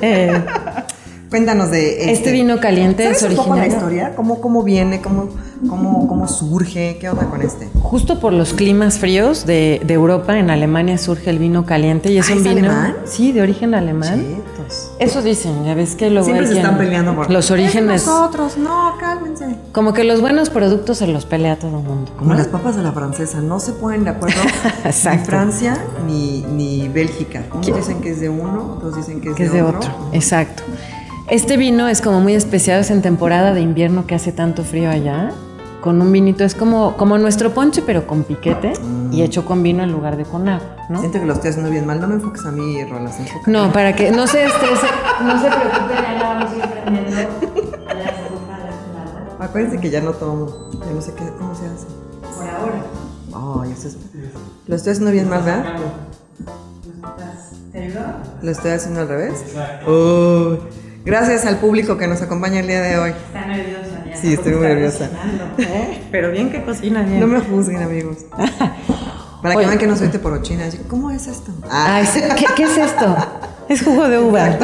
Eh, 0.02 0.43
Cuéntanos 1.34 1.72
de 1.72 2.12
este 2.12 2.32
vino 2.32 2.60
caliente 2.60 3.10
es 3.10 3.22
¿Sabes 3.22 3.39
un 3.39 3.43
poco 3.46 3.56
la 3.58 3.65
historia? 3.65 4.13
¿Cómo, 4.15 4.39
cómo 4.39 4.62
viene? 4.62 5.02
¿Cómo, 5.02 5.30
cómo, 5.67 6.08
¿Cómo 6.08 6.28
surge? 6.28 7.00
¿Qué 7.02 7.10
onda 7.10 7.26
con 7.26 7.41
este? 7.41 7.69
Justo 7.82 8.19
por 8.19 8.34
los 8.34 8.54
climas 8.54 9.00
fríos 9.00 9.48
de, 9.48 9.82
de 9.84 9.93
Europa, 9.96 10.38
en 10.38 10.52
Alemania 10.52 10.96
surge 11.00 11.32
el 11.32 11.39
vino 11.39 11.65
caliente 11.65 12.12
y 12.12 12.19
es 12.19 12.30
Ah, 12.30 12.34
un 12.34 12.38
¿es 12.38 12.43
vino. 12.43 12.69
alemán? 12.69 12.96
Sí, 13.06 13.32
de 13.32 13.41
origen 13.41 13.74
alemán. 13.74 14.19
Chetos. 14.24 14.91
Eso 15.00 15.24
dicen, 15.24 15.65
ya 15.65 15.74
ves 15.74 15.96
que 15.96 16.12
luego 16.12 16.26
Siempre 16.28 16.46
se 16.46 16.54
están 16.58 16.78
peleando 16.78 17.15
por 17.15 17.32
los 17.32 17.50
orígenes. 17.50 18.02
"Es 18.02 18.06
de 18.06 18.12
nosotros, 18.13 18.58
no, 18.60 18.93
cálmense. 19.00 19.56
Como 19.72 19.93
que 19.93 20.04
los 20.04 20.22
buenos 20.22 20.52
productos 20.52 21.00
se 21.00 21.08
los 21.08 21.26
pelea 21.26 21.58
todo 21.58 21.80
el 21.80 21.84
mundo. 21.84 22.12
Como 22.15 22.30
¿no? 22.34 22.38
las 22.38 22.48
papas 22.48 22.78
a 22.78 22.84
la 22.84 22.91
francesa, 22.91 23.41
no 23.41 23.60
se 23.60 23.72
ponen 23.72 24.04
de 24.04 24.12
acuerdo 24.12 24.39
ni. 24.86 25.17
Francia 25.26 25.84
ni, 26.06 26.41
ni 26.56 26.88
Bélgica. 26.89 27.41
Unos 27.52 27.65
dicen 27.76 28.02
que 28.02 28.12
es 28.12 28.19
de 28.19 28.30
uno, 28.30 28.76
otros 28.78 28.96
dicen 28.98 29.19
que 29.19 29.30
es, 29.32 29.36
que 29.36 29.46
es 29.46 29.52
de 29.52 29.63
otro. 29.63 29.89
Exacto. 30.13 30.62
Este 31.29 31.57
vino 31.57 31.88
es 31.88 32.01
como 32.01 32.19
muy 32.19 32.33
especial, 32.36 32.81
es 32.81 32.91
en 32.91 33.01
temporada 33.01 33.53
de 33.53 33.62
invierno 33.62 34.05
que 34.05 34.15
hace 34.15 34.31
tanto 34.31 34.63
frío 34.63 34.89
allá. 34.89 35.31
Con 35.81 36.01
un 36.01 36.12
vinito, 36.13 36.45
es 36.45 36.55
como, 36.55 36.95
como 36.95 37.17
nuestro 37.17 37.53
ponche, 37.53 37.81
pero 37.86 38.07
con 38.07 38.23
piquete 38.23 38.71
y 39.12 39.21
hecho 39.21 39.43
con 39.45 39.62
vino 39.63 39.83
en 39.83 39.91
lugar 39.91 40.15
de 40.15 40.23
con 40.23 40.47
agua, 40.47 40.77
¿no? 40.89 40.99
Siento 40.99 41.19
que 41.19 41.25
lo 41.25 41.33
estoy 41.33 41.49
haciendo 41.49 41.69
bien 41.71 41.86
mal. 41.86 41.99
No 41.99 42.07
me 42.07 42.15
enfoques 42.15 42.45
a 42.45 42.51
mí, 42.51 42.81
Rolas. 42.86 43.19
enfoca- 43.19 43.51
No, 43.51 43.71
para 43.73 43.93
que 43.93 44.09
no 44.12 44.25
se 44.25 44.45
estrese, 44.45 44.88
no 45.25 45.41
se 45.41 45.47
preocupe, 45.47 45.93
ya 45.93 46.13
la 46.13 46.23
vamos 46.23 46.51
a 46.51 46.55
ir 46.55 46.62
prendiendo. 46.83 47.12
Ya 47.12 47.17
se 47.19 48.29
busca 48.29 48.57
de 48.59 48.69
este 48.69 48.93
lado. 48.93 49.36
Acuérdense 49.39 49.79
que 49.81 49.89
ya 49.89 49.99
no 50.01 50.12
tomo. 50.12 50.69
Ya 50.86 50.91
no 50.93 51.01
sé 51.01 51.13
qué, 51.15 51.23
cómo 51.38 51.53
se 51.53 51.65
hace. 51.65 51.86
Por 52.38 52.49
ahora. 52.49 53.62
Ay, 53.65 53.71
eso 53.73 53.89
es. 53.89 53.97
Lo 54.67 54.75
estoy 54.77 54.91
haciendo 54.93 55.12
bien 55.12 55.27
mal, 55.29 55.43
¿verdad? 55.43 55.65
¿Te 57.73 57.79
ayudó? 57.83 58.01
Lo 58.41 58.51
estoy 58.51 58.71
haciendo 58.71 59.01
al 59.01 59.07
revés. 59.09 59.43
Uy. 59.86 60.59
Gracias 61.06 61.46
al 61.46 61.58
público 61.58 61.98
que 61.98 62.08
nos 62.08 62.22
acompaña 62.22 62.60
el 62.62 62.68
día 62.68 62.82
de 62.82 62.98
hoy. 62.98 63.10
Está 63.12 63.46
nerviosa 63.46 64.04
ya. 64.10 64.16
Sí, 64.16 64.34
estoy 64.34 64.54
muy 64.54 64.68
nerviosa. 64.68 65.10
¿eh? 65.58 66.02
Pero 66.12 66.32
bien 66.32 66.50
que 66.50 66.63
cocina 66.63 67.02
bien. 67.04 67.20
No 67.20 67.28
me 67.28 67.39
juzguen, 67.42 67.82
amigos. 67.84 68.18
Para 69.42 69.56
que 69.56 69.58
Oye. 69.58 69.68
vean 69.68 69.78
que 69.80 69.88
no 69.88 69.98
soy 69.98 70.08
teporochina. 70.08 70.63
¿Cómo 70.88 71.12
es 71.12 71.28
esto? 71.28 71.52
Ah, 71.70 71.96
Ay, 71.98 72.08
¿qué, 72.38 72.46
qué 72.56 72.63
es 72.63 72.78
esto? 72.78 73.16
Es 73.68 73.84
jugo 73.84 74.08
de 74.08 74.20
uva. 74.20 74.58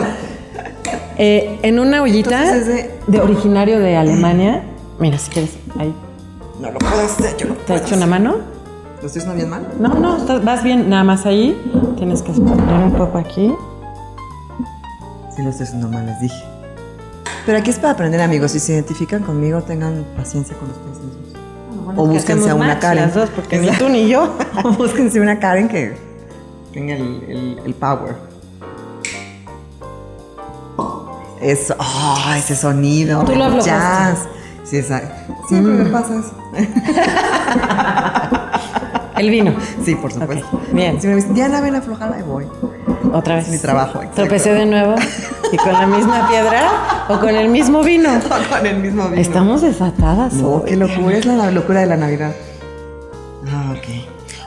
Eh, 1.18 1.60
en 1.64 1.80
una 1.80 2.02
ollita 2.02 2.54
de- 2.54 2.90
de 3.08 3.20
originario 3.20 3.80
de 3.80 3.98
Alemania. 3.98 4.64
Mira, 5.00 5.18
si 5.18 5.30
quieres, 5.32 5.52
ahí. 5.78 5.94
no 6.62 6.72
lo 6.72 6.80
puedo 6.80 7.02
hacer. 7.02 7.36
Yo 7.38 7.48
no 7.48 7.54
¿Te 7.56 7.64
puedo 7.74 7.80
echo 7.86 7.96
una 7.96 8.08
mano? 8.08 8.36
¿Lo 9.02 9.06
estoy 9.08 9.22
haciendo 9.22 9.36
bien 9.36 9.50
mal? 9.50 9.68
No, 9.80 9.90
no, 9.96 10.18
estás- 10.18 10.44
vas 10.46 10.64
bien, 10.64 10.90
nada 10.90 11.04
más 11.04 11.26
ahí. 11.26 11.60
Tienes 11.98 12.22
que 12.22 12.32
poner 12.32 12.84
un 12.86 12.94
poco 12.94 13.18
aquí. 13.18 13.54
Sí, 15.40 15.46
lo 15.46 15.52
estoy 15.52 15.68
haciendo 15.68 15.88
mal, 15.88 16.06
les 16.06 16.20
dije. 16.20 16.44
Pero 17.46 17.58
aquí 17.60 17.70
es 17.70 17.78
para 17.78 17.94
aprender, 17.94 18.20
amigos. 18.20 18.52
Si 18.52 18.60
se 18.60 18.74
identifican 18.74 19.24
conmigo, 19.24 19.62
tengan 19.62 20.04
paciencia 20.18 20.54
con 20.58 20.70
ustedes 20.70 20.98
mismos. 21.00 21.98
O 21.98 22.04
que 22.04 22.10
búsquense 22.10 22.50
a 22.50 22.56
una 22.56 22.68
match 22.68 22.80
Karen. 22.82 23.04
Las 23.06 23.14
dos, 23.16 23.30
porque 23.30 23.58
ni 23.58 23.70
tú 23.78 23.88
ni 23.88 24.10
yo. 24.10 24.36
O 24.66 24.72
búsquense 24.74 25.22
una 25.22 25.40
Karen 25.40 25.70
que 25.70 25.96
tenga 26.74 26.94
el, 26.96 27.24
el- 27.30 27.62
el 27.68 27.74
power. 27.74 28.18
Eso, 31.40 31.74
oh, 31.80 32.18
ese 32.36 32.54
sonido. 32.58 33.24
Tú 33.24 33.34
lo. 33.34 33.62
Jazz. 33.62 34.28
Sí, 34.66 34.76
exacto. 34.76 35.34
Siempre 35.48 35.72
me 35.72 35.86
pasa 35.90 36.16
eso. 36.20 36.34
El 39.18 39.30
vino. 39.30 39.54
Sí, 39.86 39.96
por 39.96 40.12
supuesto. 40.12 40.46
Ok, 40.52 40.62
bien. 40.74 41.00
Si 41.02 41.08
me 41.08 41.16
dicen, 41.16 41.34
Diana, 41.34 41.60
ven 41.62 41.76
a 41.76 41.80
aflojar, 41.80 42.14
ahí 42.14 42.24
voy. 42.24 42.46
Otra 43.14 43.36
vez. 43.36 43.46
Es 43.46 43.52
mi 43.52 43.58
trabajo, 43.60 44.00
exacto. 44.00 44.22
Tropecé 44.22 44.54
de 44.54 44.66
nuevo. 44.66 44.96
¿Y 45.52 45.58
con 45.58 45.74
la 45.74 45.88
misma 45.88 46.28
piedra 46.28 46.70
o 47.08 47.20
con 47.20 47.36
el 47.36 47.50
mismo 47.50 47.84
vino? 47.84 48.10
Con 48.50 48.66
el 48.66 48.78
mismo 48.78 49.10
vino. 49.10 49.22
Estamos 49.22 49.62
desatadas. 49.62 50.34
No, 50.34 50.48
hoy. 50.48 50.70
qué 50.70 50.76
locura, 50.76 51.18
es 51.18 51.26
la 51.26 51.52
locura 51.52 51.80
de 51.82 51.86
la 51.88 51.98
Navidad. 51.98 52.32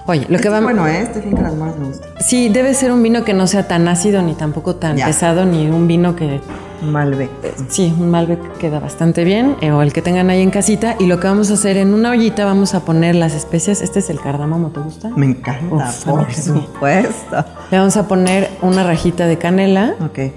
Oye, 0.07 0.27
lo 0.29 0.37
Este 0.37 0.43
que 0.43 0.49
es 0.49 0.53
vamos. 0.53 0.65
bueno, 0.73 0.89
¿eh? 0.89 1.03
Este 1.03 1.23
finca 1.23 1.43
las 1.43 1.55
moras 1.55 1.77
me 1.79 1.87
gusta. 1.87 2.09
Sí, 2.21 2.49
debe 2.49 2.75
ser 2.75 2.91
un 2.91 3.03
vino 3.03 3.25
que 3.25 3.35
no 3.35 3.47
sea 3.47 3.69
tan 3.69 3.87
ácido 3.87 4.21
ni 4.23 4.35
tampoco 4.35 4.75
tan 4.77 4.97
Ya. 4.97 5.07
pesado, 5.07 5.45
ni 5.45 5.67
un 5.69 5.87
vino 5.87 6.17
que. 6.17 6.41
Malbec. 6.83 7.31
Sí, 7.69 7.95
un 7.97 8.11
Malbec 8.11 8.57
queda 8.59 8.81
bastante 8.81 9.23
bien, 9.23 9.55
eh, 9.61 9.71
o 9.71 9.83
el 9.83 9.93
que 9.93 10.03
tengan 10.03 10.29
ahí 10.31 10.43
en 10.43 10.51
casita. 10.51 10.97
Y 10.99 11.07
lo 11.07 11.21
que 11.21 11.29
vamos 11.29 11.51
a 11.53 11.55
hacer 11.55 11.77
en 11.77 11.95
una 11.95 12.11
ollita, 12.11 12.45
vamos 12.45 12.75
a 12.75 12.81
poner 12.81 13.15
las 13.15 13.35
especias. 13.35 13.81
Este 13.83 14.01
es 14.01 14.11
el 14.11 14.19
cardamomo, 14.21 14.71
¿te 14.71 14.81
gusta? 14.81 15.09
Me 15.15 15.27
encanta, 15.27 15.73
Uf, 15.73 16.05
por 16.05 16.33
supuesto. 16.35 17.45
Le 17.71 17.79
vamos 17.79 17.97
a 17.97 18.09
poner 18.09 18.51
una 18.63 18.83
rajita 18.83 19.27
de 19.27 19.39
canela, 19.39 19.95
Ok. 20.05 20.33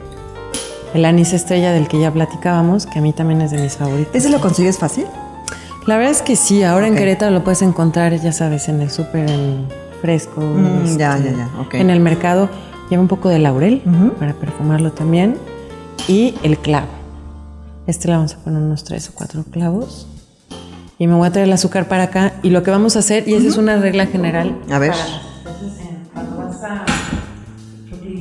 el 0.93 1.05
anís 1.05 1.33
estrella 1.33 1.71
del 1.71 1.87
que 1.87 1.99
ya 1.99 2.11
platicábamos, 2.13 2.85
que 2.85 2.99
a 2.99 3.01
mí 3.01 3.11
también 3.11 3.41
es 3.41 3.49
de 3.49 3.57
mis 3.63 3.75
favoritos. 3.77 4.13
¿Ese 4.13 4.29
lo 4.29 4.39
consigues 4.39 4.77
fácil? 4.77 5.07
La 5.87 5.97
verdad 5.97 6.11
es 6.11 6.21
que 6.21 6.35
sí, 6.35 6.63
ahora 6.63 6.87
en. 6.87 6.95
Querétaro 6.95 7.31
lo 7.31 7.43
puedes 7.43 7.61
encontrar, 7.61 8.19
ya 8.19 8.31
sabes, 8.31 8.69
en 8.69 8.81
el 8.81 8.89
súper, 8.89 9.29
en 9.29 9.67
fresco. 10.01 10.41
Mm, 10.41 10.85
este, 10.85 10.99
ya, 10.99 11.17
ya, 11.17 11.31
ya, 11.31 11.49
ok. 11.59 11.75
En 11.75 11.89
el 11.89 11.99
mercado 11.99 12.49
lleva 12.89 13.01
un 13.01 13.07
poco 13.07 13.29
de 13.29 13.39
laurel 13.39 13.81
para 14.19 14.33
perfumarlo 14.33 14.91
también. 14.91 15.37
Y 16.07 16.35
el 16.43 16.57
clavo. 16.57 16.87
Este 17.87 18.07
le 18.07 18.15
vamos 18.15 18.33
a 18.33 18.37
poner 18.37 18.61
unos 18.61 18.83
tres 18.83 19.09
o 19.09 19.13
cuatro 19.13 19.43
clavos. 19.43 20.07
Y 20.97 21.07
me 21.07 21.13
voy 21.13 21.27
a 21.27 21.31
traer 21.31 21.47
el 21.47 21.53
azúcar 21.53 21.87
para 21.87 22.03
acá. 22.03 22.33
Y 22.41 22.49
lo 22.49 22.63
que 22.63 22.71
vamos 22.71 22.95
a 22.95 22.99
hacer, 22.99 23.27
y 23.27 23.33
esa 23.33 23.47
es 23.47 23.57
una 23.57 23.77
regla 23.77 24.07
general. 24.07 24.57
A 24.71 24.79
ver. 24.79 24.91
para 24.91 25.34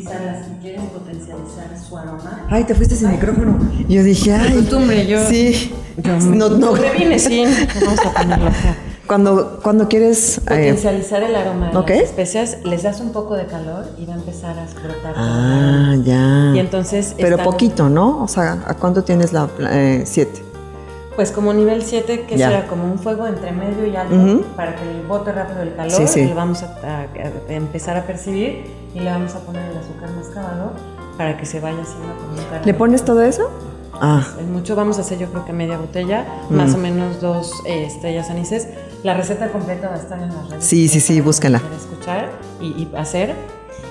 utilizarlas 0.05 0.47
y 0.49 0.63
quieres 0.63 0.83
potencializar 0.83 1.67
su 1.89 1.97
aroma. 1.97 2.47
Ay, 2.51 2.65
te 2.65 2.75
fuiste 2.75 2.95
sin 2.97 3.11
micrófono. 3.11 3.59
Yo 3.89 4.03
dije, 4.03 4.33
ay. 4.33 4.55
costumbre, 4.55 5.07
yo- 5.07 5.27
Sí. 5.29 5.73
Yo 5.97 6.19
no, 6.19 6.49
no. 6.51 6.73
Previne 6.73 7.19
sin. 7.19 7.49
Vamos 7.85 8.01
a 8.05 8.13
ponerlo 8.13 8.47
acá. 8.49 8.77
Cuando, 9.07 9.61
cuando 9.63 9.87
quieres. 9.89 10.39
eh, 10.39 10.43
Potencializar 10.49 11.23
el 11.23 11.37
aroma 11.37 11.71
de 11.71 11.77
ok. 11.77 11.91
las 11.91 12.01
especias, 12.01 12.57
les 12.65 12.83
das 12.83 13.01
un 13.01 13.11
poco 13.13 13.35
de 13.35 13.47
calor 13.47 13.85
y 13.99 14.07
va 14.07 14.15
a 14.15 14.17
empezar 14.17 14.59
a 14.59 14.65
el 14.65 15.15
ah, 15.15 15.95
ya. 16.03 16.53
Y 16.55 16.59
entonces. 16.59 17.15
Pero 17.17 17.37
están- 17.37 17.45
poquito, 17.45 17.89
¿no? 17.91 18.23
O 18.23 18.29
sea, 18.29 18.65
¿a 18.67 18.75
cuánto 18.75 19.05
tienes 19.05 19.33
la. 19.33 19.49
eh, 19.61 20.03
siete? 20.07 20.43
Pues 21.17 21.31
como 21.31 21.53
nivel 21.53 21.83
7, 21.85 22.25
que 22.27 22.37
Ya. 22.37 22.49
será 22.49 22.67
como 22.67 22.85
un 22.91 22.99
fuego 22.99 23.27
entre 23.29 23.53
medio 23.53 23.87
y 23.87 23.95
alto, 23.95 24.15
Ujú. 24.17 24.43
para 24.57 24.75
que 24.75 24.83
el 24.91 25.03
bote 25.07 25.31
rápido 25.33 25.63
el 25.63 25.75
calor, 25.77 25.93
Sí, 25.93 26.09
sí. 26.09 26.25
lo 26.29 26.35
vamos 26.35 26.63
a, 26.65 26.67
a- 26.85 27.07
a 27.49 27.53
empezar 27.53 27.97
a 27.97 28.03
percibir 28.05 28.65
y 28.95 28.99
le 29.01 29.11
vamos 29.11 29.35
a 29.37 29.41
poner 29.41 29.63
el 29.71 29.77
azúcar 29.79 30.11
mascabado 30.17 30.73
para 31.17 31.37
que 31.37 31.47
se 31.47 31.61
vaya 31.61 31.81
haciendo 31.83 32.15
como 32.17 32.31
un 32.31 32.37
caramelo. 32.39 32.65
¿Le 32.67 32.75
pones 32.75 33.05
todo 33.05 33.23
eso? 33.23 33.49
Ah, 33.93 34.27
En 34.41 34.53
mucho 34.53 34.75
vamos 34.75 34.99
a 34.99 35.03
hacer 35.03 35.19
yo 35.19 35.29
creo 35.31 35.45
que 35.45 35.53
media 35.53 35.79
botella, 35.79 36.27
Mm. 36.51 36.55
más 36.57 36.75
o 36.75 36.79
menos 36.79 37.21
dos 37.21 37.53
eh, 37.65 37.85
estrellas 37.87 38.29
anises. 38.29 38.67
La 39.05 39.15
receta 39.15 39.53
completa 39.53 39.89
va 39.89 39.95
a 39.95 39.99
estar 39.99 40.21
en 40.21 40.35
las 40.35 40.49
redes. 40.51 40.65
Sí, 40.65 40.89
sí, 40.89 40.99
sí, 40.99 41.21
quiera 41.61 41.77
escuchar 41.77 42.31
y, 42.61 42.67
y 42.67 42.93
hacer. 42.97 43.35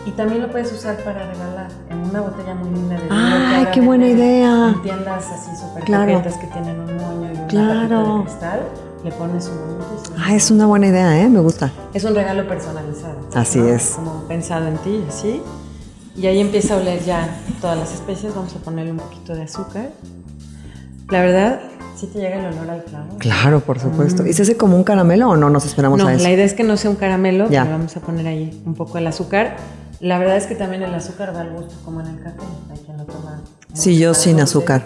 Y 0.05 0.11
también 0.11 0.41
lo 0.41 0.51
puedes 0.51 0.71
usar 0.73 0.97
para 0.97 1.19
regalar 1.31 1.67
en 1.89 1.97
una 1.99 2.21
botella 2.21 2.53
muy 2.55 2.69
linda 2.71 2.95
de 2.95 3.03
vino. 3.03 3.15
Ay, 3.15 3.67
qué 3.73 3.81
buena 3.81 4.07
idea. 4.07 4.69
En 4.75 4.81
tiendas 4.81 5.25
así 5.31 5.49
súper 5.55 5.83
Claro. 5.85 6.21
que 6.23 6.47
tienen 6.47 6.79
un 6.79 6.97
moño 6.97 7.31
y 7.31 7.37
una 7.37 7.47
Claro. 7.47 8.17
de 8.17 8.23
cristal. 8.25 8.59
Le 9.05 9.11
pones 9.11 9.47
un 9.47 9.77
lo- 9.79 10.23
ah, 10.23 10.33
es 10.35 10.49
una 10.51 10.65
buena 10.65 10.87
idea, 10.87 11.21
¿eh? 11.21 11.29
Me 11.29 11.39
gusta. 11.39 11.71
es 11.93 12.03
un 12.03 12.15
regalo 12.15 12.47
personalizado. 12.47 13.15
Así 13.33 13.59
es. 13.59 13.91
Como 13.95 14.23
pensado 14.27 14.67
en 14.67 14.77
ti, 14.77 15.03
así. 15.07 15.41
Y 16.15 16.27
ahí 16.27 16.39
empieza 16.39 16.75
a 16.75 16.77
oler 16.77 17.03
ya 17.03 17.27
todas 17.61 17.77
las 17.77 17.93
especies. 17.93 18.35
Vamos 18.35 18.53
a 18.55 18.59
ponerle 18.59 18.91
un 18.91 18.97
poquito 18.99 19.35
de 19.35 19.43
azúcar. 19.43 19.89
La 21.09 21.21
verdad, 21.21 21.59
sí 21.95 22.07
te 22.07 22.19
llega 22.19 22.35
el 22.39 22.45
olor 22.57 22.69
al 22.69 22.83
clavo. 22.83 23.17
Claro, 23.19 23.59
por 23.61 23.79
supuesto. 23.79 24.25
¿Y 24.25 24.33
se 24.33 24.43
hace 24.43 24.55
como 24.57 24.75
un 24.77 24.83
caramelo 24.83 25.29
o 25.29 25.35
no 25.37 25.49
nos 25.49 25.65
esperamos 25.65 25.99
No, 25.99 26.07
a 26.07 26.13
eso? 26.13 26.23
la 26.23 26.31
idea 26.31 26.45
es 26.45 26.53
que 26.53 26.63
no 26.63 26.77
sea 26.77 26.89
un 26.89 26.95
caramelo, 26.95 27.49
Ya. 27.49 27.63
pero 27.63 27.77
vamos 27.77 27.95
a 27.97 27.99
poner 27.99 28.27
ahí 28.27 28.61
un 28.65 28.73
poco 28.73 28.97
el 28.97 29.07
azúcar. 29.07 29.57
La 30.03 30.19
verdad 30.19 30.35
es 30.35 30.47
que 30.47 30.55
también 30.55 30.83
el 30.83 30.93
azúcar 30.93 31.31
da 31.33 31.43
el 31.43 31.51
gusto, 31.53 31.73
como 31.85 32.01
en 32.01 32.07
el 32.07 32.19
café. 32.21 32.41
Hay 32.69 32.77
quien 32.79 32.97
lo 32.97 33.05
toma. 33.05 33.39
Sí, 33.71 33.97
yo 33.97 34.13
sin 34.13 34.33
dulce, 34.33 34.43
azúcar. 34.43 34.85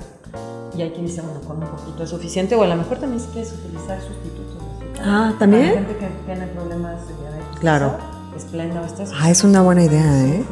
Y 0.78 0.84
hay 0.84 0.92
quien 0.92 1.08
dice, 1.08 1.22
bueno, 1.22 1.42
con 1.42 1.58
un 1.58 1.68
poquito 1.70 2.04
es 2.04 2.10
suficiente. 2.12 2.54
O 2.56 2.62
a 2.62 2.68
lo 2.68 2.76
mejor 2.76 3.00
también 3.00 3.20
si 3.20 3.26
quieres 3.30 3.52
utilizar 3.52 4.00
sustitutos 4.00 4.54
de 4.62 4.86
azúcar. 4.96 5.04
Ah, 5.04 5.34
¿también? 5.40 5.70
Para 5.74 5.86
gente 5.88 5.98
que 5.98 6.08
tiene 6.28 6.48
problemas 6.48 7.08
de 7.08 7.14
diabetes. 7.16 7.60
Claro. 7.60 7.98
Esplenda, 8.38 8.86
estas. 8.86 9.12
Ah, 9.20 9.32
es 9.32 9.44
una 9.44 9.64
buena 9.64 9.84
idea, 9.84 10.24
¿eh? 10.28 10.44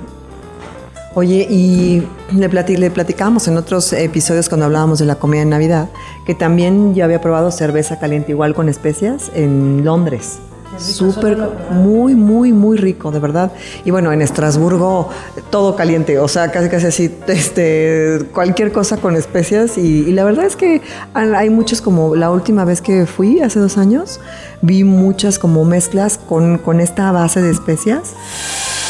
Oye, 1.14 1.46
y 1.48 2.06
le, 2.34 2.50
plati- 2.50 2.78
le 2.80 2.90
platicábamos 2.90 3.48
en 3.48 3.58
otros 3.58 3.94
episodios 3.94 4.50
cuando 4.50 4.66
hablábamos 4.66 4.98
de 4.98 5.06
la 5.06 5.16
comida 5.16 5.42
de 5.42 5.46
Navidad, 5.46 5.90
que 6.26 6.34
también 6.34 6.96
yo 6.96 7.06
había 7.06 7.22
probado 7.22 7.52
cerveza 7.52 8.00
caliente 8.00 8.32
igual 8.32 8.56
con 8.56 8.68
especias 8.68 9.32
en 9.36 9.86
Londres. 9.86 10.40
Súper, 10.78 11.38
muy, 11.72 12.16
muy, 12.16 12.52
muy 12.52 12.78
rico, 12.78 13.12
de 13.12 13.20
verdad. 13.20 13.52
Y 13.84 13.92
bueno, 13.92 14.12
en 14.12 14.22
Estrasburgo 14.22 15.10
todo 15.50 15.76
caliente, 15.76 16.20
o 16.20 16.28
sea, 16.28 16.52
casi, 16.52 16.70
casi 16.70 16.88
así, 16.88 17.16
este, 17.28 18.26
cualquier 18.34 18.72
cosa 18.72 18.98
con 18.98 19.16
especias. 19.16 19.78
Y, 19.78 20.08
y 20.08 20.12
la 20.12 20.24
verdad 20.24 20.46
es 20.46 20.56
que 20.56 20.82
hay 21.14 21.50
muchos, 21.50 21.82
como 21.82 22.16
la 22.16 22.32
última 22.32 22.66
vez 22.66 22.82
que 22.82 23.06
fui, 23.06 23.42
hace 23.42 23.60
dos 23.60 23.78
años, 23.78 24.20
vi 24.62 24.84
muchas 24.84 25.40
como 25.40 25.64
mezclas 25.66 26.18
con, 26.18 26.58
con 26.58 26.80
esta 26.82 27.12
base 27.12 27.42
de 27.42 27.52
especias. 27.52 28.14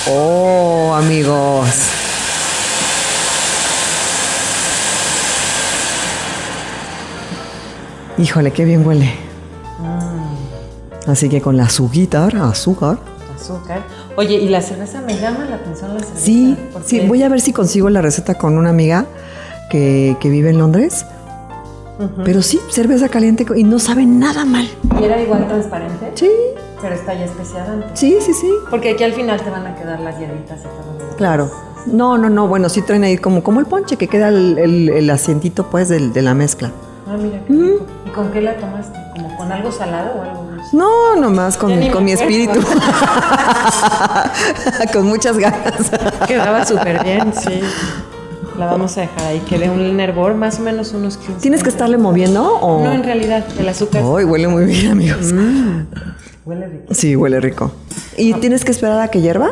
Oh, 0.08 0.94
amigos. 0.96 1.70
Híjole, 8.18 8.52
qué 8.52 8.64
bien 8.64 8.86
huele. 8.88 9.35
Así 11.08 11.30
que 11.30 11.42
con 11.42 11.58
la 11.58 11.64
azúcar, 11.66 12.36
azúcar. 12.38 12.98
Azúcar. 13.36 13.84
Oye, 14.16 14.36
y 14.36 14.50
la 14.50 14.62
cerveza 14.62 15.02
me 15.02 15.18
llama 15.20 15.46
la 15.46 15.58
atención 15.58 15.94
la 15.94 16.00
cerveza. 16.00 16.20
Sí, 16.26 16.58
sí, 16.86 17.02
voy 17.02 17.22
a 17.24 17.30
ver 17.30 17.42
si 17.42 17.52
consigo 17.54 17.90
la 17.90 18.02
receta 18.02 18.36
con 18.36 18.58
una 18.58 18.70
amiga 18.70 19.06
que, 19.70 20.16
que 20.20 20.30
vive 20.30 20.50
en 20.50 20.58
Londres. 20.60 21.06
Pero 22.26 22.42
sí, 22.42 22.60
cerveza 22.70 23.08
caliente 23.08 23.46
y 23.56 23.64
no 23.64 23.80
sabe 23.80 24.06
nada 24.06 24.44
mal. 24.44 24.68
¿Y 25.00 25.04
era 25.06 25.22
igual 25.22 25.48
transparente? 25.48 26.12
Sí, 26.16 26.30
Pero 26.82 26.94
está 26.94 27.14
ya 27.14 27.24
especiada 27.24 27.72
antes. 27.72 27.92
sí, 27.98 28.18
sí, 28.20 28.34
sí. 28.34 28.52
Porque 28.70 28.92
aquí 28.92 29.04
al 29.06 29.14
final 29.14 29.40
te 29.42 29.50
van 29.50 29.66
a 29.66 29.76
quedar 29.76 30.02
las 30.02 30.20
hierbitas 30.20 30.60
y 30.60 30.64
todo. 30.64 31.16
Claro. 31.16 31.50
No, 31.86 32.18
no, 32.18 32.30
no, 32.30 32.48
bueno, 32.50 32.68
sí 32.68 32.82
traen 32.82 33.06
ahí 33.06 33.18
como, 33.18 33.44
como 33.44 33.62
el 33.62 33.66
ponche 33.66 33.96
que 33.96 34.08
queda 34.10 34.28
el, 34.28 34.58
el- 34.58 34.90
el 34.90 35.10
asientito 35.10 35.68
pues 35.70 35.88
del- 35.88 36.12
de 36.12 36.22
la 36.22 36.34
mezcla. 36.34 36.72
Ah, 37.08 37.18
mira 37.18 37.40
qué 37.46 37.54
rico. 37.54 37.86
¿Y 38.06 38.10
con 38.10 38.32
qué 38.32 38.42
la 38.42 38.56
tomaste? 38.56 38.98
¿Como 39.14 39.38
con 39.38 39.52
algo 39.52 39.72
salado 39.72 40.18
o 40.18 40.22
algo 40.24 40.48
dulce? 40.52 40.76
No, 40.76 41.16
nomás 41.16 41.58
con, 41.58 41.90
con 41.90 42.04
mi 42.04 42.14
espíritu. 42.14 42.60
con 44.94 45.06
muchas 45.06 45.38
ganas. 45.38 45.92
Quedaba 46.28 46.66
súper 46.66 47.04
bien, 47.04 47.32
sí. 47.34 47.62
La 48.58 48.68
vamos 48.68 48.98
a 48.98 49.02
dejar 49.02 49.26
ahí, 49.26 49.40
que 49.42 49.60
dé 49.60 49.70
un 49.70 50.00
hervor, 50.00 50.34
más 50.34 50.60
o 50.60 50.64
menos 50.64 50.94
unos 50.94 51.18
15. 51.18 51.42
¿Tienes 51.42 51.62
que 51.62 51.70
estarle 51.70 51.98
moviendo 51.98 52.58
o...? 52.60 52.84
No, 52.84 52.94
en 52.94 53.04
realidad, 53.04 53.46
el 53.60 53.68
azúcar 53.68 54.02
Ay, 54.02 54.24
huele 54.24 54.48
muy 54.48 54.66
bien, 54.66 54.92
amigos. 54.92 55.34
huele 56.46 56.68
rico. 56.68 56.94
Sí, 56.94 57.16
huele 57.16 57.42
rico. 57.42 57.72
¿Y 58.18 58.34
tienes 58.36 58.64
que 58.64 58.72
esperar 58.72 59.00
a 59.02 59.10
que 59.10 59.22
hierva? 59.22 59.52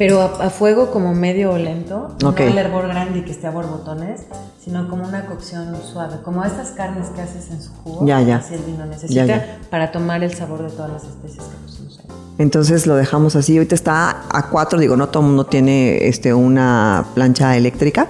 Pero 0.00 0.20
a, 0.22 0.46
a 0.46 0.50
fuego 0.50 0.90
como 0.90 1.14
medio 1.14 1.52
o 1.52 1.58
lento, 1.58 2.08
Ok. 2.24 2.40
no 2.40 2.46
el 2.46 2.58
hervor 2.58 2.88
grande 2.88 3.20
y 3.20 3.22
que 3.22 3.30
esté 3.30 3.46
a 3.46 3.50
borbotones, 3.52 4.22
sino 4.64 4.88
como 4.88 5.06
una 5.06 5.26
cocción 5.26 5.76
suave, 5.92 6.16
como 6.24 6.44
estas 6.44 6.70
carnes 6.72 7.06
que 7.14 7.20
haces 7.22 7.50
en 7.50 7.62
su 7.62 7.70
jugo. 7.84 8.04
Ya, 8.06 8.20
ya. 8.22 8.36
Así 8.36 8.54
el 8.54 8.62
vino 8.62 8.84
necesita 8.86 9.26
Ya, 9.26 9.36
ya. 9.36 9.58
para 9.70 9.92
tomar 9.92 10.24
el 10.24 10.34
sabor 10.34 10.62
de 10.62 10.70
todas 10.70 10.90
las 10.90 11.04
especies 11.04 11.44
que 11.44 11.56
pusimos 11.64 11.98
ahí. 12.00 12.06
Entonces 12.38 12.86
lo 12.86 12.96
dejamos 12.96 13.36
así. 13.36 13.56
Ahorita 13.58 13.74
está 13.74 14.22
a 14.30 14.48
cuatro, 14.50 14.80
digo, 14.80 14.96
no 14.96 15.08
todo 15.10 15.22
el 15.22 15.28
mundo 15.28 15.44
tiene 15.46 16.08
este, 16.08 16.32
una 16.34 17.04
plancha 17.14 17.54
eléctrica, 17.56 18.06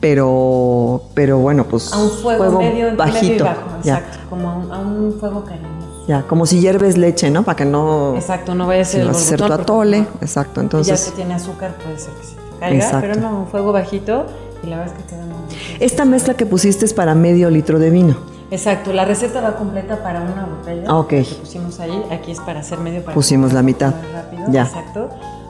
pero, 0.00 1.02
pero 1.14 1.38
bueno, 1.38 1.64
pues 1.68 1.92
A 1.92 1.98
un 1.98 2.10
fuego, 2.10 2.58
medio, 2.58 2.84
medio 2.86 2.96
bajito. 2.96 3.34
y 3.44 3.46
bajo, 3.46 3.76
exacto, 3.78 4.18
como 4.30 4.48
a 4.50 4.56
un, 4.56 4.72
a 4.72 4.78
un 4.78 5.16
fuego 5.20 5.44
cariñoso. 5.44 5.75
Ya, 6.06 6.22
como 6.22 6.46
si 6.46 6.60
hierves 6.60 6.96
leche, 6.96 7.30
¿no? 7.30 7.42
Para 7.42 7.56
que 7.56 7.64
no 7.64 8.14
Exacto, 8.16 8.54
no 8.54 8.66
vaya 8.66 8.82
a 8.82 8.84
si 8.84 8.92
ser 8.92 9.00
el 9.02 9.06
vas 9.08 9.16
a 9.16 9.20
hacer 9.20 9.40
tu 9.42 9.52
atole. 9.52 10.00
no- 10.02 10.06
Exacto, 10.20 10.52
y 10.52 10.56
ya 10.56 10.62
entonces 10.62 11.04
que 11.10 11.16
tiene 11.16 11.34
azúcar 11.34 11.74
puede 11.82 11.98
ser 11.98 12.12
que 12.14 12.24
se 12.26 12.34
caiga, 12.60 12.76
Exacto. 12.84 12.98
pero 13.00 13.20
no, 13.20 13.40
un 13.40 13.46
fuego 13.48 13.72
bajito 13.72 14.26
y 14.62 14.68
la 14.68 14.78
verdad 14.78 14.94
es 14.96 15.02
que 15.02 15.08
queda 15.10 15.24
muy 15.26 15.36
esta 15.80 16.04
mezcla 16.04 16.34
que 16.34 16.46
pusiste 16.46 16.84
es 16.84 16.94
para 16.94 17.14
medio 17.14 17.50
litro 17.50 17.78
de 17.78 17.90
vino. 17.90 18.16
Exacto, 18.50 18.92
la 18.92 19.04
receta 19.04 19.40
va 19.40 19.56
completa 19.56 20.02
para 20.02 20.20
una 20.20 20.46
botella. 20.46 20.84
Ah, 20.86 20.98
ok. 20.98 21.08
Que 21.08 21.24
pusimos 21.40 21.80
ahí, 21.80 22.00
aquí 22.12 22.30
es 22.30 22.38
para 22.40 22.60
hacer 22.60 22.78
medio 22.78 23.02
para 23.02 23.12
Pusimos 23.14 23.52
la 23.52 23.62
mitad. 23.62 23.92
rápido. 24.12 24.44
Ya. 24.50 24.62
Exacto. 24.62 25.08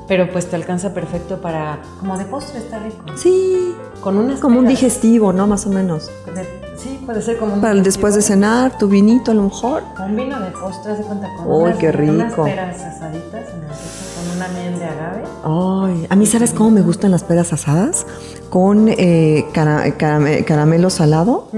pero 0.09 0.31
pues 0.31 0.47
te 0.49 0.55
alcanza 0.55 0.95
perfecto 0.95 1.41
para, 1.41 1.81
como 1.99 2.17
de 2.17 2.25
postre 2.27 2.61
está 2.61 2.79
rico. 2.79 3.03
Sí. 3.17 3.75
Con 4.01 4.17
unas 4.17 4.39
Como 4.39 4.61
un 4.61 4.65
peras. 4.67 4.81
digestivo, 4.81 5.33
¿no? 5.33 5.49
Más 5.49 5.67
o 5.67 5.71
menos. 5.71 6.09
De- 6.33 6.47
sí, 6.79 7.01
puede 7.05 7.23
ser 7.23 7.39
como 7.39 7.55
un 7.55 7.61
Para 7.61 7.75
después 7.81 8.15
de 8.15 8.23
cenar, 8.23 8.77
tu 8.79 8.89
vinito 8.89 9.31
a 9.31 9.35
lo 9.35 9.43
mejor. 9.45 9.83
Un 10.05 10.17
vino 10.17 10.39
de 10.41 10.51
postre, 10.51 10.95
de 10.95 11.03
cuenta 11.03 11.29
con 11.37 11.47
Uy, 11.47 11.63
unas, 11.65 11.79
qué 11.79 11.87
unas 11.89 12.31
rico. 12.31 12.45
peras 12.45 12.81
asaditas 12.83 13.47
con 13.51 14.37
una 14.37 14.49
miel 14.49 14.79
de 14.79 14.85
agave. 14.85 15.23
Ay, 15.45 16.07
a 16.11 16.17
mí, 16.17 16.27
¿sabes 16.27 16.53
cómo 16.53 16.71
me 16.71 16.83
gustan 16.83 17.11
las 17.11 17.25
peras 17.25 17.53
asadas? 17.53 18.07
Con 18.51 18.89
eh, 18.89 19.45
cara- 19.53 19.85
carame- 19.99 20.45
caramelo 20.45 20.89
salado. 20.91 21.49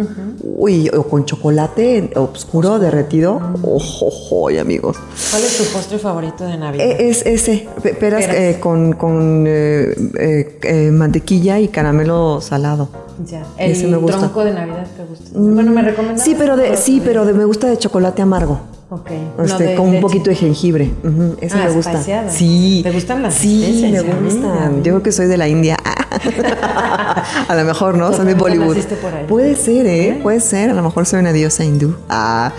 Uy, 0.42 0.88
o 0.96 1.02
con 1.04 1.24
chocolate 1.24 2.10
oscuro 2.16 2.78
derretido. 2.78 3.40
Ojo, 3.62 4.48
amigos. 4.60 4.96
¿Cuál 5.30 5.42
es 5.42 5.56
tu 5.58 5.64
postre 5.72 5.98
favorito 5.98 6.44
de 6.44 6.56
Navidad? 6.56 6.86
Eh, 6.86 7.08
Es 7.10 7.24
ese, 7.26 7.68
pe- 7.82 7.94
peras, 7.94 8.24
Peras. 8.26 8.36
eh, 8.36 8.56
con, 8.60 8.92
con 8.94 9.44
eh, 9.46 9.94
eh, 10.18 10.58
eh, 10.62 10.90
mantequilla 10.90 11.58
y 11.60 11.68
caramelo 11.68 12.40
salado. 12.40 12.88
Ya. 13.26 13.42
El 13.56 13.72
ese 13.72 13.86
me 13.86 13.96
gusta. 13.96 14.16
Mm, 14.16 14.20
tronco 14.20 14.44
de 14.44 14.52
Navidad 14.54 14.86
te 14.96 15.04
gusta. 15.04 15.30
Bueno, 15.34 15.70
me 15.72 15.82
recomiendas. 15.82 16.22
Sí, 16.24 16.34
pero 16.38 16.56
de, 16.56 16.76
sí, 16.76 17.00
pero 17.04 17.24
de, 17.24 17.32
me 17.34 17.44
gusta 17.44 17.66
de 17.68 17.76
chocolate 17.78 18.22
amargo. 18.22 18.60
Ok. 18.90 19.10
Este, 19.10 19.52
no 19.52 19.58
de 19.58 19.74
con 19.74 19.88
un 19.88 20.00
poquito 20.00 20.30
de 20.30 20.36
jengibre. 20.36 20.90
Ujú, 21.04 21.36
ese 21.40 21.56
Ah, 21.58 21.64
me 21.66 21.70
gusta. 21.72 22.02
Sí. 22.30 22.80
¿Te 22.82 22.90
gustan 22.90 23.22
las 23.22 23.34
Sí, 23.34 23.88
me 23.92 24.00
gustan. 24.00 24.76
Yo 24.78 24.82
creo 24.94 25.02
que 25.02 25.12
soy 25.12 25.26
de 25.26 25.36
la 25.36 25.46
India. 25.48 25.76
a 27.48 27.54
lo 27.54 27.64
mejor, 27.64 27.96
¿no? 27.96 28.12
Soy 28.12 28.26
de 28.26 28.34
Bollywood. 28.34 28.76
por 29.02 29.14
ahí. 29.14 29.24
Puede 29.28 29.56
ser, 29.56 29.86
¿eh? 29.86 30.18
Puede 30.22 30.40
ser. 30.40 30.70
A 30.70 30.74
lo 30.74 30.82
mejor 30.82 31.06
soy 31.06 31.20
una 31.20 31.32
diosa 31.32 31.64
hindú. 31.64 31.94
Ah. 32.08 32.52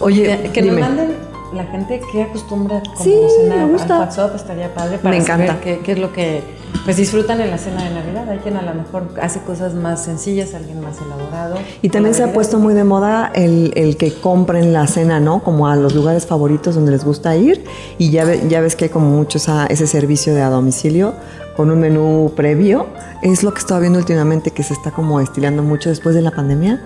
Oye, 0.00 0.40
Que, 0.42 0.50
que 0.50 0.62
nos 0.62 0.70
dime. 0.76 0.80
manden 0.80 1.08
la 1.54 1.64
gente 1.64 2.00
que 2.12 2.22
acostumbra 2.22 2.82
como 2.82 3.02
Sí, 3.04 3.14
me 3.48 3.64
gusta. 3.66 3.94
al 3.96 4.00
WhatsApp, 4.02 4.34
estaría 4.36 4.74
padre 4.74 4.98
para 4.98 5.14
Me 5.16 5.22
saber 5.24 5.44
encanta. 5.46 5.62
qué, 5.62 5.80
qué 5.84 5.92
es 5.92 5.98
lo 5.98 6.12
que 6.12 6.42
pues 6.84 6.96
disfrutan 6.96 7.40
en 7.40 7.50
la 7.50 7.58
cena 7.58 7.84
de 7.84 7.90
Navidad. 7.94 8.28
Hay 8.28 8.38
quien 8.38 8.56
a 8.56 8.62
lo 8.62 8.74
mejor 8.74 9.08
hace 9.20 9.40
cosas 9.40 9.74
más 9.74 10.04
sencillas, 10.04 10.52
alguien 10.54 10.80
más 10.80 10.96
elaborado. 11.00 11.54
Y 11.80 11.88
también 11.90 12.14
se 12.14 12.24
ha 12.24 12.32
puesto 12.32 12.58
muy 12.58 12.74
de 12.74 12.82
moda 12.84 13.30
el, 13.34 13.72
el 13.76 13.96
que 13.96 14.12
compren 14.12 14.72
la 14.72 14.86
cena, 14.88 15.20
¿no? 15.20 15.42
Como 15.44 15.68
a 15.68 15.76
los 15.76 15.94
lugares 15.94 16.26
favoritos 16.26 16.74
donde 16.74 16.90
les 16.92 17.04
gusta 17.04 17.36
ir. 17.36 17.64
Y 17.98 18.10
ya, 18.10 18.24
ya 18.34 18.60
ves 18.60 18.74
que 18.74 18.86
hay 18.86 18.90
como 18.90 19.08
mucho 19.10 19.38
esa- 19.38 19.66
ese 19.66 19.86
servicio 19.86 20.34
de 20.34 20.42
a 20.42 20.48
domicilio 20.50 21.14
con 21.56 21.70
un 21.70 21.80
menú 21.80 22.32
previo. 22.34 22.86
Es 23.22 23.42
lo 23.42 23.52
que 23.52 23.60
estaba 23.60 23.80
viendo 23.80 23.98
últimamente 23.98 24.50
que 24.50 24.62
se 24.62 24.72
está 24.72 24.90
como 24.90 25.20
estilando 25.20 25.62
mucho 25.62 25.90
después 25.90 26.14
de 26.14 26.22
la 26.22 26.30
pandemia. 26.30 26.80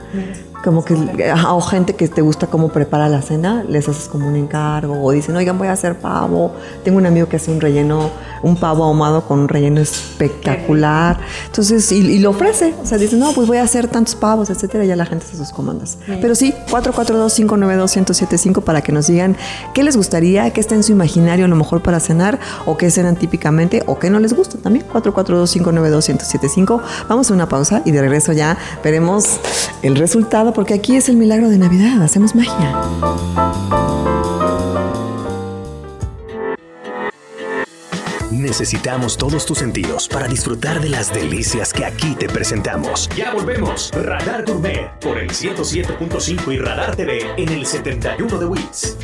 Como 0.64 0.84
que, 0.84 1.30
ajá, 1.30 1.52
o 1.54 1.60
gente 1.60 1.94
que 1.94 2.08
te 2.08 2.22
gusta 2.22 2.48
cómo 2.48 2.70
prepara 2.70 3.08
la 3.08 3.22
cena, 3.22 3.64
les 3.68 3.88
haces 3.88 4.08
como 4.08 4.26
un 4.26 4.34
encargo 4.34 5.00
o 5.00 5.12
dicen, 5.12 5.36
oigan, 5.36 5.56
voy 5.58 5.68
a 5.68 5.72
hacer 5.72 5.98
pavo. 5.98 6.52
Tengo 6.82 6.98
un 6.98 7.06
amigo 7.06 7.28
que 7.28 7.36
hace 7.36 7.52
un 7.52 7.60
relleno, 7.60 8.10
un 8.42 8.56
pavo 8.56 8.82
ahumado 8.82 9.24
con 9.26 9.38
un 9.38 9.48
relleno 9.48 9.80
espectacular. 9.80 11.20
Entonces, 11.46 11.92
y, 11.92 11.98
y 11.98 12.18
lo 12.18 12.30
ofrece. 12.30 12.74
O 12.82 12.86
sea, 12.86 12.98
dice, 12.98 13.16
no, 13.16 13.32
pues 13.32 13.46
voy 13.46 13.58
a 13.58 13.62
hacer 13.62 13.86
tantos 13.86 14.16
pavos, 14.16 14.50
etcétera, 14.50 14.84
y 14.84 14.88
ya 14.88 14.96
la 14.96 15.06
gente 15.06 15.24
hace 15.24 15.36
sus 15.36 15.50
comandas. 15.50 15.98
Pero 16.20 16.34
sí, 16.34 16.52
442-592-1075 16.70 18.62
para 18.62 18.80
que 18.82 18.90
nos 18.90 19.06
digan 19.06 19.36
qué 19.72 19.84
les 19.84 19.96
gustaría, 19.96 20.50
qué 20.50 20.60
está 20.60 20.74
en 20.74 20.82
su 20.82 20.90
imaginario 20.92 21.44
a 21.44 21.48
lo 21.48 21.56
mejor 21.56 21.80
para 21.82 22.00
cenar, 22.00 22.40
o 22.64 22.76
qué 22.76 22.90
cenan 22.90 23.14
típicamente, 23.14 23.84
o 23.86 24.00
qué 24.00 24.10
no 24.10 24.18
les 24.18 24.34
gusta 24.34 24.55
también. 24.56 24.86
442-592-1075. 24.92 26.80
Vamos 27.08 27.30
a 27.30 27.34
una 27.34 27.48
pausa 27.48 27.82
y 27.84 27.90
de 27.90 28.00
regreso 28.00 28.32
ya 28.32 28.56
veremos 28.82 29.40
el 29.82 29.96
resultado, 29.96 30.52
porque 30.52 30.74
aquí 30.74 30.96
es 30.96 31.08
el 31.08 31.16
milagro 31.16 31.48
de 31.48 31.58
Navidad, 31.58 32.02
hacemos 32.02 32.34
magia. 32.34 32.74
Necesitamos 38.30 39.16
todos 39.16 39.44
tus 39.44 39.58
sentidos 39.58 40.08
para 40.08 40.28
disfrutar 40.28 40.80
de 40.80 40.88
las 40.88 41.12
delicias 41.12 41.72
que 41.72 41.84
aquí 41.84 42.14
te 42.14 42.28
presentamos. 42.28 43.08
Ya 43.16 43.32
volvemos. 43.32 43.90
Radar 43.92 44.44
Gourmet 44.44 44.90
por 45.00 45.18
el 45.18 45.30
107.5 45.30 46.54
y 46.54 46.58
Radar 46.58 46.94
TV 46.94 47.26
en 47.36 47.48
el 47.48 47.66
71 47.66 48.38
de 48.38 48.46
Wits. 48.46 48.96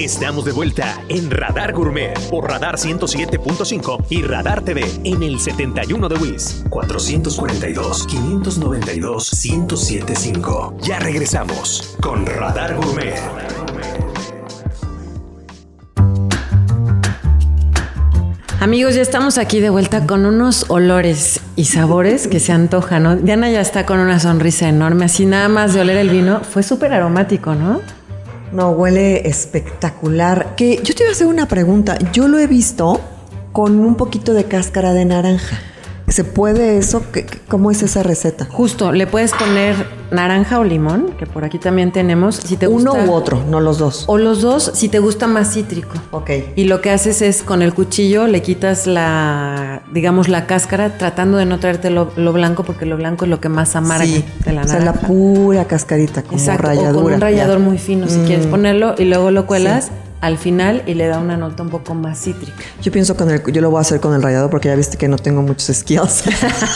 Estamos 0.00 0.44
de 0.44 0.50
vuelta 0.50 1.00
en 1.08 1.30
Radar 1.30 1.72
Gourmet 1.72 2.18
por 2.28 2.50
Radar 2.50 2.74
107.5 2.74 4.06
y 4.10 4.22
Radar 4.22 4.62
TV 4.62 4.84
en 5.04 5.22
el 5.22 5.38
71 5.38 6.08
de 6.08 6.16
WIS 6.16 6.64
442 6.68 8.04
592 8.08 9.44
1075. 9.44 10.78
Ya 10.82 10.98
regresamos 10.98 11.96
con 12.00 12.26
Radar 12.26 12.74
Gourmet. 12.74 13.14
Amigos, 18.58 18.96
ya 18.96 19.02
estamos 19.02 19.38
aquí 19.38 19.60
de 19.60 19.70
vuelta 19.70 20.06
con 20.06 20.26
unos 20.26 20.68
olores 20.70 21.40
y 21.54 21.66
sabores 21.66 22.26
que 22.26 22.40
se 22.40 22.50
antojan, 22.50 23.02
¿no? 23.04 23.16
Diana 23.16 23.48
ya 23.48 23.60
está 23.60 23.86
con 23.86 24.00
una 24.00 24.18
sonrisa 24.18 24.68
enorme, 24.68 25.04
así 25.04 25.24
nada 25.24 25.48
más 25.48 25.72
de 25.72 25.82
oler 25.82 25.98
el 25.98 26.10
vino. 26.10 26.40
Fue 26.40 26.64
súper 26.64 26.92
aromático, 26.92 27.54
¿no? 27.54 27.80
No, 28.54 28.70
huele 28.70 29.28
espectacular. 29.28 30.54
Que 30.54 30.76
yo 30.76 30.94
te 30.94 31.02
iba 31.02 31.08
a 31.08 31.12
hacer 31.12 31.26
una 31.26 31.48
pregunta. 31.48 31.98
Yo 32.12 32.28
lo 32.28 32.38
he 32.38 32.46
visto 32.46 33.00
con 33.52 33.80
un 33.80 33.96
poquito 33.96 34.32
de 34.32 34.44
cáscara 34.44 34.92
de 34.92 35.04
naranja. 35.04 35.60
¿Se 36.06 36.22
puede 36.22 36.76
eso? 36.76 37.02
¿Qué- 37.12 37.24
qué- 37.24 37.38
¿Cómo 37.48 37.70
es 37.70 37.82
esa 37.82 38.02
receta? 38.02 38.46
Justo, 38.50 38.92
le 38.92 39.06
puedes 39.06 39.32
poner 39.32 39.74
naranja 40.10 40.58
o 40.58 40.64
limón, 40.64 41.12
que 41.18 41.24
por 41.26 41.44
aquí 41.44 41.58
también 41.58 41.92
tenemos, 41.92 42.36
si 42.36 42.56
te 42.58 42.68
Uno 42.68 42.92
gusta. 42.92 43.06
u 43.10 43.12
otro, 43.14 43.42
no 43.48 43.58
los 43.60 43.78
dos. 43.78 44.04
O 44.06 44.18
los 44.18 44.42
dos, 44.42 44.70
si 44.74 44.88
te 44.90 44.98
gusta 44.98 45.26
más 45.26 45.54
cítrico. 45.54 45.94
Ok. 46.10 46.30
Y 46.56 46.64
lo 46.64 46.82
que 46.82 46.90
haces 46.90 47.22
es 47.22 47.42
con 47.42 47.62
el 47.62 47.72
cuchillo 47.72 48.26
le 48.26 48.42
quitas 48.42 48.86
la, 48.86 49.82
digamos, 49.92 50.28
la 50.28 50.46
cáscara, 50.46 50.98
tratando 50.98 51.38
de 51.38 51.46
no 51.46 51.58
traerte 51.58 51.88
lo, 51.88 52.10
lo 52.16 52.32
blanco, 52.34 52.64
porque 52.64 52.84
lo 52.84 52.96
blanco 52.98 53.24
es 53.24 53.30
lo 53.30 53.40
que 53.40 53.48
más 53.48 53.74
amarga 53.74 54.04
Sí, 54.04 54.24
de 54.44 54.52
la 54.52 54.62
o 54.62 54.68
sea, 54.68 54.80
naranja. 54.80 55.00
la 55.02 55.08
pura 55.08 55.64
cascarita, 55.64 56.22
como 56.22 56.36
Exacto, 56.38 56.64
ralladura. 56.68 56.90
o 57.00 57.02
con 57.02 57.12
un 57.14 57.20
rallador 57.20 57.58
ya. 57.58 57.64
muy 57.64 57.78
fino 57.78 58.08
si 58.08 58.18
Mm. 58.18 58.24
quieres 58.26 58.46
ponerlo 58.46 58.94
y 58.98 59.04
luego 59.06 59.30
lo 59.30 59.46
cuelas 59.46 59.90
al 60.24 60.38
final 60.38 60.82
y 60.86 60.94
le 60.94 61.06
da 61.06 61.18
una 61.18 61.36
nota 61.36 61.62
un 61.62 61.68
poco 61.68 61.94
más 61.94 62.18
cítrica. 62.18 62.56
Yo 62.80 62.90
pienso 62.90 63.14
con 63.14 63.30
el, 63.30 63.42
yo 63.52 63.60
lo 63.60 63.70
voy 63.70 63.78
a 63.78 63.80
hacer 63.82 64.00
con 64.00 64.14
el 64.14 64.22
rallador 64.22 64.48
porque 64.48 64.68
ya 64.68 64.74
viste 64.74 64.96
que 64.96 65.06
no 65.06 65.18
tengo 65.18 65.42
muchos 65.42 65.76
skills. 65.76 66.24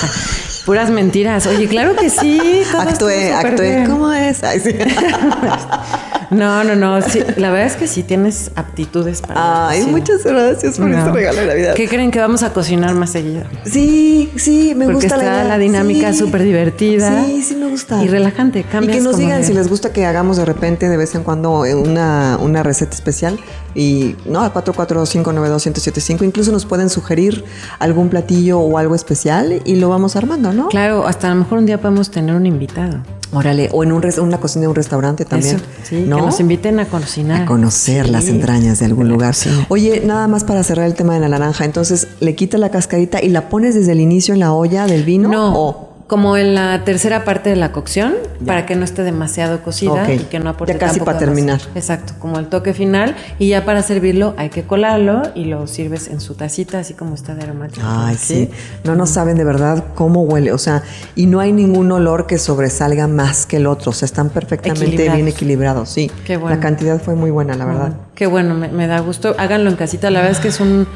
Puras 0.67 0.91
mentiras. 0.91 1.47
Oye, 1.47 1.67
claro 1.67 1.97
que 1.97 2.11
sí. 2.11 2.63
actué, 2.79 3.33
actué. 3.33 3.85
¿Cómo 3.89 4.13
es? 4.13 4.45
Ay, 4.45 4.61
sí. 4.61 4.75
No, 6.31 6.63
no, 6.65 6.75
no. 6.77 7.01
sí, 7.03 7.21
la 7.37 7.51
verdad 7.51 7.67
es 7.67 7.77
que 7.77 7.87
sí 7.87 8.03
tienes 8.03 8.51
aptitudes 8.55 9.23
para. 9.23 9.69
Ay, 9.69 9.83
muchas 9.87 10.25
gracias 10.25 10.77
por 10.79 10.89
No. 10.89 10.99
este 10.99 11.11
regalo 11.13 11.41
de 11.41 11.47
Navidad. 11.47 11.75
¿Qué 11.75 11.89
creen 11.89 12.11
que 12.11 12.21
vamos 12.21 12.43
a 12.43 12.53
cocinar 12.53 12.95
más 12.95 13.11
seguido? 13.11 13.45
Sí, 13.65 14.31
sí, 14.37 14.75
me 14.77 14.85
Porque 14.87 15.07
gusta 15.07 15.17
la 15.17 15.23
está 15.25 15.35
idea. 15.37 15.45
la 15.45 15.59
dinámica 15.59 16.13
Sí. 16.13 16.19
súper 16.19 16.43
divertida. 16.43 17.25
Sí, 17.25 17.43
sí 17.43 17.55
me 17.57 17.67
gusta. 17.67 18.03
Y 18.03 18.09
relajante. 18.09 18.61
Y 18.61 18.65
Cambias 18.65 18.99
que 18.99 19.03
nos 19.03 19.17
digan 19.17 19.41
de- 19.41 19.47
si 19.47 19.53
les 19.55 19.69
gusta 19.69 19.93
que 19.93 20.05
hagamos 20.07 20.37
de 20.37 20.45
repente, 20.45 20.89
de 20.89 20.97
vez 20.97 21.15
en 21.15 21.23
cuando, 21.23 21.65
eh, 21.65 21.75
una, 21.75 22.39
una 22.41 22.63
receta 22.63 22.95
especial. 22.95 23.39
Y 23.75 24.17
no, 24.27 24.41
al 24.43 24.53
445921075. 24.53 26.25
Incluso 26.25 26.53
nos 26.53 26.67
pueden 26.67 26.91
sugerir 26.91 27.45
algún 27.79 28.09
platillo 28.09 28.59
o 28.61 28.77
algo 28.79 28.95
especial 28.95 29.63
y 29.65 29.77
lo 29.77 29.89
vamos 29.89 30.17
armando, 30.17 30.53
¿no? 30.53 30.69
Claro, 30.69 31.07
hasta 31.07 31.29
a 31.29 31.31
lo 31.31 31.37
mejor 31.37 31.59
un 31.59 31.67
día 31.67 31.79
podemos 31.81 32.11
tener 32.11 32.35
un 32.35 32.47
invitado. 32.47 32.99
Órale, 33.33 33.69
o 33.73 33.83
en 33.85 33.93
un 33.93 34.03
una 34.23 34.39
cocina 34.41 34.63
de 34.63 34.69
un 34.69 34.75
restaurante 34.75 35.25
también. 35.27 35.57
Eso, 35.57 35.65
sí, 35.85 36.05
¿no? 36.07 36.17
que 36.17 36.23
nos 36.23 36.41
inviten 36.41 36.81
a 36.81 36.87
cocinar. 36.87 37.43
a 37.43 37.47
conocer 37.47 38.07
Sí. 38.07 38.11
las 38.13 38.27
entrañas 38.29 38.79
de 38.79 38.87
algún 38.87 39.09
lugar. 39.09 39.35
Sí. 39.35 39.51
Oye, 39.69 40.03
nada 40.07 40.27
más 40.29 40.45
para 40.45 40.63
cerrar 40.65 40.87
el 40.87 40.95
tema 40.95 41.13
de 41.15 41.21
la 41.21 41.29
naranja. 41.29 41.65
Entonces, 41.67 42.09
le 42.21 42.35
quitas 42.35 42.59
la 42.59 42.71
cascarita 42.71 43.23
y 43.23 43.29
la 43.29 43.51
pones 43.51 43.75
desde 43.75 43.93
el 43.93 44.01
inicio 44.01 44.33
en 44.33 44.41
la 44.41 44.53
olla 44.55 44.87
del 44.87 45.05
vino. 45.05 45.29
No, 45.29 45.55
o- 45.61 45.88
como 46.09 46.37
en 46.39 46.55
la 46.55 46.85
tercera 46.85 47.23
parte 47.25 47.51
de 47.51 47.57
la 47.57 47.71
cocción, 47.71 48.15
para 48.47 48.65
que 48.65 48.75
no 48.75 48.85
esté 48.85 49.03
demasiado 49.03 49.63
cocida 49.63 50.11
y 50.13 50.19
que 50.21 50.39
no 50.41 50.49
aporte 50.51 50.73
Ya 50.73 50.79
casi 50.79 51.01
para 51.01 51.19
terminar. 51.19 51.61
Exacto, 51.75 52.15
como 52.19 52.39
el 52.39 52.47
toque 52.47 52.73
final. 52.73 53.15
Y 53.39 53.49
ya 53.49 53.65
para 53.67 53.83
servirlo 53.83 54.33
hay 54.39 54.49
que 54.49 54.63
colarlo 54.65 55.23
y 55.35 55.45
lo 55.45 55.67
sirves 55.67 56.09
en 56.09 56.21
su 56.23 56.35
tacita, 56.35 56.79
así 56.79 56.95
como 56.95 57.15
está 57.15 57.35
de 57.35 57.43
aromático. 57.43 57.87
Ay, 57.87 58.17
sí. 58.17 58.51
No 58.85 58.95
nos 58.95 59.11
saben 59.11 59.37
de 59.37 59.45
verdad 59.45 59.85
cómo 59.95 60.23
huele. 60.23 60.51
O 60.53 60.59
sea, 60.59 60.83
y 61.15 61.27
no 61.27 61.41
hay 61.41 61.53
ningún 61.53 61.93
olor 61.93 62.27
que 62.27 62.39
sobresalga 62.39 63.07
más 63.07 63.45
que 63.45 63.59
el 63.59 63.67
otro. 63.67 63.91
O 63.91 63.95
sea, 63.95 64.07
están 64.07 64.31
perfectamente 64.31 64.87
Equilibrados. 64.87 65.15
bien 65.17 65.29
equilibrados. 65.29 65.89
Sí. 65.91 66.11
Qué 66.27 66.39
bueno. 66.39 66.57
La 66.57 66.63
cantidad 66.63 66.99
fue 67.03 67.17
muy 67.17 67.31
buena, 67.31 67.55
la 67.55 67.67
verdad. 67.67 67.93
Qué 68.15 68.27
bueno, 68.27 68.55
me, 68.55 68.69
me 68.69 68.87
da 68.87 69.01
gusto. 69.01 69.35
Háganlo 69.39 69.69
en 69.69 69.77
casita. 69.77 70.11
La 70.11 70.21
verdad 70.21 70.37
es 70.39 70.41
que 70.43 70.49
es 70.49 70.59
un- 70.61 70.87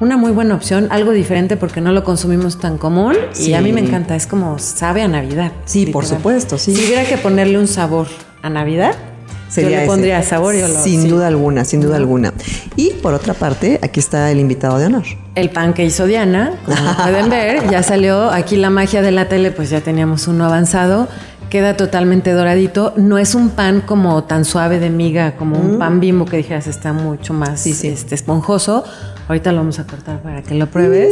una 0.00 0.16
muy 0.16 0.30
buena 0.32 0.54
opción, 0.54 0.88
algo 0.90 1.12
diferente 1.12 1.56
porque 1.56 1.80
no 1.80 1.92
lo 1.92 2.04
consumimos 2.04 2.58
tan 2.58 2.78
común. 2.78 3.14
Sí. 3.32 3.50
Y 3.50 3.54
a 3.54 3.60
mí 3.60 3.72
me 3.72 3.80
encanta, 3.80 4.14
es 4.16 4.26
como 4.26 4.58
sabe 4.58 5.02
a 5.02 5.08
Navidad. 5.08 5.52
Sí, 5.64 5.86
por 5.86 6.04
supuesto, 6.04 6.58
sí. 6.58 6.74
Si 6.74 6.84
hubiera 6.84 7.04
que 7.04 7.16
ponerle 7.16 7.58
un 7.58 7.68
sabor 7.68 8.06
a 8.42 8.50
Navidad, 8.50 8.94
yo 9.54 9.62
le 9.68 9.76
ese. 9.78 9.86
pondría 9.86 10.22
sabor 10.22 10.54
y 10.54 10.62
olor. 10.62 10.76
Sin 10.82 11.02
sí. 11.02 11.08
duda 11.08 11.28
alguna, 11.28 11.64
sin 11.64 11.80
duda 11.80 11.96
alguna. 11.96 12.32
Y 12.74 12.90
por 13.02 13.14
otra 13.14 13.32
parte, 13.32 13.78
aquí 13.82 14.00
está 14.00 14.30
el 14.30 14.38
invitado 14.40 14.78
de 14.78 14.86
honor. 14.86 15.04
El 15.34 15.50
pan 15.50 15.72
que 15.72 15.84
hizo 15.84 16.04
Diana, 16.06 16.52
como 16.66 16.76
pueden 17.02 17.30
ver, 17.30 17.70
ya 17.70 17.82
salió 17.82 18.30
aquí 18.30 18.56
la 18.56 18.70
magia 18.70 19.02
de 19.02 19.12
la 19.12 19.28
tele, 19.28 19.50
pues 19.50 19.70
ya 19.70 19.80
teníamos 19.80 20.28
uno 20.28 20.44
avanzado, 20.44 21.08
queda 21.48 21.76
totalmente 21.76 22.32
doradito. 22.32 22.92
No 22.96 23.16
es 23.18 23.34
un 23.34 23.50
pan 23.50 23.80
como 23.80 24.24
tan 24.24 24.44
suave 24.44 24.78
de 24.78 24.90
miga, 24.90 25.36
como 25.36 25.58
un 25.58 25.78
pan 25.78 26.00
bimbo 26.00 26.26
que 26.26 26.36
dijeras 26.36 26.66
está 26.66 26.92
mucho 26.92 27.32
más 27.32 27.66
Este, 27.66 28.14
esponjoso. 28.14 28.84
Ahorita 29.28 29.52
lo 29.52 29.58
vamos 29.58 29.78
a 29.78 29.86
cortar 29.86 30.20
para 30.22 30.42
que 30.42 30.54
lo 30.54 30.66
pruebes. 30.68 31.10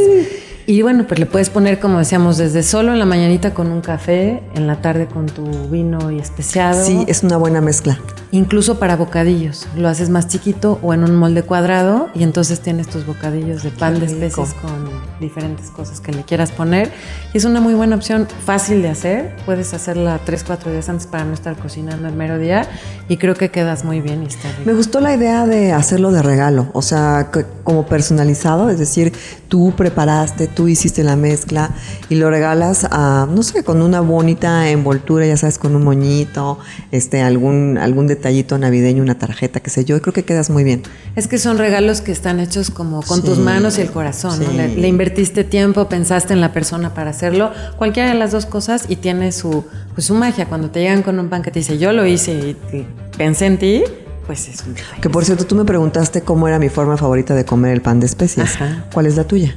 Y 0.67 0.81
bueno, 0.81 1.05
pues 1.07 1.19
le 1.19 1.25
puedes 1.25 1.49
poner, 1.49 1.79
como 1.79 1.99
decíamos, 1.99 2.37
desde 2.37 2.63
solo 2.63 2.93
en 2.93 2.99
la 2.99 3.05
mañanita 3.05 3.53
con 3.53 3.71
un 3.71 3.81
café, 3.81 4.41
en 4.55 4.65
la 4.65 4.81
tarde 4.81 5.05
con 5.05 5.27
tu 5.27 5.45
vino 5.69 6.11
y 6.11 6.19
especiado. 6.19 6.83
Sí, 6.83 7.03
es 7.07 7.23
una 7.23 7.37
buena 7.37 7.61
mezcla. 7.61 7.99
Incluso 8.35 8.79
para 8.79 8.97
bocadillos. 8.97 9.65
Lo 9.77 9.87
haces 9.87 10.09
más 10.09 10.27
chiquito 10.27 10.77
o 10.83 10.93
en 10.93 11.05
un 11.05 11.15
molde 11.15 11.43
cuadrado 11.43 12.09
y 12.13 12.21
entonces 12.23 12.59
tienes 12.59 12.89
tus 12.89 13.05
bocadillos 13.05 13.63
de 13.63 13.69
pan 13.69 13.97
de 13.97 14.07
especies 14.07 14.53
con 14.55 14.89
diferentes 15.21 15.69
cosas 15.69 16.01
que 16.01 16.11
le 16.11 16.23
quieras 16.23 16.51
poner. 16.51 16.91
Y 17.33 17.37
es 17.37 17.45
una 17.45 17.61
muy 17.61 17.75
buena 17.75 17.95
opción, 17.95 18.27
fácil 18.45 18.81
de 18.81 18.89
hacer. 18.89 19.37
Puedes 19.45 19.73
hacerla 19.73 20.19
tres, 20.25 20.43
cuatro 20.43 20.69
días 20.69 20.89
antes 20.89 21.07
para 21.07 21.23
no 21.23 21.33
estar 21.33 21.55
cocinando 21.55 22.09
el 22.09 22.13
mero 22.13 22.37
día 22.37 22.67
y 23.07 23.15
creo 23.15 23.35
que 23.35 23.51
quedas 23.51 23.85
muy 23.85 24.01
bien 24.01 24.23
y 24.23 24.25
está 24.25 24.49
Me 24.65 24.73
gustó 24.73 24.99
la 24.99 25.15
idea 25.15 25.45
de 25.45 25.71
hacerlo 25.71 26.11
de 26.11 26.21
regalo, 26.21 26.67
o 26.73 26.81
sea, 26.81 27.31
como 27.63 27.85
personalizado, 27.85 28.69
es 28.69 28.79
decir, 28.79 29.13
tú 29.47 29.73
preparaste, 29.77 30.47
tú 30.47 30.67
hiciste 30.67 31.03
la 31.03 31.15
mezcla 31.15 31.71
y 32.09 32.15
lo 32.15 32.29
regalas 32.29 32.85
a, 32.89 33.27
no 33.29 33.43
sé, 33.43 33.63
con 33.63 33.81
una 33.81 34.01
bonita 34.01 34.69
envoltura, 34.69 35.25
ya 35.25 35.37
sabes, 35.37 35.57
con 35.57 35.75
un 35.75 35.83
moñito, 35.83 36.59
este, 36.91 37.21
algún, 37.21 37.77
algún 37.77 38.07
detallito 38.25 38.57
navideño, 38.57 39.03
una 39.03 39.19
tarjeta, 39.19 39.59
qué 39.59 39.69
sé 39.69 39.85
yo, 39.85 39.97
y 39.97 39.99
creo 39.99 40.11
que 40.11 40.25
quedas 40.25 40.49
muy 40.49 40.63
bien. 40.63 40.81
Es 41.15 41.27
que 41.27 41.37
son 41.37 41.59
regalos 41.59 42.01
que 42.01 42.11
están 42.11 42.39
hechos 42.39 42.71
como 42.71 43.03
con 43.03 43.21
tus 43.21 43.37
manos 43.37 43.77
y 43.77 43.81
el 43.81 43.91
corazón, 43.91 44.39
¿no? 44.43 44.51
Le, 44.51 44.87
invertiste 44.87 45.43
tiempo, 45.43 45.87
pensaste 45.89 46.33
en 46.33 46.41
la 46.41 46.51
persona 46.51 46.95
para 46.95 47.11
hacerlo, 47.11 47.51
cualquiera 47.77 48.09
de 48.09 48.15
las 48.15 48.31
dos 48.31 48.47
cosas 48.47 48.85
y 48.89 48.95
tiene 48.95 49.31
su, 49.31 49.63
pues, 49.93 50.07
su 50.07 50.15
magia. 50.15 50.47
Cuando 50.47 50.71
te 50.71 50.79
llegan 50.79 51.03
con 51.03 51.19
un 51.19 51.29
pan 51.29 51.43
que 51.43 51.51
te 51.51 51.59
dice, 51.59 51.77
yo 51.77 51.93
lo 51.93 52.03
hice 52.07 52.57
y, 52.71 52.87
pensé 53.15 53.45
en 53.45 53.59
ti, 53.59 53.83
pues 54.25 54.47
es 54.47 54.63
un 54.65 54.73
Que 54.99 55.09
por 55.11 55.23
cierto, 55.23 55.45
tú 55.45 55.53
me 55.53 55.65
preguntaste 55.65 56.21
cómo 56.21 56.47
era 56.47 56.57
mi 56.57 56.69
forma 56.69 56.97
favorita 56.97 57.35
de 57.35 57.45
comer 57.45 57.73
el 57.73 57.83
pan 57.83 57.99
de 57.99 58.07
especias. 58.07 58.57
¿Cuál 58.91 59.05
es 59.05 59.17
la 59.17 59.25
tuya? 59.25 59.55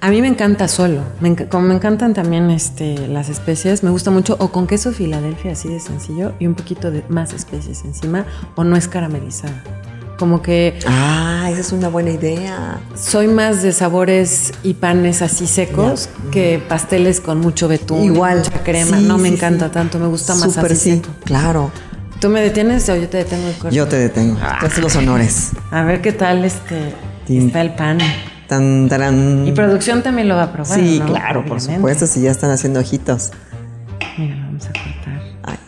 A 0.00 0.10
mí 0.10 0.20
me 0.20 0.28
encanta 0.28 0.68
solo. 0.68 1.02
como 1.50 1.68
me 1.68 1.74
encantan 1.74 2.14
también 2.14 2.50
este, 2.50 3.08
las 3.08 3.28
especias, 3.28 3.82
me 3.82 3.90
gusta 3.90 4.10
mucho 4.10 4.36
o 4.38 4.52
con 4.52 4.66
queso 4.66 4.92
Filadelfia, 4.92 5.52
así 5.52 5.68
de 5.68 5.80
sencillo, 5.80 6.32
y 6.38 6.46
un 6.46 6.54
poquito 6.54 6.90
de 6.90 7.02
más 7.08 7.32
especies 7.32 7.84
encima, 7.84 8.26
o 8.54 8.64
no 8.64 8.76
es 8.76 8.88
caramelizada. 8.88 9.62
Como 10.18 10.40
que. 10.40 10.78
Ah, 10.86 11.48
esa 11.50 11.60
es 11.60 11.72
una 11.72 11.88
buena 11.88 12.10
idea. 12.10 12.80
Soy 12.94 13.28
más 13.28 13.62
de 13.62 13.72
sabores 13.72 14.52
y 14.62 14.74
panes 14.74 15.20
así 15.20 15.46
secos 15.46 16.08
que 16.30 16.62
pasteles 16.66 17.20
con 17.20 17.38
mucho 17.40 17.68
betún. 17.68 18.02
Igual. 18.02 18.38
Mucha 18.38 18.62
crema. 18.62 18.96
no 18.98 19.18
me 19.18 19.28
encanta 19.28 19.70
tanto, 19.70 19.98
me 19.98 20.06
gusta 20.06 20.34
más 20.34 20.56
así 20.56 20.76
sí, 20.76 20.90
seco. 20.96 21.10
Claro. 21.24 21.70
¿Tú 22.20 22.30
me 22.30 22.40
detienes 22.40 22.88
o 22.88 22.96
yo 22.96 23.08
te 23.08 23.18
detengo 23.18 23.48
el 23.48 23.70
Yo 23.70 23.86
te 23.86 23.96
detengo. 23.96 24.38
Ah. 24.40 24.66
los 24.80 24.96
honores. 24.96 25.50
A 25.70 25.82
ver 25.82 26.00
qué 26.00 26.12
tal 26.12 26.44
este 26.44 26.94
está 27.28 27.60
el 27.60 27.74
pan. 27.74 27.98
Tan, 28.48 29.44
Y 29.46 29.52
producción 29.52 30.02
también 30.02 30.28
lo 30.28 30.36
va 30.36 30.44
a 30.44 30.52
probar. 30.52 30.78
Sí, 30.78 31.02
claro, 31.04 31.44
por 31.44 31.60
supuesto, 31.60 32.06
si 32.06 32.22
ya 32.22 32.30
están 32.30 32.50
haciendo 32.50 32.78
ojitos. 32.78 33.32
Mira, 34.18 34.36
lo 34.36 34.46
vamos 34.46 34.64
a 34.64 34.68
cortar. 34.68 35.22
Ay. 35.42 35.58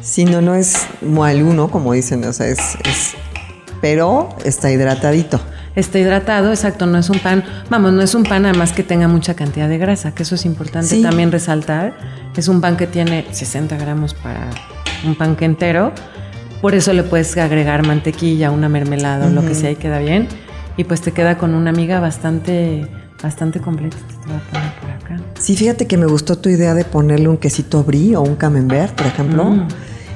Si 0.00 0.24
no, 0.24 0.40
no 0.40 0.54
es 0.54 0.86
moaluno, 1.02 1.68
como 1.68 1.92
dicen, 1.92 2.24
o 2.24 2.32
sea, 2.32 2.46
es, 2.46 2.76
Pero 3.80 4.28
está 4.44 4.70
hidratadito. 4.70 5.40
Está 5.74 5.98
hidratado, 5.98 6.50
exacto, 6.50 6.86
no 6.86 6.98
es 6.98 7.10
un 7.10 7.20
pan, 7.20 7.44
vamos, 7.70 7.92
no 7.92 8.02
es 8.02 8.14
un 8.14 8.24
pan 8.24 8.44
además 8.46 8.72
que 8.72 8.82
tenga 8.82 9.06
mucha 9.06 9.34
cantidad 9.34 9.68
de 9.68 9.78
grasa, 9.78 10.12
que 10.12 10.24
eso 10.24 10.34
es 10.34 10.44
importante 10.44 11.00
también 11.02 11.30
resaltar. 11.30 11.96
Es 12.36 12.48
un 12.48 12.60
pan 12.60 12.76
que 12.76 12.86
tiene 12.86 13.26
60 13.30 13.76
gramos 13.76 14.14
para 14.14 14.48
un 15.04 15.16
pan 15.16 15.36
que 15.36 15.44
entero, 15.44 15.92
por 16.60 16.74
eso 16.74 16.92
le 16.92 17.04
puedes 17.04 17.36
agregar 17.36 17.86
mantequilla, 17.86 18.50
una 18.50 18.68
mermelada 18.68 19.26
o 19.26 19.30
lo 19.30 19.44
que 19.44 19.54
sea 19.54 19.70
y 19.70 19.76
queda 19.76 19.98
bien 19.98 20.26
y 20.78 20.84
pues 20.84 21.02
te 21.02 21.12
queda 21.12 21.36
con 21.36 21.54
una 21.54 21.68
amiga 21.68 22.00
bastante, 22.00 22.88
bastante 23.22 23.60
completa. 23.60 23.96
Te 23.96 24.28
voy 24.28 24.36
a 24.36 24.50
poner 24.50 24.74
por 24.80 24.90
acá. 24.90 25.22
Sí, 25.38 25.56
fíjate 25.56 25.86
que 25.86 25.98
me 25.98 26.06
gustó 26.06 26.38
tu 26.38 26.48
idea 26.48 26.72
de 26.72 26.84
ponerle 26.84 27.28
un 27.28 27.36
quesito 27.36 27.84
brie 27.84 28.16
o 28.16 28.22
un 28.22 28.36
camembert, 28.36 28.94
por 28.94 29.06
ejemplo. 29.06 29.44
Mm. 29.44 29.68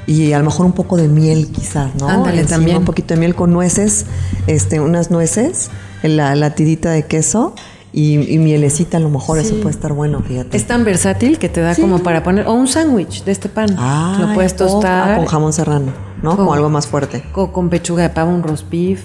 Y 0.07 0.33
a 0.33 0.39
lo 0.39 0.45
mejor 0.45 0.65
un 0.65 0.73
poco 0.73 0.97
de 0.97 1.09
miel 1.09 1.51
quizás, 1.53 1.95
¿no? 1.97 2.09
Ándale, 2.09 2.45
también. 2.45 2.79
Un 2.79 2.85
poquito 2.85 3.15
de 3.15 3.21
miel 3.21 3.35
con 3.35 3.53
nueces, 3.53 4.07
este, 4.47 4.81
unas 4.81 5.11
nueces, 5.11 5.71
la, 6.03 6.35
la 6.37 6.55
tirita 6.55 6.91
de 6.93 7.07
queso 7.07 7.55
y, 7.93 8.39
mielecita 8.39 8.97
a 8.97 9.01
lo 9.01 9.11
mejor, 9.11 9.39
eso 9.39 9.57
puede 9.57 9.71
estar 9.71 9.93
bueno, 9.93 10.23
fíjate. 10.23 10.57
Es 10.57 10.67
tan 10.67 10.85
versátil 10.85 11.39
que 11.39 11.49
te 11.49 11.61
da 11.61 11.75
como 11.75 11.99
para 11.99 12.23
poner, 12.23 12.47
o 12.47 12.53
un 12.53 12.67
sándwich 12.67 13.25
de 13.25 13.33
este 13.33 13.49
pan. 13.49 13.77
lo 14.19 14.33
puedes 14.33 14.57
tostar. 14.57 15.17
con 15.17 15.27
jamón 15.27 15.53
serrano, 15.53 15.93
¿no? 16.23 16.37
Como 16.37 16.55
algo 16.55 16.71
más 16.71 16.87
fuerte. 16.87 17.23
O 17.35 17.53
con 17.53 17.69
pechuga 17.69 18.05
de 18.05 18.11
pavo, 18.11 18.31
un 18.31 18.43
roast 18.43 18.71
beef. 18.71 19.03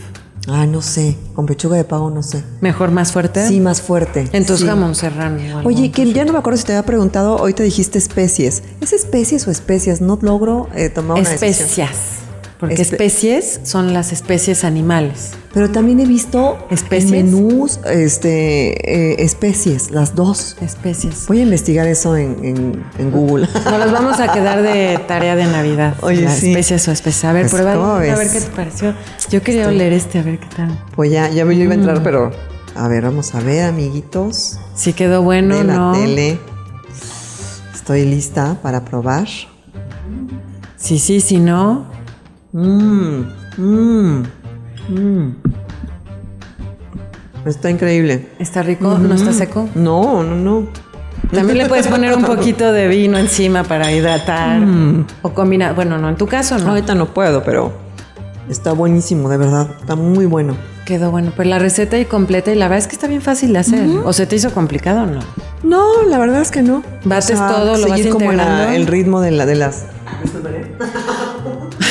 Ah, 0.48 0.66
no 0.66 0.82
sé. 0.82 1.18
Con 1.34 1.46
pechuga 1.46 1.76
de 1.76 1.84
pavo, 1.84 2.10
no 2.10 2.24
sé. 2.24 2.44
¿Mejor 2.62 2.92
más 2.92 3.12
fuerte? 3.12 3.48
Sí, 3.48 3.60
más 3.60 3.82
fuerte. 3.82 4.30
Entonces 4.32 4.66
jamón 4.66 4.96
serrano. 4.96 5.38
Oye, 5.66 5.92
que 5.92 6.12
ya 6.14 6.24
no 6.24 6.32
me 6.32 6.40
acuerdo 6.40 6.58
si 6.58 6.64
te 6.66 6.72
había 6.74 6.86
preguntado, 6.86 7.36
hoy 7.36 7.54
te 7.54 7.64
dijiste 7.64 7.98
especies. 7.98 8.64
¿Es 8.80 8.94
especies 8.94 9.46
o 9.48 9.52
especias? 9.52 10.00
No 10.00 10.18
logro 10.22 10.70
eh, 10.74 10.90
tomar 10.90 11.20
una 11.20 11.30
Especias. 11.30 12.20
Porque 12.60 12.82
especies 12.82 13.60
son 13.64 13.94
las 13.94 14.12
especies 14.12 14.64
animales. 14.64 15.32
Pero 15.58 15.72
también 15.72 16.00
he 16.00 16.06
visto 16.06 16.60
¿Especies? 16.70 17.10
menús, 17.10 17.80
este, 17.86 19.14
eh, 19.14 19.24
especies, 19.24 19.90
las 19.90 20.14
dos. 20.14 20.56
Especies. 20.62 21.26
Voy 21.28 21.40
a 21.40 21.42
investigar 21.42 21.88
eso 21.88 22.16
en, 22.16 22.84
Google. 23.12 23.48
Nos 23.66 23.80
los 23.80 23.92
vamos 23.92 24.20
a 24.20 24.32
quedar 24.32 24.62
de 24.62 25.00
tarea 25.08 25.36
de 25.36 25.46
Navidad. 25.46 25.96
Oye, 26.02 26.26
Especies 26.26 26.88
o 26.88 26.92
especies. 26.92 27.26
A 27.26 27.34
ver, 27.34 27.50
pues, 27.50 27.60
prueba. 27.60 27.96
A 27.96 28.00
ver 28.00 28.30
qué 28.32 28.40
te 28.40 28.52
pareció. 28.56 28.94
Yo 29.32 29.42
quería 29.42 29.68
oler 29.68 29.94
este, 29.94 30.20
a 30.20 30.22
ver 30.22 30.38
qué 30.38 30.48
tal. 30.56 30.80
Pues 30.96 31.12
ya, 31.12 31.28
ya 31.30 31.44
yo 31.44 31.52
iba 31.52 31.72
a 31.72 31.76
entrar, 31.76 32.02
mm. 32.02 32.04
pero 32.04 32.32
a 32.76 32.88
ver, 32.88 33.06
vamos 33.06 33.34
a 33.34 33.40
ver, 33.40 33.66
amiguitos. 33.66 34.60
Si 34.76 34.94
quedó 34.94 35.24
bueno, 35.24 35.58
de 35.58 35.64
la 35.64 35.92
tele. 35.92 36.40
Estoy 37.74 38.06
lista 38.06 38.60
para 38.62 38.86
probar. 38.86 39.28
Sí, 40.76 41.00
sí, 41.00 41.20
si 41.20 41.40
no. 41.40 41.88
Mmm, 42.54 43.24
mmm, 43.58 44.24
mmm. 44.90 45.47
Está 47.48 47.70
increíble. 47.70 48.28
¿Está 48.40 48.62
rico? 48.62 48.98
¿No 48.98 49.16
está 49.16 49.32
seco? 49.32 49.70
No, 49.74 50.22
no, 50.24 50.36
no. 50.36 50.68
También 51.32 51.58
le 51.58 51.66
puedes 51.70 51.88
poner 51.88 52.14
un 52.14 52.24
poquito 52.24 52.74
de 52.74 52.88
vino 52.88 53.18
encima 53.18 53.64
para 53.64 53.92
hidratar. 53.92 54.60
Mm. 54.60 55.08
O 55.22 55.30
combinar. 55.34 55.74
Bueno, 55.74 55.98
no, 55.98 56.10
en 56.10 56.16
tu 56.16 56.28
caso 56.28 56.58
no. 56.58 56.70
Ahorita 56.70 56.94
no 56.94 57.14
puedo, 57.14 57.44
pero 57.44 57.72
está 58.50 58.74
buenísimo, 58.74 59.30
de 59.30 59.38
verdad. 59.38 59.70
Está 59.80 59.96
muy 59.96 60.26
bueno. 60.26 60.58
Quedó 60.86 61.10
bueno. 61.12 61.32
Pues 61.36 61.48
la 61.48 61.58
receta 61.58 61.98
y 61.98 62.06
completa 62.06 62.52
y 62.52 62.56
la 62.56 62.68
verdad 62.68 62.80
es 62.80 62.88
que 62.88 62.96
está 62.96 63.08
bien 63.08 63.22
fácil 63.22 63.54
de 63.54 63.60
hacer. 63.60 63.88
¿O 64.04 64.12
se 64.14 64.26
te 64.26 64.36
hizo 64.36 64.52
complicado 64.54 65.04
o 65.04 65.06
no? 65.06 65.20
No, 65.64 66.04
la 66.04 66.18
verdad 66.18 66.42
es 66.42 66.52
que 66.52 66.62
no. 66.62 66.84
Bates 67.04 67.38
todo, 67.38 67.78
lo 67.78 67.88
vas 67.88 68.06
como 68.08 68.32
el 68.32 68.88
ritmo 68.88 69.22
de, 69.22 69.32
la, 69.32 69.46
de 69.46 69.56
las. 69.56 69.86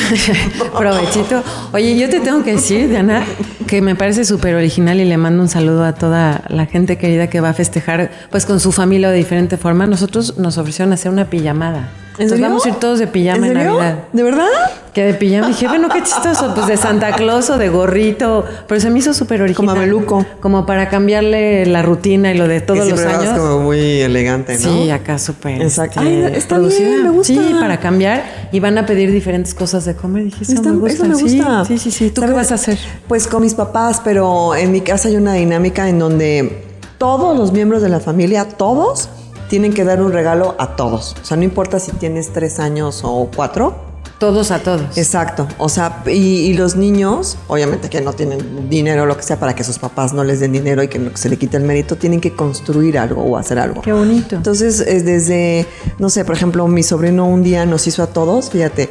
Provechito. 0.77 1.43
Oye, 1.73 1.97
yo 1.97 2.09
te 2.09 2.19
tengo 2.19 2.43
que 2.43 2.53
decir, 2.53 2.89
Diana, 2.89 3.23
que 3.67 3.81
me 3.81 3.95
parece 3.95 4.25
súper 4.25 4.55
original 4.55 4.99
y 4.99 5.05
le 5.05 5.17
mando 5.17 5.43
un 5.43 5.49
saludo 5.49 5.83
a 5.83 5.93
toda 5.93 6.43
la 6.47 6.65
gente 6.65 6.97
querida 6.97 7.27
que 7.27 7.41
va 7.41 7.49
a 7.49 7.53
festejar 7.53 8.09
pues 8.31 8.45
con 8.45 8.59
su 8.59 8.71
familia 8.71 9.11
de 9.11 9.17
diferente 9.17 9.57
forma. 9.57 9.85
Nosotros 9.85 10.37
nos 10.37 10.57
ofrecieron 10.57 10.93
hacer 10.93 11.11
una 11.11 11.29
pijamada. 11.29 11.89
Entonces 12.17 12.41
vamos 12.41 12.65
a 12.65 12.69
ir 12.69 12.75
todos 12.75 12.99
de 12.99 13.07
pijama 13.07 13.47
¿En, 13.47 13.53
Navidad. 13.53 14.05
¿De 14.11 14.23
verdad? 14.23 14.47
Que 14.93 15.03
de 15.03 15.13
pijama. 15.13 15.47
Dije, 15.47 15.67
bueno, 15.67 15.89
qué 15.89 16.01
chistoso. 16.01 16.53
Pues 16.55 16.67
de 16.67 16.77
Santa 16.77 17.13
Claus 17.13 17.49
o 17.49 17.57
de 17.57 17.69
gorrito. 17.69 18.43
Pero 18.67 18.81
se 18.81 18.89
me 18.89 18.99
hizo 18.99 19.13
súper 19.13 19.41
original. 19.41 19.75
Como 19.75 19.79
meluco. 19.79 20.25
Como 20.39 20.65
para 20.65 20.89
cambiarle 20.89 21.65
la 21.67 21.83
rutina 21.83 22.33
y 22.33 22.37
lo 22.37 22.47
de 22.47 22.61
todos 22.61 22.87
los 22.87 22.99
años. 23.01 23.37
como 23.37 23.59
muy 23.59 24.01
elegante, 24.01 24.57
¿no? 24.57 24.59
Sí, 24.59 24.89
acá 24.89 25.19
súper. 25.19 25.61
Exacto. 25.61 26.01
Este, 26.01 26.37
está 26.37 26.57
bien, 26.57 27.03
me 27.03 27.09
gusta. 27.11 27.33
Sí, 27.33 27.55
para 27.59 27.79
cambiar. 27.79 28.49
Y 28.51 28.59
van 28.59 28.77
a 28.77 28.85
pedir 28.85 29.11
diferentes 29.11 29.53
cosas 29.53 29.85
de 29.85 29.95
comer. 29.95 30.25
Dije, 30.25 30.43
eso 30.43 30.61
me 30.63 30.71
gusta. 30.71 31.03
me 31.05 31.15
gusta. 31.15 31.65
Sí, 31.65 31.77
sí, 31.77 31.91
sí. 31.91 32.09
¿Tú 32.09 32.21
qué 32.21 32.31
vas 32.31 32.51
a 32.51 32.55
hacer? 32.55 32.79
Pues 33.07 33.27
con 33.27 33.43
mis 33.43 33.53
papás, 33.53 34.01
pero 34.03 34.55
en 34.55 34.71
mi 34.71 34.81
casa 34.81 35.09
hay 35.09 35.15
una 35.15 35.33
dinámica 35.33 35.87
en 35.87 35.99
donde 35.99 36.63
todos 36.97 37.37
los 37.37 37.51
miembros 37.51 37.81
de 37.81 37.89
la 37.89 37.99
familia, 37.99 38.45
todos, 38.45 39.09
tienen 39.47 39.73
que 39.73 39.83
dar 39.83 40.01
un 40.01 40.11
regalo 40.11 40.55
a 40.59 40.75
todos. 40.75 41.15
O 41.21 41.25
sea, 41.25 41.37
no 41.37 41.43
importa 41.43 41.79
si 41.79 41.91
tienes 41.91 42.33
tres 42.33 42.59
años 42.59 43.01
o 43.03 43.29
cuatro. 43.35 43.75
Todos 44.19 44.49
a 44.49 44.59
todos. 44.59 44.97
Exacto. 44.97 45.47
O 45.59 45.69
sea, 45.69 46.01
y, 46.07 46.53
los 46.55 46.75
niños, 46.75 47.37
obviamente 47.47 47.87
que 47.87 48.01
no 48.01 48.13
tienen 48.13 48.67
dinero 48.67 49.03
o 49.03 49.05
lo 49.05 49.15
que 49.15 49.21
sea 49.21 49.39
para 49.39 49.53
que 49.53 49.63
sus 49.63 49.77
papás 49.77 50.11
no 50.11 50.23
les 50.23 50.39
den 50.39 50.53
dinero 50.53 50.81
y 50.81 50.87
que 50.87 51.11
se 51.13 51.29
le 51.29 51.37
quite 51.37 51.57
el 51.57 51.63
mérito, 51.63 51.97
tienen 51.97 52.19
que 52.19 52.35
construir 52.35 52.97
algo 52.97 53.21
o 53.21 53.37
hacer 53.37 53.59
algo. 53.59 53.81
Qué 53.83 53.93
bonito. 53.93 54.35
Entonces, 54.35 54.79
desde, 54.79 55.67
no 55.99 56.09
sé, 56.09 56.25
por 56.25 56.35
ejemplo, 56.35 56.67
mi 56.67 56.81
sobrino 56.81 57.27
un 57.27 57.43
día 57.43 57.67
nos 57.67 57.85
hizo 57.85 58.01
a 58.01 58.07
todos, 58.07 58.49
fíjate, 58.49 58.89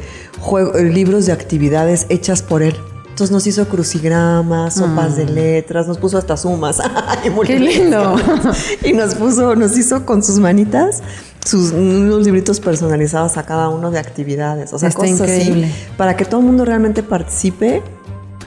libros 0.81 1.25
de 1.25 1.33
actividades 1.33 2.05
hechas 2.09 2.41
por 2.41 2.63
él. 2.63 2.77
Entonces 3.17 3.33
nos 3.33 3.47
hizo 3.47 3.67
crucigramas, 3.67 4.75
sopas 4.75 5.15
de 5.15 5.25
letras, 5.25 5.87
nos 5.87 5.97
puso 5.97 6.19
hasta 6.19 6.37
sumas. 6.37 6.77
Qué 7.47 7.59
lindo. 7.59 8.15
y 8.83 8.93
nos 8.93 9.15
puso, 9.15 9.55
nos 9.55 9.75
hizo 9.75 10.05
con 10.05 10.21
sus 10.21 10.37
manitas 10.37 11.01
sus 11.43 11.71
unos 11.71 12.23
libritos 12.23 12.59
personalizados 12.59 13.37
a 13.37 13.43
cada 13.43 13.69
uno 13.69 13.89
de 13.89 13.97
actividades, 13.97 14.71
o 14.71 14.77
sea, 14.77 14.89
Está 14.89 15.01
cosas 15.01 15.19
increíble. 15.21 15.65
así, 15.65 15.75
para 15.97 16.15
que 16.15 16.25
todo 16.25 16.41
el 16.41 16.45
mundo 16.45 16.63
realmente 16.63 17.01
participe 17.01 17.81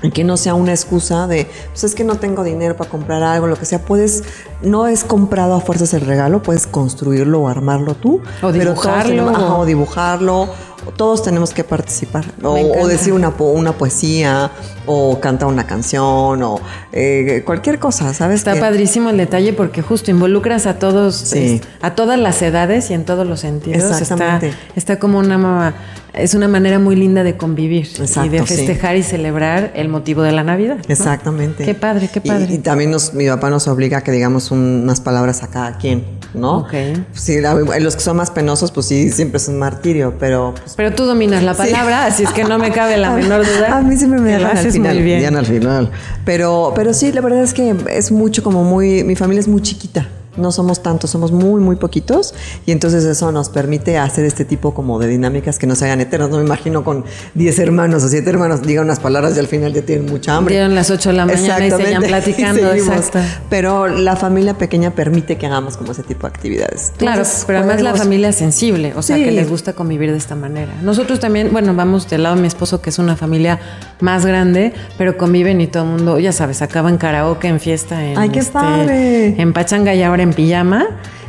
y 0.02 0.10
que 0.10 0.24
no 0.24 0.36
sea 0.36 0.54
una 0.54 0.72
excusa 0.72 1.26
de, 1.26 1.46
pues 1.70 1.84
es 1.84 1.94
que 1.94 2.04
no 2.04 2.16
tengo 2.16 2.42
dinero 2.44 2.76
para 2.76 2.88
comprar 2.88 3.22
algo, 3.22 3.46
lo 3.46 3.56
que 3.56 3.64
sea, 3.64 3.84
puedes, 3.84 4.22
no 4.62 4.86
es 4.86 5.04
comprado 5.04 5.54
a 5.54 5.60
fuerzas 5.60 5.92
el 5.94 6.02
regalo, 6.02 6.42
puedes 6.42 6.66
construirlo 6.66 7.42
o 7.42 7.48
armarlo 7.48 7.94
tú, 7.94 8.20
O 8.42 8.50
pero 8.52 8.70
dibujarlo, 8.70 9.28
ajá, 9.30 9.54
o 9.56 9.66
dibujarlo, 9.66 10.48
todos 10.96 11.22
tenemos 11.22 11.52
que 11.54 11.64
participar, 11.64 12.24
o, 12.42 12.86
decir 12.86 13.12
una, 13.12 13.36
po- 13.36 13.50
una 13.52 13.72
poesía, 13.72 14.50
o 14.86 15.20
cantar 15.20 15.48
una 15.48 15.66
canción, 15.66 16.42
o 16.42 16.60
eh, 16.92 17.42
cualquier 17.44 17.78
cosa, 17.78 18.12
¿sabes? 18.14 18.36
Está 18.40 18.54
Que- 18.54 18.60
padrísimo 18.60 19.10
el 19.10 19.16
detalle 19.16 19.52
porque 19.52 19.82
justo 19.82 20.10
involucras 20.10 20.66
a 20.66 20.78
todos, 20.78 21.14
Sí. 21.16 21.56
es- 21.56 21.62
a 21.82 21.94
todas 21.94 22.18
las 22.18 22.40
edades 22.42 22.90
y 22.90 22.94
en 22.94 23.04
todos 23.04 23.26
los 23.26 23.40
sentidos. 23.40 23.90
Exactamente. 24.00 24.48
Está, 24.48 24.58
está 24.76 24.98
como 24.98 25.18
una 25.18 25.74
es 26.12 26.34
una 26.34 26.48
manera 26.48 26.80
muy 26.80 26.96
linda 26.96 27.22
de 27.22 27.36
convivir 27.36 27.86
y 27.98 28.02
Exacto, 28.02 28.30
de 28.32 28.40
sí. 28.40 28.56
festejar 28.56 28.96
y 28.96 29.04
celebrar 29.04 29.70
el 29.76 29.88
motivo 29.88 30.22
de 30.22 30.32
la 30.32 30.42
Navidad. 30.42 30.78
¿no? 30.78 30.82
Exactamente. 30.92 31.64
Qué 31.64 31.74
padre, 31.74 32.08
qué 32.12 32.20
Y- 32.24 32.28
padre. 32.28 32.52
Y, 32.52 32.58
también 32.58 32.90
nos, 32.90 33.14
mi 33.14 33.28
papá 33.28 33.48
nos 33.48 33.68
obliga 33.68 33.98
a 33.98 34.00
que 34.00 34.10
digamos 34.10 34.50
un- 34.50 34.80
unas 34.82 35.00
palabras 35.00 35.44
a 35.44 35.48
cada 35.50 35.78
quien, 35.78 36.04
¿no? 36.34 36.58
Ok. 36.58 36.74
Sí, 37.12 37.36
los 37.40 37.94
que 37.94 38.02
son 38.02 38.16
más 38.16 38.32
penosos, 38.32 38.72
pues 38.72 38.86
sí, 38.86 39.12
siempre 39.12 39.36
es 39.38 39.46
un 39.46 39.60
martirio, 39.60 40.14
pero 40.18 40.52
pues, 40.60 40.69
Pero 40.76 40.94
tú 40.94 41.04
dominas 41.04 41.42
la 41.42 41.54
palabra, 41.54 42.06
así 42.06 42.22
es 42.22 42.30
que 42.30 42.44
no 42.44 42.58
me 42.58 42.70
cabe 42.70 42.96
la 42.96 43.10
menor 43.14 43.44
duda. 43.44 43.78
A 43.78 43.82
mí 43.82 43.96
siempre 43.96 44.20
me 44.20 44.34
haces 44.34 44.74
final. 44.74 44.94
muy 44.94 45.04
bien. 45.04 45.20
Diana 45.20 45.40
al 45.40 45.46
final. 45.46 45.90
Pero, 46.24 46.72
pero 46.74 46.92
sí, 46.94 47.12
la 47.12 47.20
verdad 47.20 47.42
es 47.42 47.54
que 47.54 47.74
es 47.88 48.12
mucho 48.12 48.42
como 48.42 48.64
muy. 48.64 49.04
Mi 49.04 49.16
familia 49.16 49.40
es 49.40 49.48
muy 49.48 49.62
chiquita. 49.62 50.08
No 50.40 50.52
somos 50.52 50.82
tantos, 50.82 51.10
somos 51.10 51.32
muy, 51.32 51.60
muy 51.60 51.76
poquitos. 51.76 52.34
Y 52.66 52.72
entonces 52.72 53.04
eso 53.04 53.30
nos 53.32 53.48
permite 53.48 53.98
hacer 53.98 54.24
este 54.24 54.44
tipo 54.44 54.74
como 54.74 54.98
de 54.98 55.06
dinámicas 55.08 55.58
que 55.58 55.66
no 55.66 55.74
se 55.74 55.84
hagan 55.84 56.00
eternas. 56.00 56.30
No 56.30 56.38
me 56.38 56.44
imagino 56.44 56.84
con 56.84 57.04
10 57.34 57.58
hermanos 57.58 58.02
o 58.04 58.08
7 58.08 58.28
hermanos, 58.28 58.62
digan 58.62 58.84
unas 58.84 59.00
palabras 59.00 59.36
y 59.36 59.40
al 59.40 59.46
final 59.46 59.72
ya 59.72 59.82
tienen 59.82 60.06
mucha 60.06 60.36
hambre. 60.36 60.54
Dieron 60.54 60.74
las 60.74 60.90
8 60.90 61.10
de 61.10 61.16
la 61.16 61.26
mañana 61.26 61.66
y 61.66 61.70
seguían 61.70 62.02
platicando, 62.06 62.74
Y 62.74 62.78
exacto. 62.78 63.18
Pero 63.48 63.86
la 63.88 64.16
familia 64.16 64.56
pequeña 64.58 64.90
permite 64.94 65.36
que 65.38 65.46
hagamos 65.46 65.76
como 65.76 65.92
ese 65.92 66.02
tipo 66.02 66.26
de 66.26 66.28
actividades. 66.34 66.92
Claro, 66.96 67.18
Entonces, 67.22 67.44
pero 67.46 67.58
además 67.60 67.82
la 67.82 67.94
familia 67.94 68.32
sensible, 68.32 68.92
o 68.96 69.02
sea, 69.02 69.16
Sí. 69.16 69.24
que 69.24 69.32
les 69.32 69.48
gusta 69.48 69.72
convivir 69.74 70.10
de 70.10 70.16
esta 70.18 70.34
manera. 70.36 70.72
Nosotros 70.82 71.20
también, 71.20 71.50
bueno, 71.52 71.74
vamos 71.74 72.08
del 72.08 72.22
lado 72.22 72.36
de 72.36 72.42
mi 72.42 72.48
esposo, 72.48 72.80
que 72.80 72.90
es 72.90 72.98
una 72.98 73.16
familia 73.16 73.58
más 74.00 74.24
grande, 74.24 74.72
pero 74.96 75.16
conviven 75.18 75.60
y 75.60 75.66
todo 75.66 75.82
el 75.84 75.88
mundo, 75.90 76.18
ya 76.18 76.32
sabes, 76.32 76.62
acaba 76.62 76.88
en 76.90 76.96
karaoke, 76.96 77.48
en 77.48 77.60
fiesta, 77.60 78.04
en, 78.04 78.16
¡Ay, 78.18 78.30
qué 78.30 78.38
este, 78.38 78.52
padre! 78.52 79.40
en 79.40 79.52
pachanga 79.52 79.94
y 79.94 80.02
ahora 80.02 80.22
en 80.22 80.29
pijama. 80.32 80.86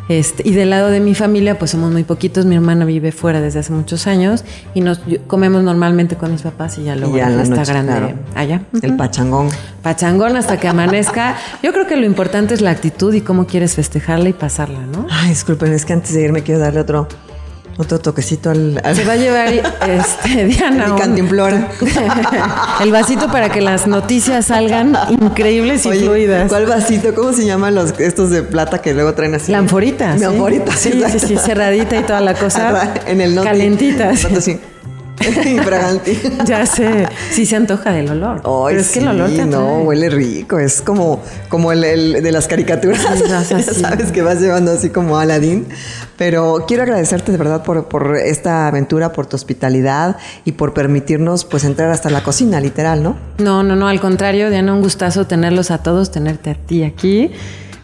Este, 0.10 0.44
y 0.46 0.52
del 0.54 0.72
lado 0.72 0.90
de 0.90 1.00
mi 1.00 1.16
familia, 1.16 1.58
pues 1.58 1.72
somos 1.72 1.92
muy 1.92 2.04
poquitos. 2.04 2.46
Mi 2.46 2.56
hermana 2.56 2.84
vive 2.84 3.14
fuera 3.14 3.40
desde 3.40 3.60
hace 3.60 3.72
muchos 3.72 4.08
años 4.08 4.44
y 4.74 4.82
nos 4.82 5.06
yo- 5.06 5.20
comemos 5.28 5.64
normalmente 5.64 6.18
con 6.18 6.32
mis 6.34 6.42
papás 6.42 6.78
y 6.80 6.84
ya 6.84 6.96
luego 6.98 7.16
Y 7.16 7.20
ya 7.20 7.26
la 7.30 7.32
en 7.32 7.38
la 7.38 7.44
fiesta 7.46 7.60
noche, 7.62 7.72
grande 7.72 7.92
claro. 7.94 8.14
allá. 8.36 8.62
El 8.82 8.98
pachangón. 8.98 9.50
Pachangón 9.82 10.36
hasta 10.36 10.60
que 10.60 10.68
amanezca. 10.68 11.38
Yo 11.64 11.72
creo 11.72 11.88
que 11.88 11.96
lo 11.96 12.06
importante 12.06 12.54
es 12.54 12.60
la 12.62 12.72
actitud 12.72 13.14
y 13.14 13.22
cómo 13.22 13.46
quieres 13.48 13.76
festejarla 13.76 14.28
y 14.28 14.34
pasarla, 14.34 14.80
¿no? 14.92 15.08
Ay, 15.10 15.30
disculpen, 15.30 15.72
es 15.72 15.86
que 15.86 15.94
antes 15.94 16.14
de 16.14 16.24
irme 16.24 16.42
quiero 16.44 16.60
darle 16.60 16.82
otro, 16.82 17.08
otro 17.82 18.00
toquecito 18.00 18.50
al, 18.50 18.80
al- 18.84 18.96
Se 18.96 19.04
va 19.06 19.14
a 19.14 19.16
llevar 19.18 19.48
este, 19.88 20.46
Diana. 20.46 20.96
cantimplora. 20.98 21.70
el 22.82 22.92
vasito 22.92 23.30
para 23.32 23.50
que 23.50 23.62
las 23.62 23.88
noticias 23.88 24.46
salgan 24.46 24.96
increíbles 25.10 25.86
y 25.86 25.90
Oye, 25.90 26.00
fluidas. 26.02 26.50
¿Cuál 26.50 26.66
vasito? 26.66 27.14
¿Cómo 27.14 27.34
se 27.34 27.46
llaman 27.46 27.76
los 27.76 28.00
estos 28.00 28.30
de 28.30 28.44
plata 28.44 28.80
que 28.82 28.94
luego 28.94 29.14
traen 29.14 29.36
así? 29.36 29.52
La 29.52 29.58
anforita. 29.60 30.14
Mi 30.14 30.20
¿sí? 30.20 30.26
anforita, 30.26 30.72
Sí, 30.76 31.04
sí, 31.12 31.20
sí, 31.20 31.38
cerradita 31.38 31.98
y 32.00 32.04
toda 32.04 32.22
la 32.22 32.34
cosa. 32.34 32.94
En 33.08 33.20
el 33.22 33.36
noti. 33.36 33.48
Calentitas. 33.48 34.22
Tanto 34.22 34.40
así. 34.40 34.60
Infraganti. 35.46 36.20
Ya 36.46 36.66
sé. 36.66 37.08
Sí 37.32 37.46
se 37.46 37.56
antoja 37.56 37.92
del 37.92 38.10
olor. 38.10 38.42
Ay, 38.44 38.70
pero 38.70 38.82
es 38.82 38.90
que 38.92 39.00
el 39.00 39.08
olor 39.08 39.30
te 39.30 39.46
no, 39.46 39.80
huele 39.80 40.10
rico. 40.10 40.60
Es 40.60 40.82
como, 40.82 41.22
como 41.50 41.72
el, 41.72 41.84
el 41.84 42.24
de 42.24 42.32
las 42.32 42.48
caricaturas. 42.48 43.06
Así. 43.06 43.62
Sabes 43.82 44.12
que 44.12 44.22
vas 44.22 44.40
llevando 44.40 44.72
así 44.72 44.90
como 44.90 45.18
Aladdin. 45.18 45.68
Pero 46.18 46.66
quiero 46.68 46.84
agradecerte 46.84 47.32
de 47.32 47.38
verdad 47.38 47.64
por, 47.64 47.88
por 47.88 48.16
esta 48.16 48.68
aventura, 48.68 49.12
por 49.12 49.26
tu 49.26 49.36
hospitalidad 49.36 50.18
y 50.46 50.54
por 50.54 50.74
permitirnos 50.74 51.46
pues 51.46 51.64
entrar 51.64 51.90
hasta 51.90 52.10
la 52.10 52.22
cocina, 52.24 52.60
literal, 52.60 53.02
¿no? 53.02 53.16
No, 53.40 53.64
no, 53.64 53.76
no, 53.76 53.88
al 53.88 54.00
contrario, 54.00 54.50
Diana, 54.50 54.74
un 54.74 54.82
gustazo 54.82 55.26
tenerlos 55.26 55.72
a 55.72 55.80
todos, 55.80 56.12
tenerte 56.12 56.52
a 56.52 56.56
ti 56.56 56.84
aquí. 56.84 57.32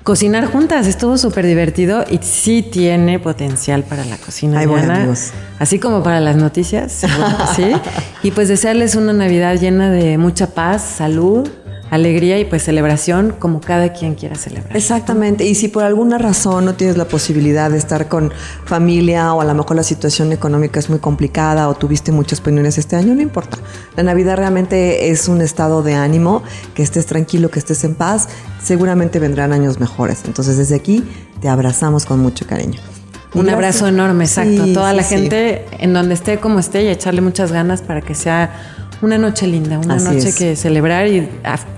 Cocinar 0.07 0.45
juntas, 0.45 0.87
estuvo 0.87 1.17
súper 1.17 1.45
divertido 1.45 2.05
y 2.09 2.19
sí 2.19 2.61
tiene 2.61 3.19
potencial 3.19 3.83
para 3.83 4.05
la 4.05 4.15
cocina, 4.15 4.57
Ay, 4.57 4.65
bueno, 4.65 4.85
Diana. 4.85 5.13
Así 5.59 5.79
como 5.79 6.01
para 6.01 6.21
las 6.21 6.37
noticias, 6.37 7.03
sí. 7.57 7.73
Y 8.23 8.31
pues 8.31 8.47
desearles 8.47 8.95
una 8.95 9.11
Navidad 9.11 9.59
llena 9.59 9.91
de 9.91 10.17
mucha 10.17 10.47
paz, 10.47 10.81
salud, 10.81 11.49
alegría 11.89 12.39
y 12.39 12.45
pues 12.45 12.63
celebración 12.63 13.33
como 13.37 13.61
cada 13.61 13.93
quien 13.93 14.15
quiera 14.15 14.35
celebrar. 14.35 14.75
Exactamente, 14.75 15.45
y 15.45 15.55
si 15.55 15.67
por 15.67 15.83
alguna 15.83 16.17
razón 16.17 16.65
no 16.65 16.73
tienes 16.75 16.97
la 16.97 17.05
posibilidad 17.05 17.71
de 17.71 17.77
estar 17.77 18.07
con 18.07 18.31
familia 18.65 19.33
o 19.33 19.41
a 19.41 19.45
lo 19.45 19.53
mejor 19.53 19.75
la 19.75 19.83
situación 19.83 20.31
económica 20.31 20.79
es 20.79 20.89
muy 20.89 20.99
complicada 20.99 21.69
o 21.69 21.75
tuviste 21.75 22.11
muchas 22.11 22.41
penurias 22.41 22.77
este 22.77 22.95
año, 22.95 23.15
no 23.15 23.21
importa. 23.21 23.57
La 23.95 24.03
Navidad 24.03 24.37
realmente 24.37 25.09
es 25.09 25.27
un 25.27 25.41
estado 25.41 25.83
de 25.83 25.95
ánimo, 25.95 26.43
que 26.73 26.83
estés 26.83 27.05
tranquilo, 27.05 27.49
que 27.49 27.59
estés 27.59 27.83
en 27.83 27.95
paz, 27.95 28.27
seguramente 28.63 29.19
vendrán 29.19 29.53
años 29.53 29.79
mejores. 29.79 30.23
Entonces 30.25 30.57
desde 30.57 30.75
aquí 30.75 31.03
te 31.41 31.49
abrazamos 31.49 32.05
con 32.05 32.19
mucho 32.19 32.45
cariño. 32.45 32.79
Un 33.33 33.43
gracias. 33.43 33.53
abrazo 33.53 33.87
enorme, 33.87 34.23
exacto. 34.23 34.65
Sí, 34.65 34.73
Toda 34.73 34.93
la 34.93 35.03
sí. 35.03 35.15
gente 35.15 35.65
en 35.79 35.93
donde 35.93 36.13
esté 36.13 36.39
como 36.39 36.59
esté 36.59 36.83
y 36.83 36.87
echarle 36.87 37.21
muchas 37.21 37.51
ganas 37.51 37.81
para 37.81 38.01
que 38.01 38.15
sea 38.15 38.76
una 39.01 39.17
noche 39.17 39.47
linda, 39.47 39.79
una 39.79 39.95
Así 39.95 40.05
noche 40.05 40.29
es. 40.29 40.35
que 40.35 40.55
celebrar 40.55 41.07
y 41.07 41.29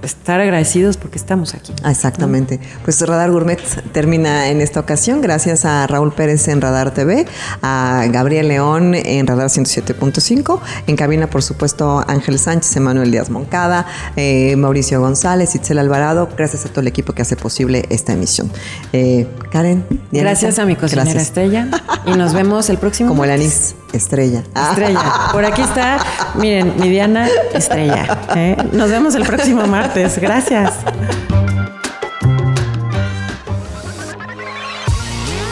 estar 0.03 0.39
agradecidos 0.39 0.97
porque 0.97 1.17
estamos 1.17 1.53
aquí. 1.53 1.73
Exactamente. 1.85 2.59
Pues 2.83 3.01
Radar 3.01 3.31
Gourmet 3.31 3.59
termina 3.91 4.49
en 4.49 4.61
esta 4.61 4.79
ocasión. 4.79 5.21
Gracias 5.21 5.65
a 5.65 5.85
Raúl 5.87 6.13
Pérez 6.13 6.47
en 6.47 6.61
Radar 6.61 6.93
TV, 6.93 7.25
a 7.61 8.05
Gabriel 8.09 8.47
León 8.47 8.95
en 8.95 9.27
Radar 9.27 9.47
107.5, 9.49 10.59
en 10.87 10.95
cabina, 10.95 11.29
por 11.29 11.43
supuesto, 11.43 12.03
Ángel 12.07 12.39
Sánchez, 12.39 12.75
Emanuel 12.77 13.11
Díaz 13.11 13.29
Moncada, 13.29 13.85
eh, 14.15 14.55
Mauricio 14.55 14.99
González, 15.01 15.55
Itzel 15.55 15.79
Alvarado. 15.79 16.29
Gracias 16.37 16.65
a 16.65 16.69
todo 16.69 16.81
el 16.81 16.87
equipo 16.87 17.13
que 17.13 17.21
hace 17.21 17.35
posible 17.35 17.85
esta 17.89 18.13
emisión. 18.13 18.51
Eh, 18.93 19.27
Karen. 19.51 19.85
Dianita, 19.89 20.21
Gracias 20.21 20.59
a 20.59 20.65
mi 20.65 20.75
cocinera 20.75 21.03
gracias. 21.03 21.23
Estrella 21.23 21.67
y 22.05 22.11
nos 22.11 22.33
vemos 22.33 22.69
el 22.69 22.77
próximo 22.77 23.09
Como 23.09 23.23
el 23.23 23.31
anís, 23.31 23.75
estrella. 23.93 24.43
Estrella. 24.55 25.13
Por 25.31 25.45
aquí 25.45 25.61
está, 25.61 25.97
miren, 26.35 26.73
mi 26.77 26.89
Diana 26.89 27.27
Estrella. 27.53 28.19
¿eh? 28.35 28.57
Nos 28.71 28.89
vemos 28.89 29.15
el 29.15 29.23
próximo 29.23 29.65
martes. 29.67 30.19
Gracias. 30.19 30.73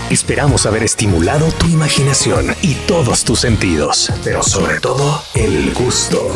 Esperamos 0.09 0.65
haber 0.65 0.83
estimulado 0.83 1.51
tu 1.51 1.67
imaginación 1.67 2.55
y 2.61 2.75
todos 2.88 3.25
tus 3.25 3.41
sentidos, 3.41 4.11
pero 4.23 4.41
sobre 4.41 4.79
todo 4.79 5.21
el 5.35 5.73
gusto. 5.73 6.31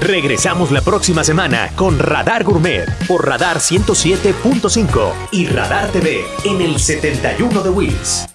Regresamos 0.00 0.70
la 0.70 0.80
próxima 0.80 1.24
semana 1.24 1.70
con 1.76 1.98
Radar 1.98 2.44
Gourmet 2.44 2.86
por 3.06 3.26
Radar 3.26 3.58
107.5 3.58 5.12
y 5.32 5.46
Radar 5.46 5.90
TV 5.90 6.24
en 6.44 6.62
el 6.62 6.78
71 6.80 7.62
de 7.62 7.70
Wills. 7.70 8.26